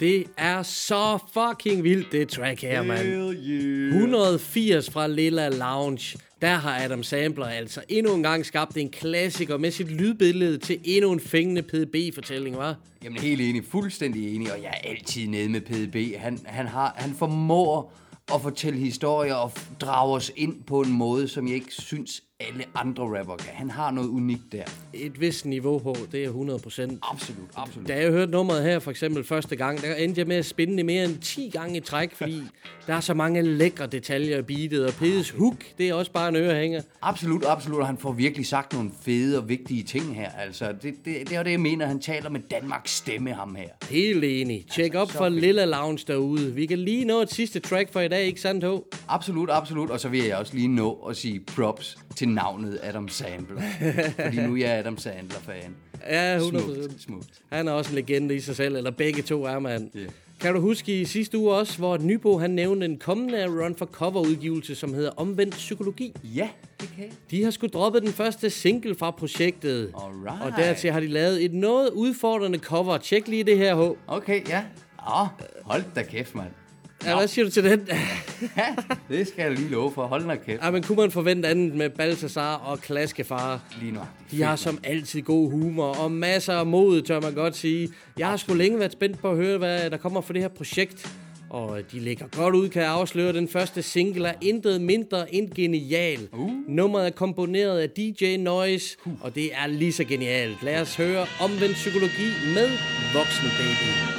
Det 0.00 0.24
er 0.36 0.62
så 0.62 1.18
fucking 1.32 1.84
vildt, 1.84 2.12
det 2.12 2.28
track 2.28 2.62
her, 2.62 2.82
mand. 2.82 3.08
180 3.88 4.90
fra 4.90 5.06
Lilla 5.06 5.48
Lounge. 5.48 6.18
Der 6.42 6.54
har 6.54 6.84
Adam 6.84 7.02
Sandler 7.02 7.46
altså 7.46 7.82
endnu 7.88 8.14
en 8.14 8.22
gang 8.22 8.46
skabt 8.46 8.76
en 8.76 8.90
klassiker 8.90 9.56
med 9.56 9.70
sit 9.70 9.90
lydbillede 9.90 10.58
til 10.58 10.80
endnu 10.84 11.12
en 11.12 11.20
fængende 11.20 11.62
PDB-fortælling, 11.62 12.56
var? 12.56 12.76
Jamen 13.04 13.20
helt 13.20 13.40
enig, 13.40 13.64
fuldstændig 13.64 14.34
enig, 14.34 14.52
og 14.52 14.62
jeg 14.62 14.68
er 14.68 14.88
altid 14.90 15.26
nede 15.26 15.48
med 15.48 15.60
PDB. 15.60 16.18
Han, 16.18 16.38
han, 16.44 16.66
har, 16.66 16.94
han 16.96 17.14
formår 17.14 17.94
at 18.34 18.42
fortælle 18.42 18.78
historier 18.78 19.34
og 19.34 19.52
drage 19.80 20.14
os 20.14 20.32
ind 20.36 20.62
på 20.62 20.80
en 20.80 20.92
måde, 20.92 21.28
som 21.28 21.46
jeg 21.46 21.54
ikke 21.54 21.74
synes 21.74 22.22
alle 22.40 22.64
andre 22.74 23.18
rapper 23.18 23.36
kan. 23.36 23.52
Han 23.54 23.70
har 23.70 23.90
noget 23.90 24.08
unikt 24.08 24.52
der. 24.52 24.62
Et 24.92 25.20
vist 25.20 25.46
niveau 25.46 25.78
på, 25.78 25.96
det 26.12 26.22
er 26.22 26.26
100 26.26 26.58
procent. 26.58 26.98
Absolut, 27.02 27.48
absolut. 27.56 27.88
Da 27.88 27.96
jeg 28.02 28.10
hørte 28.10 28.32
nummeret 28.32 28.62
her 28.62 28.78
for 28.78 28.90
eksempel 28.90 29.24
første 29.24 29.56
gang, 29.56 29.82
der 29.82 29.94
endte 29.94 30.18
jeg 30.18 30.28
med 30.28 30.36
at 30.36 30.46
spinde 30.46 30.76
det 30.76 30.86
mere 30.86 31.04
end 31.04 31.18
10 31.18 31.50
gange 31.52 31.76
i 31.76 31.80
træk, 31.80 32.14
fordi 32.14 32.42
der 32.86 32.94
er 32.94 33.00
så 33.00 33.14
mange 33.14 33.42
lækre 33.42 33.86
detaljer 33.86 34.38
i 34.38 34.42
beatet, 34.42 34.86
og 34.86 34.92
Pedes 34.92 35.30
hook, 35.30 35.56
det 35.78 35.88
er 35.88 35.94
også 35.94 36.12
bare 36.12 36.28
en 36.28 36.36
ørehænger. 36.36 36.82
Absolut, 37.02 37.44
absolut, 37.44 37.80
og 37.80 37.86
han 37.86 37.98
får 37.98 38.12
virkelig 38.12 38.46
sagt 38.46 38.72
nogle 38.72 38.90
fede 39.02 39.38
og 39.38 39.48
vigtige 39.48 39.82
ting 39.82 40.14
her. 40.14 40.30
Altså, 40.30 40.72
det, 40.72 40.82
det, 40.82 41.04
det 41.04 41.32
er 41.32 41.38
jo 41.38 41.44
det, 41.44 41.50
jeg 41.50 41.60
mener, 41.60 41.86
han 41.86 42.00
taler 42.00 42.30
med 42.30 42.40
Danmarks 42.50 42.90
stemme, 42.90 43.32
ham 43.32 43.54
her. 43.54 43.68
Helt 43.90 44.24
enig. 44.24 44.66
Tjek 44.70 44.94
op 44.94 45.10
for 45.10 45.28
Lilla 45.28 45.64
Lounge 45.64 46.04
derude. 46.06 46.54
Vi 46.54 46.66
kan 46.66 46.78
lige 46.78 47.04
nå 47.04 47.20
et 47.20 47.30
sidste 47.30 47.60
track 47.60 47.92
for 47.92 48.00
i 48.00 48.08
dag, 48.08 48.24
ikke 48.24 48.40
sandt, 48.40 48.64
H? 48.64 48.68
Absolut, 49.08 49.50
absolut, 49.50 49.90
og 49.90 50.00
så 50.00 50.08
vil 50.08 50.24
jeg 50.24 50.36
også 50.36 50.54
lige 50.54 50.68
nå 50.68 50.92
at 50.92 51.16
sige 51.16 51.40
props 51.40 51.98
til 52.16 52.27
navnet 52.28 52.80
Adam 52.82 53.08
Sandler. 53.08 53.62
fordi 54.24 54.36
nu 54.36 54.54
er 54.54 54.58
jeg 54.58 54.78
Adam 54.78 54.98
Sandler-fan. 54.98 55.74
Ja, 56.06 56.36
100 56.36 56.64
Smukt, 56.64 57.02
smukt. 57.02 57.30
Han 57.52 57.68
er 57.68 57.72
også 57.72 57.90
en 57.90 57.94
legende 57.94 58.34
i 58.34 58.40
sig 58.40 58.56
selv, 58.56 58.76
eller 58.76 58.90
begge 58.90 59.22
to 59.22 59.44
er 59.44 59.58
man. 59.58 59.90
Yeah. 59.96 60.08
Kan 60.40 60.54
du 60.54 60.60
huske 60.60 61.00
i 61.00 61.04
sidste 61.04 61.38
uge 61.38 61.54
også, 61.54 61.78
hvor 61.78 61.98
Nybo 61.98 62.38
han 62.38 62.50
nævnte 62.50 62.86
en 62.86 62.98
kommende 62.98 63.46
Run 63.46 63.76
for 63.76 63.86
Cover 63.86 64.20
udgivelse, 64.20 64.74
som 64.74 64.94
hedder 64.94 65.10
Omvendt 65.16 65.54
Psykologi? 65.54 66.12
Ja, 66.24 66.48
det 66.80 66.90
kan 66.96 67.10
De 67.30 67.44
har 67.44 67.50
sgu 67.50 67.66
droppet 67.66 68.02
den 68.02 68.12
første 68.12 68.50
single 68.50 68.94
fra 68.94 69.10
projektet. 69.10 69.92
Alright. 69.94 70.42
Og 70.42 70.52
dertil 70.56 70.90
har 70.90 71.00
de 71.00 71.06
lavet 71.06 71.44
et 71.44 71.54
noget 71.54 71.90
udfordrende 71.90 72.58
cover. 72.58 72.98
Tjek 72.98 73.28
lige 73.28 73.44
det 73.44 73.58
her, 73.58 73.74
H. 73.74 73.96
Okay, 74.06 74.48
ja. 74.48 74.64
Åh, 75.20 75.26
hold 75.62 75.82
da 75.94 76.02
kæft, 76.02 76.34
mand. 76.34 76.50
Ja, 77.04 77.16
hvad 77.16 77.28
siger 77.28 77.44
du 77.44 77.50
til 77.50 77.64
den? 77.64 77.88
Det 79.08 79.28
skal 79.28 79.42
jeg 79.42 79.50
lige 79.50 79.68
love 79.68 79.92
for. 79.92 80.06
Hold 80.06 80.28
da 80.28 80.36
kæft. 80.36 80.62
ja, 80.64 80.70
men 80.70 80.82
kunne 80.82 80.96
man 80.96 81.10
forvente 81.10 81.48
andet 81.48 81.74
med 81.74 81.90
Balthasar 81.90 82.54
og 82.54 82.80
Klaskefar? 82.80 83.60
Lige 83.80 83.92
nu. 83.92 84.00
De 84.30 84.42
har 84.42 84.56
som 84.56 84.78
altid 84.84 85.22
god 85.22 85.50
humor 85.50 85.86
og 85.86 86.12
masser 86.12 86.52
af 86.54 86.66
mod, 86.66 87.02
tør 87.02 87.20
man 87.20 87.34
godt 87.34 87.56
sige. 87.56 87.88
Jeg 88.18 88.28
har 88.28 88.36
sgu 88.36 88.54
længe 88.54 88.78
været 88.78 88.92
spændt 88.92 89.18
på 89.18 89.30
at 89.30 89.36
høre, 89.36 89.58
hvad 89.58 89.90
der 89.90 89.96
kommer 89.96 90.20
fra 90.20 90.34
det 90.34 90.42
her 90.42 90.48
projekt. 90.48 91.14
Og 91.50 91.78
de 91.92 92.00
ligger 92.00 92.26
godt 92.36 92.54
ud, 92.54 92.68
kan 92.68 92.82
jeg 92.82 92.90
afsløre. 92.90 93.32
Den 93.32 93.48
første 93.48 93.82
single 93.82 94.28
er 94.28 94.34
intet 94.40 94.80
mindre 94.80 95.34
end 95.34 95.50
genial. 95.54 96.28
Uh. 96.32 96.50
Nummeret 96.68 97.06
er 97.06 97.10
komponeret 97.10 97.78
af 97.78 97.90
DJ 97.90 98.36
Noise, 98.36 98.96
uh. 99.04 99.12
og 99.20 99.34
det 99.34 99.50
er 99.54 99.66
lige 99.66 99.92
så 99.92 100.04
genialt. 100.04 100.62
Lad 100.62 100.80
os 100.80 100.96
høre 100.96 101.26
omvendt 101.40 101.74
psykologi 101.74 102.28
med 102.54 102.68
Voksen 103.14 103.48
Baby. 103.58 104.17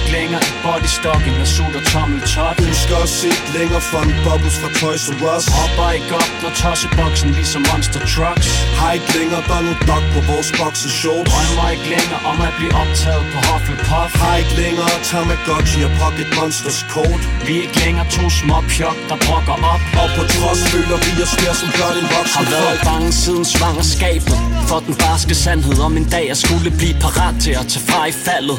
Ikke 0.00 0.12
længere. 0.18 0.42
I 0.50 0.52
bodystocken 0.64 1.34
og 1.42 1.46
sutter 1.54 1.82
tommeltot 1.92 2.56
Ønsker 2.68 2.96
at 3.06 3.10
se 3.20 3.30
længere 3.58 3.82
fra 3.90 4.00
en 4.06 4.12
bubbles 4.24 4.56
fra 4.60 4.70
Toys 4.80 5.04
R 5.20 5.22
Us. 5.36 5.44
Hopper 5.58 5.90
ikke 5.96 6.14
op, 6.20 6.30
når 6.42 6.52
tosseboksen 6.62 7.28
viser 7.38 7.60
monster 7.68 8.00
trucks 8.14 8.48
Har 8.80 8.92
ikke 8.98 9.10
længere 9.18 9.42
noget 9.66 9.78
dog 9.90 10.02
på 10.14 10.20
vores 10.30 10.48
boxershorts 10.58 11.28
Drømmer 11.30 11.66
ikke 11.74 11.88
længere 11.94 12.20
om 12.30 12.38
at 12.48 12.52
blive 12.58 12.74
optaget 12.82 13.24
på 13.32 13.38
Hufflepuff. 13.48 14.10
Har 14.22 14.34
ikke 14.42 14.54
længere 14.62 14.94
Tamagotchi 15.10 15.80
og 15.88 15.92
Pocket 16.00 16.28
Monsters 16.36 16.80
kort. 16.94 17.22
Vi 17.46 17.52
er 17.58 17.62
ikke 17.66 17.78
længere 17.84 18.06
to 18.16 18.24
små 18.40 18.56
pjok, 18.72 18.98
der 19.10 19.16
brokker 19.26 19.56
op. 19.72 19.82
Og 20.00 20.06
på 20.16 20.22
trods 20.34 20.60
føler 20.72 20.96
vi 21.04 21.10
os 21.24 21.34
mere 21.40 21.54
som 21.60 21.68
blot 21.76 21.96
en 22.02 22.08
voksen 22.14 22.36
Har 22.38 22.46
været 22.54 22.68
folk. 22.68 22.82
bange 22.90 23.10
siden 23.22 23.44
svangerskabet. 23.54 24.36
For 24.70 24.78
den 24.86 24.94
barske 25.04 25.34
sandhed 25.44 25.78
om 25.88 25.92
en 26.00 26.06
dag 26.14 26.24
jeg 26.32 26.38
skulle 26.44 26.70
blive 26.80 26.96
parat 27.04 27.34
til 27.44 27.52
at 27.60 27.66
tage 27.72 27.84
fra 27.88 28.00
i 28.12 28.14
faldet. 28.26 28.58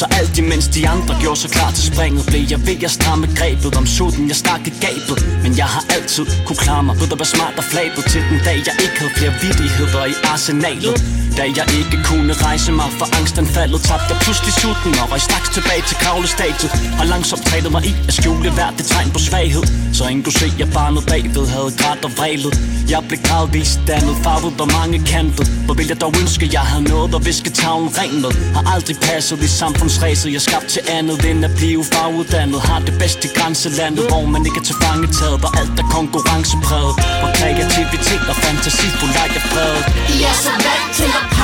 Så 0.00 0.06
alt 0.18 0.38
imens 0.38 0.66
de 0.76 0.88
andre 0.88 1.14
gjorde 1.22 1.40
sig 1.42 1.50
klar 1.50 1.70
til 1.76 1.84
springet 1.92 2.22
Blev 2.30 2.42
jeg 2.52 2.60
ved 2.66 2.84
at 2.88 2.90
stramme 2.98 3.26
grebet. 3.38 3.76
Om 3.80 3.86
sutten, 3.96 4.24
jeg 4.30 4.36
stak 4.44 4.62
i 4.70 4.72
gabet. 4.86 5.16
Men 5.42 5.52
jeg 5.60 5.68
har 5.74 5.84
altid 5.96 6.24
kunne 6.46 6.60
klare 6.66 6.82
mig. 6.86 6.94
Ved 7.00 7.08
at 7.14 7.18
være 7.22 7.32
smart 7.36 7.54
og 7.60 7.64
flabet 7.72 8.02
Til 8.12 8.20
den 8.30 8.38
dag 8.48 8.58
jeg 8.68 8.74
ikke 8.84 8.96
havde 9.00 9.12
flere 9.18 9.32
vidigheder 9.48 10.04
i 10.12 10.14
arsenalet. 10.32 10.94
Da 11.38 11.44
jeg 11.58 11.66
ikke 11.80 11.96
kunne 12.08 12.32
rejse 12.46 12.72
mig 12.72 12.90
for 12.98 13.08
angstanfaldet 13.18 13.80
Tabte 13.88 14.08
jeg 14.12 14.18
pludselig 14.24 14.52
sulten 14.62 14.92
og 15.02 15.06
røg 15.12 15.20
straks 15.28 15.48
tilbage 15.56 15.82
til 15.88 15.96
kravlestadiet. 16.02 16.70
Og 17.00 17.04
langsomt 17.12 17.42
trænede 17.48 17.72
mig 17.76 17.82
i 17.90 17.92
at 18.08 18.14
skjule 18.18 18.50
hvert 18.56 18.74
det 18.78 18.86
tegn 18.92 19.10
på 19.16 19.20
svaghed. 19.28 19.64
Så 19.96 20.02
ingen 20.10 20.24
kunne 20.24 20.38
se, 20.42 20.48
jeg 20.62 20.68
barnet 20.78 21.02
bagved 21.10 21.46
havde 21.54 21.70
grædt 21.80 22.02
og 22.08 22.12
vrælet. 22.18 22.52
Jeg 22.92 23.00
blev 23.08 23.20
gradvist 23.28 23.80
dannet, 23.90 24.16
farvet 24.24 24.52
på 24.60 24.64
mange 24.78 24.98
kanter. 25.12 25.44
Hvor 25.66 25.74
ville 25.78 25.90
jeg 25.92 26.00
dog 26.04 26.12
ønske, 26.22 26.44
jeg 26.58 26.64
havde 26.70 26.86
noget 26.94 27.14
at 27.14 27.26
viske 27.26 27.50
tavlen 27.60 27.90
ren 27.98 28.16
med? 28.22 28.32
Har 28.56 28.64
aldrig 28.74 28.96
passet 29.08 29.38
i 29.48 29.50
samfundsræset, 29.62 30.28
jeg 30.36 30.42
skabt 30.48 30.68
til 30.74 30.82
andet 30.98 31.18
End 31.30 31.44
at 31.48 31.52
blive 31.58 31.84
faguddannet. 31.94 32.60
Har 32.68 32.80
det 32.88 32.94
bedste 33.02 33.22
i 33.28 33.30
grænselandet, 33.38 34.04
hvor 34.10 34.24
man 34.34 34.42
ikke 34.48 34.60
er 34.62 34.66
til 34.70 34.76
fangetaget 34.84 35.38
Og 35.46 35.52
alt 35.60 35.74
er 35.82 35.88
konkurrencepræget 35.98 36.94
kreativitet 37.78 38.28
og 38.28 38.36
fantasifuld 38.36 39.12
leg 39.12 39.36
er 39.38 39.44
fredet 39.50 39.84
I 40.14 40.22
er 40.30 40.36
så 40.44 40.54
vant 40.64 40.96
til 40.98 41.10
at 41.20 41.37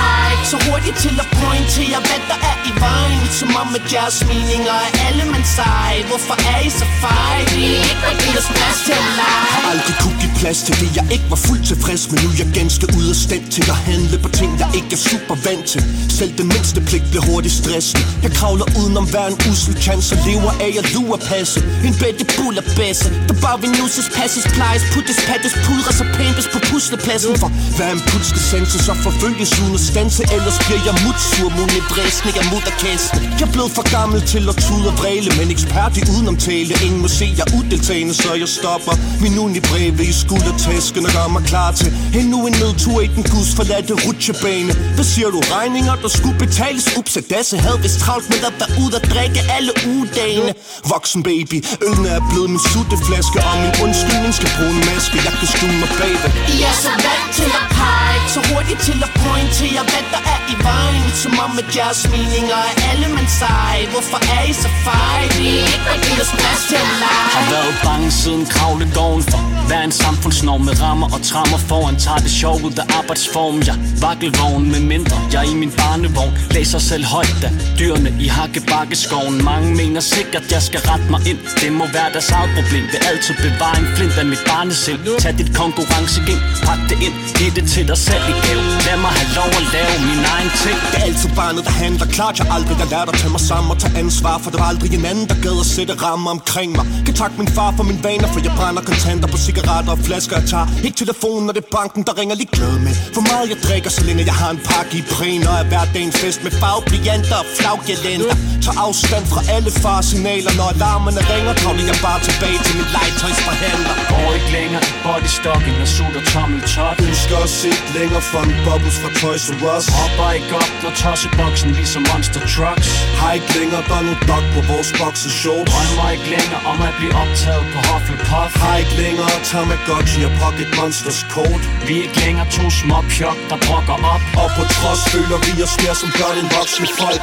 så 0.51 0.57
hurtigt 0.69 0.97
til 1.05 1.15
at 1.25 1.29
pointere, 1.43 1.99
hvad 2.09 2.21
der 2.31 2.39
er 2.51 2.57
i 2.71 2.73
vejen. 2.87 3.21
Som 3.41 3.51
om 3.63 3.69
at 3.79 3.85
jeres 3.95 4.19
meninger 4.31 4.77
er 4.87 4.91
alle 5.07 5.25
man 5.35 5.45
sej 5.57 5.95
Hvorfor 6.11 6.37
er 6.53 6.59
I 6.69 6.71
så 6.81 6.87
fej? 7.03 7.37
Vi 7.55 7.65
er 7.77 7.83
ikke 7.91 8.03
der 8.07 8.15
giver 8.23 8.41
os 8.43 8.51
plads 8.57 8.79
til 8.87 8.95
at 9.03 9.09
lege. 9.21 9.47
Har 9.55 9.65
aldrig 9.73 9.97
kunne 10.03 10.19
give 10.23 10.35
plads 10.41 10.59
til 10.67 10.75
det, 10.81 10.89
jeg 10.99 11.07
ikke 11.15 11.29
var 11.35 11.41
fuldt 11.47 11.65
tilfreds 11.73 12.03
med. 12.11 12.17
Nu 12.25 12.29
er 12.35 12.39
jeg 12.43 12.51
ganske 12.61 12.85
ude 12.99 13.11
af 13.15 13.19
stand 13.27 13.45
til 13.57 13.65
at 13.75 13.79
handle 13.91 14.17
på 14.25 14.29
ting, 14.41 14.51
jeg 14.63 14.71
ikke 14.79 14.93
er 14.99 15.03
super 15.11 15.37
vant 15.47 15.67
til. 15.73 15.83
Selv 16.19 16.33
den 16.41 16.47
mindste 16.55 16.79
pligt 16.89 17.07
bliver 17.11 17.25
hurtigt 17.31 17.55
stressende 17.61 18.03
Jeg 18.25 18.33
kravler 18.39 18.67
udenom 18.81 19.07
hver 19.13 19.27
en 19.33 19.39
usel 19.51 19.75
chance. 19.87 20.09
Og 20.15 20.19
lever 20.29 20.53
af 20.67 20.73
at 20.81 20.87
lure 20.95 21.19
passe 21.31 21.59
En 21.89 21.95
bedte 22.03 22.25
buller 22.37 22.65
basse, 22.79 23.09
der 23.29 23.37
bare 23.47 23.59
vil 23.63 23.71
nusses, 23.81 24.07
passes, 24.19 24.45
plejes, 24.57 24.83
puttes, 24.93 25.19
pattes, 25.29 25.55
pudres 25.67 25.99
og 26.05 26.09
pæmpes 26.19 26.47
på 26.53 26.59
puslepladsen. 26.71 27.33
For 27.43 27.51
hver 27.77 27.91
puls 28.09 28.27
skal 28.33 28.45
senses 28.53 28.85
og 28.93 28.97
forfølges 29.07 29.51
uden 29.63 29.75
at 29.81 29.85
stanse 29.91 30.23
Ellers 30.37 30.59
bliver 30.67 30.83
jeg 30.89 30.97
mutsur, 31.05 31.49
munebræsende, 31.59 32.31
jeg 32.39 32.47
mutterkaste 32.53 33.17
Jeg 33.41 33.49
blev 33.55 33.67
for 33.77 33.85
gammel 33.97 34.21
til 34.33 34.45
at 34.53 34.57
tude 34.67 34.87
og 34.91 34.95
vræle 35.01 35.31
Men 35.39 35.49
ekspert 35.55 35.93
i 36.01 36.03
udenomtale, 36.13 36.73
ingen 36.87 37.01
må 37.05 37.09
se 37.19 37.27
jeg 37.39 37.45
er 37.49 37.53
udeltagende 37.59 38.15
Så 38.23 38.31
jeg 38.43 38.51
stopper. 38.59 38.95
Min 39.23 39.35
unibreve 39.47 40.03
i 40.13 40.15
skuldertasken 40.23 41.03
og 41.07 41.13
gør 41.17 41.29
mig 41.37 41.45
klar 41.53 41.71
til 41.81 41.89
Endnu 42.21 42.39
en 42.49 42.55
nedtur 42.63 42.99
i 43.07 43.09
den 43.17 43.25
gudsforladte 43.33 43.95
rutsjebane. 44.05 44.73
Hvad 44.97 45.07
siger 45.15 45.31
du, 45.35 45.41
regninger 45.57 45.95
der 46.03 46.11
skulle 46.19 46.39
betales? 46.45 46.85
Ups, 46.99 47.15
at 47.21 47.27
Dasse 47.33 47.57
havde 47.65 47.79
vist 47.85 47.99
travlt 48.05 48.27
med 48.33 48.41
at 48.51 48.55
være 48.61 48.73
ude 48.83 48.95
og 48.99 49.05
drikke 49.13 49.41
alle 49.57 49.73
ugedagene. 49.91 50.53
Voksen 50.93 51.23
baby, 51.31 51.57
ølene 51.87 52.09
er 52.19 52.23
blevet 52.31 52.49
min 52.55 52.63
sutteflaske 52.73 53.39
Og 53.51 53.57
min 53.65 53.75
undskyldning 53.85 54.35
skal 54.39 54.51
bruge 54.57 54.75
en 54.79 54.85
maske, 54.91 55.17
jeg 55.27 55.35
kan 55.41 55.49
skjule 55.55 55.77
mig 55.83 55.91
bagved. 56.01 56.31
Jeg 56.63 56.71
er 56.75 56.79
så 56.87 56.93
vant 57.07 57.29
til 57.39 57.51
at 57.61 57.67
pege 57.79 58.19
Så 58.35 58.41
hurtigt 58.51 58.81
til 58.89 58.99
at 59.07 59.11
pointere, 59.23 59.83
hvad 59.91 60.05
der 60.13 60.24
er 60.33 60.41
i 60.53 60.57
vejen 60.69 61.09
Som 61.23 61.33
om 61.45 61.53
at 61.63 61.69
jeres 61.77 62.03
meninger 62.13 62.59
er 62.69 62.75
alle 62.91 63.09
man 63.17 63.29
sej 63.41 63.77
Hvorfor 63.93 64.21
er 64.37 64.43
I 64.51 64.53
så 64.65 64.71
fej? 64.87 65.21
Vi 65.39 65.47
er 65.61 65.67
ikke 65.75 65.89
der 65.89 66.23
os 66.25 66.33
plads 66.41 66.63
til 66.69 66.79
at 66.85 66.91
lege. 67.03 67.29
Har 67.37 67.47
været 67.55 67.75
bange 67.85 68.11
siden 68.21 68.45
kravlegården 68.55 69.23
for 69.31 69.41
Hver 69.69 69.83
en 69.89 69.93
samfundsnorm 70.05 70.63
med 70.69 70.75
rammer 70.83 71.09
og 71.15 71.21
trammer 71.31 71.59
foran. 71.69 71.97
Tager 72.05 72.23
det 72.27 72.33
sjov 72.41 72.57
ud 72.67 72.75
af 72.83 72.87
arbejdsform 72.99 73.57
Jeg 73.69 73.77
vakkelvogn. 74.05 74.65
Med 74.75 74.83
mindre 74.95 75.17
Jeg 75.33 75.41
er 75.45 75.51
i 75.55 75.57
min 75.63 75.73
barnevogn 75.81 76.33
Læser 76.55 76.79
selv 76.91 77.05
højt 77.17 77.37
da 77.43 77.49
Dyrene 77.79 78.11
i 78.25 78.29
hakkebakkeskoven 78.37 79.45
Mange 79.51 79.69
mener 79.81 80.01
sikkert 80.01 80.45
jeg 80.55 80.63
skal 80.69 80.81
rette 80.91 81.07
mig 81.13 81.21
ind. 81.31 81.41
Det 81.63 81.73
må 81.81 81.85
være 81.97 82.11
deres 82.15 82.31
eget 82.39 82.51
problem. 82.59 82.85
Vil 82.93 83.01
altid 83.11 83.35
bevare 83.47 83.77
en 83.83 83.89
flint 83.97 84.17
af 84.23 84.27
mit 84.33 84.43
barnesind. 84.51 85.01
Tag 85.23 85.33
dit 85.39 85.51
konkurrencegen 85.63 86.41
Pak 86.67 86.81
det 86.91 86.99
ind 87.07 87.15
Giv 87.39 87.51
det 87.59 87.67
til 87.75 87.85
dig 87.91 87.99
selv 88.09 88.25
i 88.33 88.35
gave 88.45 88.63
Lad 88.87 88.99
mig 89.05 89.13
have 89.19 89.31
lov 89.39 89.51
at 89.61 89.65
lave 89.77 89.95
min 90.09 90.14
egen 90.37 90.51
ting. 90.65 90.79
Det 90.93 90.99
er 91.01 91.05
altid 91.11 91.31
barnet, 91.41 91.63
der 91.69 91.75
handler 91.85 92.07
klart. 92.17 92.35
Jeg 92.41 92.47
aldrig 92.57 92.77
har 92.83 92.89
lært 92.95 93.09
at 93.13 93.17
tage 93.21 93.33
mig 93.37 93.43
sammen 93.51 93.69
og 93.75 93.79
tage 93.83 93.95
ansvar 94.03 94.39
For 94.43 94.51
der 94.51 94.59
var 94.63 94.69
aldrig 94.73 94.95
en 94.99 95.05
anden, 95.13 95.27
der 95.31 95.37
gad 95.47 95.57
at 95.65 95.69
sætte 95.77 95.95
rammer 96.05 96.31
omkring 96.37 96.71
mig. 96.79 96.87
Kan 97.07 97.15
takke 97.21 97.37
min 97.43 97.49
far 97.57 97.71
for 97.77 97.85
min 97.91 97.99
vaner 98.07 98.29
For 98.33 98.41
jeg 98.47 98.53
brænder 98.59 98.83
kontanter 98.91 99.29
på 99.35 99.39
cigaretter 99.47 99.93
og 99.97 100.01
flasker 100.07 100.35
Jeg 100.41 100.47
tager 100.53 100.67
ikke 100.87 100.97
telefonen, 101.03 101.43
når 101.47 101.53
det 101.57 101.63
er 101.67 101.71
banken, 101.79 102.03
der 102.09 102.13
ringer 102.21 102.35
lige 102.41 102.53
glad 102.59 102.75
med. 102.87 102.95
Hvor 103.15 103.25
meget 103.31 103.47
jeg 103.53 103.59
drikker, 103.67 103.91
så 103.97 104.03
længe 104.07 104.23
jeg 104.31 104.37
har 104.43 104.51
en 104.57 104.61
pakke 104.71 104.95
i 105.01 105.03
bræn 105.13 105.43
Og 105.51 105.55
er 105.63 105.67
hverdagen 105.71 106.13
fest 106.23 106.41
med 106.45 106.53
farveblianter 106.61 107.37
og 107.43 107.47
flaggelænder. 107.59 108.35
Tag 108.65 108.75
afstand 108.87 109.25
fra 109.33 109.41
alle 109.55 109.71
farsignaler 109.85 110.53
Når 110.59 110.69
alarmerne 110.75 111.23
ringer, 111.33 111.55
kravler 111.61 111.85
jeg 111.91 111.99
bare 112.09 112.21
tilbage 112.29 112.59
til 112.67 112.75
mit 112.81 112.91
legetøjsforhandler 112.97 113.95
Går 114.11 114.29
ikke 114.39 114.51
længere 114.59 114.85
bodystocken 115.05 115.75
og 115.85 115.89
sutter 115.95 116.23
tommeltot 116.33 116.97
Ønsker 117.09 117.39
at 117.47 117.51
se 117.61 117.71
længere 117.97 118.23
en 118.49 118.55
bubbles 118.67 118.97
fra 119.03 119.11
Toys 119.21 119.45
R 119.61 119.65
Us 119.75 119.87
Hopper 120.05 120.31
ikke 120.39 120.55
op, 120.63 120.73
når 120.83 120.93
tosseboksen 121.03 121.71
ligesom 121.81 122.03
Monster 122.11 122.43
Trucks. 122.55 122.89
Har 123.21 123.33
ikke 123.39 123.51
længere, 123.59 123.83
der 123.89 123.97
er 124.01 124.05
nu 124.09 124.15
dog 124.31 124.45
på 124.55 124.61
vores 124.71 124.91
boxe 125.01 125.29
shorts. 125.41 125.69
Drømmer 125.73 126.09
ikke 126.17 126.29
længere 126.37 126.61
om 126.73 126.79
at 126.89 126.95
blive 126.99 127.15
optaget 127.23 127.65
på 127.73 127.79
Hufflepuff. 127.89 128.53
Har 128.63 128.77
ikke 128.83 128.97
længere 129.05 129.35
Tamagotchi 129.51 130.21
og 130.29 130.33
Pocket 130.43 130.71
Monsters 130.79 131.21
kort 131.35 131.63
Vi 131.87 131.93
er 131.99 132.03
ikke 132.07 132.19
længere 132.25 132.47
to 132.57 132.65
små 132.81 132.99
pjok, 133.13 133.39
der 133.51 133.59
brokker 133.67 133.97
op. 134.15 134.23
Og 134.43 134.49
på 134.57 134.63
trods 134.77 135.03
føler 135.13 135.39
vi 135.45 135.51
os 135.67 135.75
mere 135.83 135.97
som 136.03 136.11
gør 136.21 136.31
den 136.39 136.47
voksne 136.57 136.89
folk. 137.01 137.23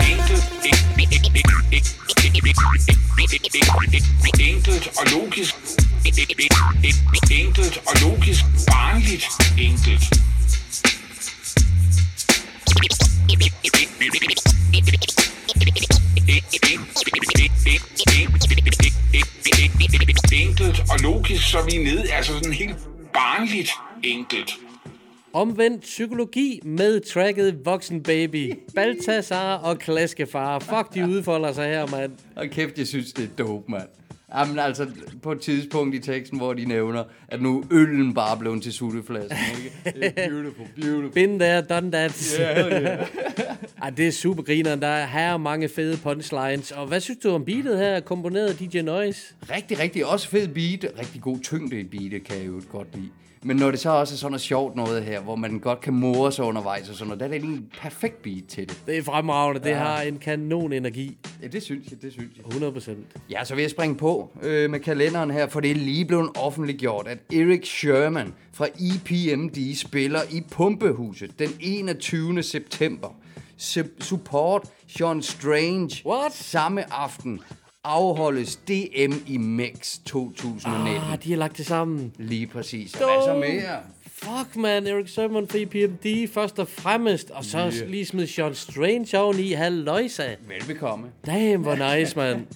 Enkelt 4.51 4.85
og 4.99 5.05
logisk. 5.15 5.53
Enkelt 7.41 7.75
og 7.89 7.93
logisk. 8.03 8.43
Barnligt. 8.71 9.25
Enkelt. 9.67 10.30
Enkelt 20.33 20.81
og 20.91 20.99
logisk, 21.03 21.51
så 21.51 21.57
vi 21.69 21.75
er 21.75 21.83
nede, 21.83 22.11
altså 22.11 22.33
sådan 22.33 22.53
helt 22.53 22.75
barnligt 23.13 23.69
enkelt. 24.03 24.51
Omvendt 25.33 25.81
psykologi 25.81 26.59
med 26.65 26.99
tracket 27.13 27.65
Voksen 27.65 28.03
Baby. 28.03 28.53
Baltasar 28.75 29.55
og 29.55 29.79
Klaskefar. 29.79 30.59
Fuck, 30.59 30.93
de 30.93 31.07
udfolder 31.07 31.53
sig 31.53 31.65
her, 31.65 31.87
mand. 31.87 32.11
Og 32.35 32.47
kæft, 32.47 32.77
jeg 32.77 32.87
synes, 32.87 33.13
det 33.13 33.23
er 33.23 33.43
dope, 33.43 33.71
mand. 33.71 33.87
Jamen 34.35 34.59
altså, 34.59 34.87
på 35.21 35.31
et 35.31 35.41
tidspunkt 35.41 35.95
i 35.95 35.99
teksten, 35.99 36.37
hvor 36.37 36.53
de 36.53 36.65
nævner, 36.65 37.03
at 37.27 37.41
nu 37.41 37.63
øllen 37.71 38.13
bare 38.13 38.37
blevet 38.37 38.63
til 38.63 38.73
sutteflasken, 38.73 39.37
ikke? 39.57 39.99
Det 39.99 40.13
er 40.17 40.27
beautiful, 40.29 40.65
beautiful. 40.75 41.11
Been 41.11 41.39
there, 41.39 41.61
done 41.61 41.91
that. 41.91 42.37
Yeah, 42.39 42.81
yeah. 42.83 43.07
Ej, 43.83 43.89
det 43.89 44.07
er 44.07 44.11
super 44.11 44.43
grineren. 44.43 44.81
Der 44.81 44.87
er 44.87 45.05
her 45.07 45.37
mange 45.37 45.69
fede 45.69 45.97
punchlines. 45.97 46.71
Og 46.71 46.87
hvad 46.87 46.99
synes 46.99 47.19
du 47.23 47.29
om 47.29 47.45
beatet 47.45 47.77
her, 47.77 47.99
komponeret 47.99 48.59
DJ 48.59 48.81
Noise? 48.81 49.33
Rigtig, 49.51 49.79
rigtig. 49.79 50.05
Også 50.05 50.27
fed 50.27 50.47
beat. 50.47 50.85
Rigtig 50.99 51.21
god 51.21 51.39
tyngde 51.39 51.79
i 51.79 51.83
beatet, 51.83 52.23
kan 52.23 52.37
jeg 52.37 52.47
jo 52.47 52.61
godt 52.71 52.87
lide. 52.95 53.09
Men 53.43 53.57
når 53.57 53.71
det 53.71 53.79
så 53.79 53.89
også 53.89 54.13
er 54.15 54.17
sådan 54.17 54.31
noget 54.31 54.41
sjovt 54.41 54.75
noget 54.75 55.03
her, 55.03 55.21
hvor 55.21 55.35
man 55.35 55.59
godt 55.59 55.81
kan 55.81 55.93
more 55.93 56.31
sig 56.31 56.45
undervejs 56.45 56.89
og 56.89 56.95
sådan 56.95 57.07
noget, 57.07 57.19
der 57.19 57.25
er 57.25 57.29
det 57.29 57.43
en 57.43 57.69
perfekt 57.81 58.21
beat 58.21 58.43
til 58.49 58.69
det. 58.69 58.81
Det 58.85 58.97
er 58.97 59.03
fremragende. 59.03 59.59
Det 59.63 59.69
Ja. 59.69 59.77
har 59.77 60.01
en 60.01 60.17
kanon 60.17 60.73
energi. 60.73 61.17
Ja, 61.41 61.47
det 61.47 61.63
synes 61.63 61.91
jeg, 61.91 62.01
det 62.01 62.11
synes 62.13 62.29
jeg. 62.37 62.45
100 62.47 62.73
procent. 62.73 62.97
Ja, 63.31 63.43
så 63.45 63.55
vil 63.55 63.61
jeg 63.61 63.71
springe 63.71 63.95
på 63.95 64.31
øh, 64.41 64.69
med 64.69 64.79
kalenderen 64.79 65.31
her, 65.31 65.47
for 65.47 65.59
det 65.59 65.71
er 65.71 65.75
lige 65.75 66.05
blevet 66.05 66.29
offentliggjort, 66.37 67.07
at 67.07 67.17
Eric 67.33 67.67
Sherman 67.67 68.33
fra 68.53 68.67
EPMD 68.67 69.75
spiller 69.75 70.19
i 70.31 70.41
Pumpehuset 70.51 71.39
den 71.39 71.49
21. 71.59 72.43
september. 72.43 73.07
Su- 73.57 73.87
support 73.99 74.63
Sean 74.87 75.21
Strange. 75.21 75.89
What? 76.05 76.33
Samme 76.33 76.93
aften 76.93 77.39
afholdes 77.83 78.55
DM 78.55 79.13
i 79.27 79.37
Mex 79.37 79.97
2019. 80.05 80.87
Ah, 81.11 81.23
de 81.23 81.29
har 81.31 81.37
lagt 81.37 81.57
det 81.57 81.65
sammen. 81.65 82.13
Lige 82.17 82.47
præcis. 82.47 82.93
Og 82.93 82.99
hvad 82.99 83.33
så 83.33 83.39
mere? 83.39 83.77
Fuck, 84.13 84.55
man. 84.55 84.87
Eric 84.87 85.13
Sermon 85.13 85.47
fra 85.47 85.57
EPMD 85.57 86.27
først 86.33 86.59
og 86.59 86.67
fremmest. 86.67 87.29
Og 87.31 87.45
så 87.45 87.57
Yeah. 87.57 87.89
lige 87.89 88.05
smid 88.05 88.27
Sean 88.27 88.55
Strange 88.55 89.19
oveni. 89.19 89.51
Halløjsa. 89.51 90.23
Velbekomme. 90.47 91.07
Damn, 91.25 91.61
hvor 91.63 91.95
nice, 91.97 92.15
man. 92.17 92.47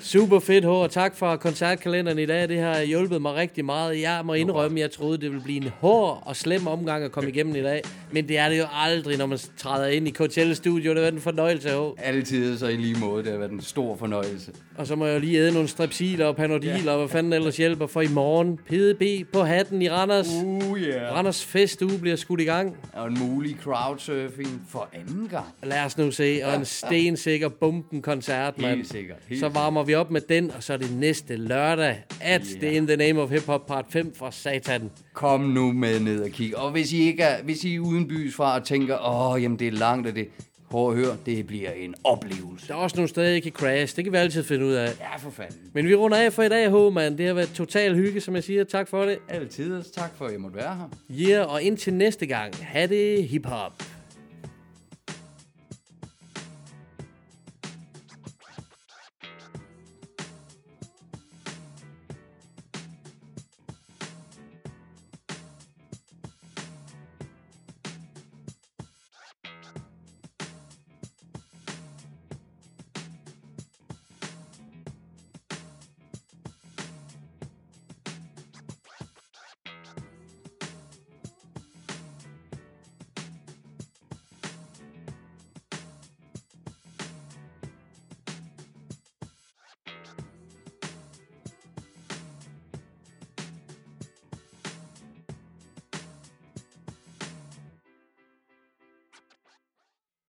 Super 0.00 0.38
fedt, 0.40 0.64
hår. 0.64 0.86
Tak 0.86 1.16
for 1.16 1.36
koncertkalenderen 1.36 2.18
i 2.18 2.26
dag. 2.26 2.48
Det 2.48 2.58
har 2.60 2.82
hjulpet 2.82 3.22
mig 3.22 3.34
rigtig 3.34 3.64
meget. 3.64 4.00
Jeg 4.00 4.20
må 4.24 4.34
indrømme, 4.34 4.80
jeg 4.80 4.90
troede, 4.90 5.18
det 5.18 5.30
ville 5.30 5.44
blive 5.44 5.56
en 5.64 5.70
hård 5.80 6.22
og 6.26 6.36
slem 6.36 6.66
omgang 6.66 7.04
at 7.04 7.12
komme 7.12 7.30
igennem 7.30 7.56
i 7.56 7.62
dag. 7.62 7.82
Men 8.12 8.28
det 8.28 8.38
er 8.38 8.48
det 8.48 8.58
jo 8.58 8.64
aldrig, 8.72 9.18
når 9.18 9.26
man 9.26 9.38
træder 9.56 9.86
ind 9.86 10.08
i 10.08 10.10
Coachella 10.12 10.54
Studio. 10.54 10.90
Det 10.90 10.96
har 10.96 11.02
været 11.02 11.14
en 11.14 11.20
fornøjelse, 11.20 11.70
hår. 11.70 11.94
Altid 11.98 12.58
så 12.58 12.66
i 12.66 12.76
lige 12.76 12.98
måde. 13.00 13.24
Det 13.24 13.32
har 13.32 13.38
været 13.38 13.52
en 13.52 13.60
stor 13.62 13.96
fornøjelse. 13.96 14.52
Og 14.78 14.86
så 14.86 14.96
må 14.96 15.06
jeg 15.06 15.20
lige 15.20 15.38
æde 15.38 15.52
nogle 15.52 15.68
strepsiler 15.68 16.26
og 16.26 16.36
panodiler, 16.36 16.92
og 16.92 16.98
hvad 16.98 17.08
fanden 17.08 17.32
ellers 17.32 17.56
hjælper 17.56 17.86
for 17.86 18.00
i 18.00 18.08
morgen. 18.08 18.56
PDB 18.56 19.32
på 19.32 19.42
hatten 19.42 19.82
i 19.82 19.90
Randers. 19.90 20.28
Uh, 20.44 20.78
yeah. 20.78 21.12
Randers 21.12 21.44
festuge 21.44 21.98
bliver 21.98 22.16
skudt 22.16 22.40
i 22.40 22.44
gang. 22.44 22.76
Og 22.92 23.08
en 23.08 23.18
mulig 23.18 23.56
crowdsurfing 23.62 24.66
for 24.68 24.88
anden 24.92 25.28
gang. 25.28 25.46
Lad 25.62 25.84
os 25.84 25.98
nu 25.98 26.10
se. 26.10 26.40
Og 26.44 26.54
en 26.54 26.64
stensikker 26.64 27.48
bomben-koncert, 27.48 28.58
mand. 28.58 28.76
Helt 28.76 28.92
sikkert, 28.92 29.18
helt 29.28 29.40
så 29.40 29.48
varmer 29.48 29.82
vi 29.82 29.94
op 29.94 30.10
med 30.10 30.20
den, 30.20 30.50
og 30.50 30.62
så 30.62 30.72
er 30.72 30.76
det 30.76 30.96
næste 30.96 31.36
lørdag, 31.36 32.04
at 32.20 32.46
yeah. 32.46 32.60
det 32.60 32.68
er 32.68 32.76
In 32.76 32.86
the 32.86 32.96
Name 32.96 33.20
of 33.22 33.30
Hip 33.30 33.46
Hop 33.46 33.66
Part 33.66 33.84
5 33.90 34.14
fra 34.14 34.32
Satan. 34.32 34.90
Kom 35.12 35.40
nu 35.40 35.72
med 35.72 36.00
ned 36.00 36.22
og 36.22 36.30
kig. 36.30 36.58
Og 36.58 36.70
hvis 36.70 36.92
I 36.92 37.02
ikke 37.02 37.22
er, 37.22 37.42
hvis 37.42 37.64
I 37.64 37.74
er 37.74 37.80
uden 37.80 38.08
bys 38.08 38.34
fra 38.34 38.58
og 38.58 38.64
tænker, 38.64 38.98
åh, 39.08 39.42
jamen 39.42 39.58
det 39.58 39.68
er 39.68 39.72
langt, 39.72 40.08
og 40.08 40.14
det 40.14 40.28
Prøv 40.74 40.90
at 40.90 40.96
høre, 40.96 41.16
det 41.26 41.46
bliver 41.46 41.70
en 41.70 41.94
oplevelse. 42.04 42.68
Der 42.68 42.74
er 42.74 42.78
også 42.78 42.96
nogle 42.96 43.08
steder, 43.08 43.28
jeg 43.28 43.42
kan 43.42 43.52
crash. 43.52 43.96
Det 43.96 44.04
kan 44.04 44.12
vi 44.12 44.18
altid 44.18 44.44
finde 44.44 44.66
ud 44.66 44.72
af. 44.72 45.00
Ja, 45.00 45.16
for 45.16 45.30
fanden. 45.30 45.56
Men 45.72 45.88
vi 45.88 45.94
runder 45.94 46.16
af 46.18 46.32
for 46.32 46.42
i 46.42 46.48
dag, 46.48 46.70
H, 46.70 46.92
man. 46.92 47.18
Det 47.18 47.26
har 47.26 47.34
været 47.34 47.50
total 47.54 47.94
hygge, 47.94 48.20
som 48.20 48.34
jeg 48.34 48.44
siger. 48.44 48.64
Tak 48.64 48.88
for 48.88 49.04
det. 49.04 49.18
Altid. 49.28 49.82
Tak 49.82 50.16
for, 50.16 50.24
at 50.24 50.32
jeg 50.32 50.40
måtte 50.40 50.56
være 50.56 50.76
her. 50.76 50.88
Ja, 51.08 51.30
yeah, 51.30 51.52
og 51.52 51.62
indtil 51.62 51.94
næste 51.94 52.26
gang, 52.26 52.54
ha' 52.62 52.86
det 52.86 53.28
hip-hop. 53.28 53.72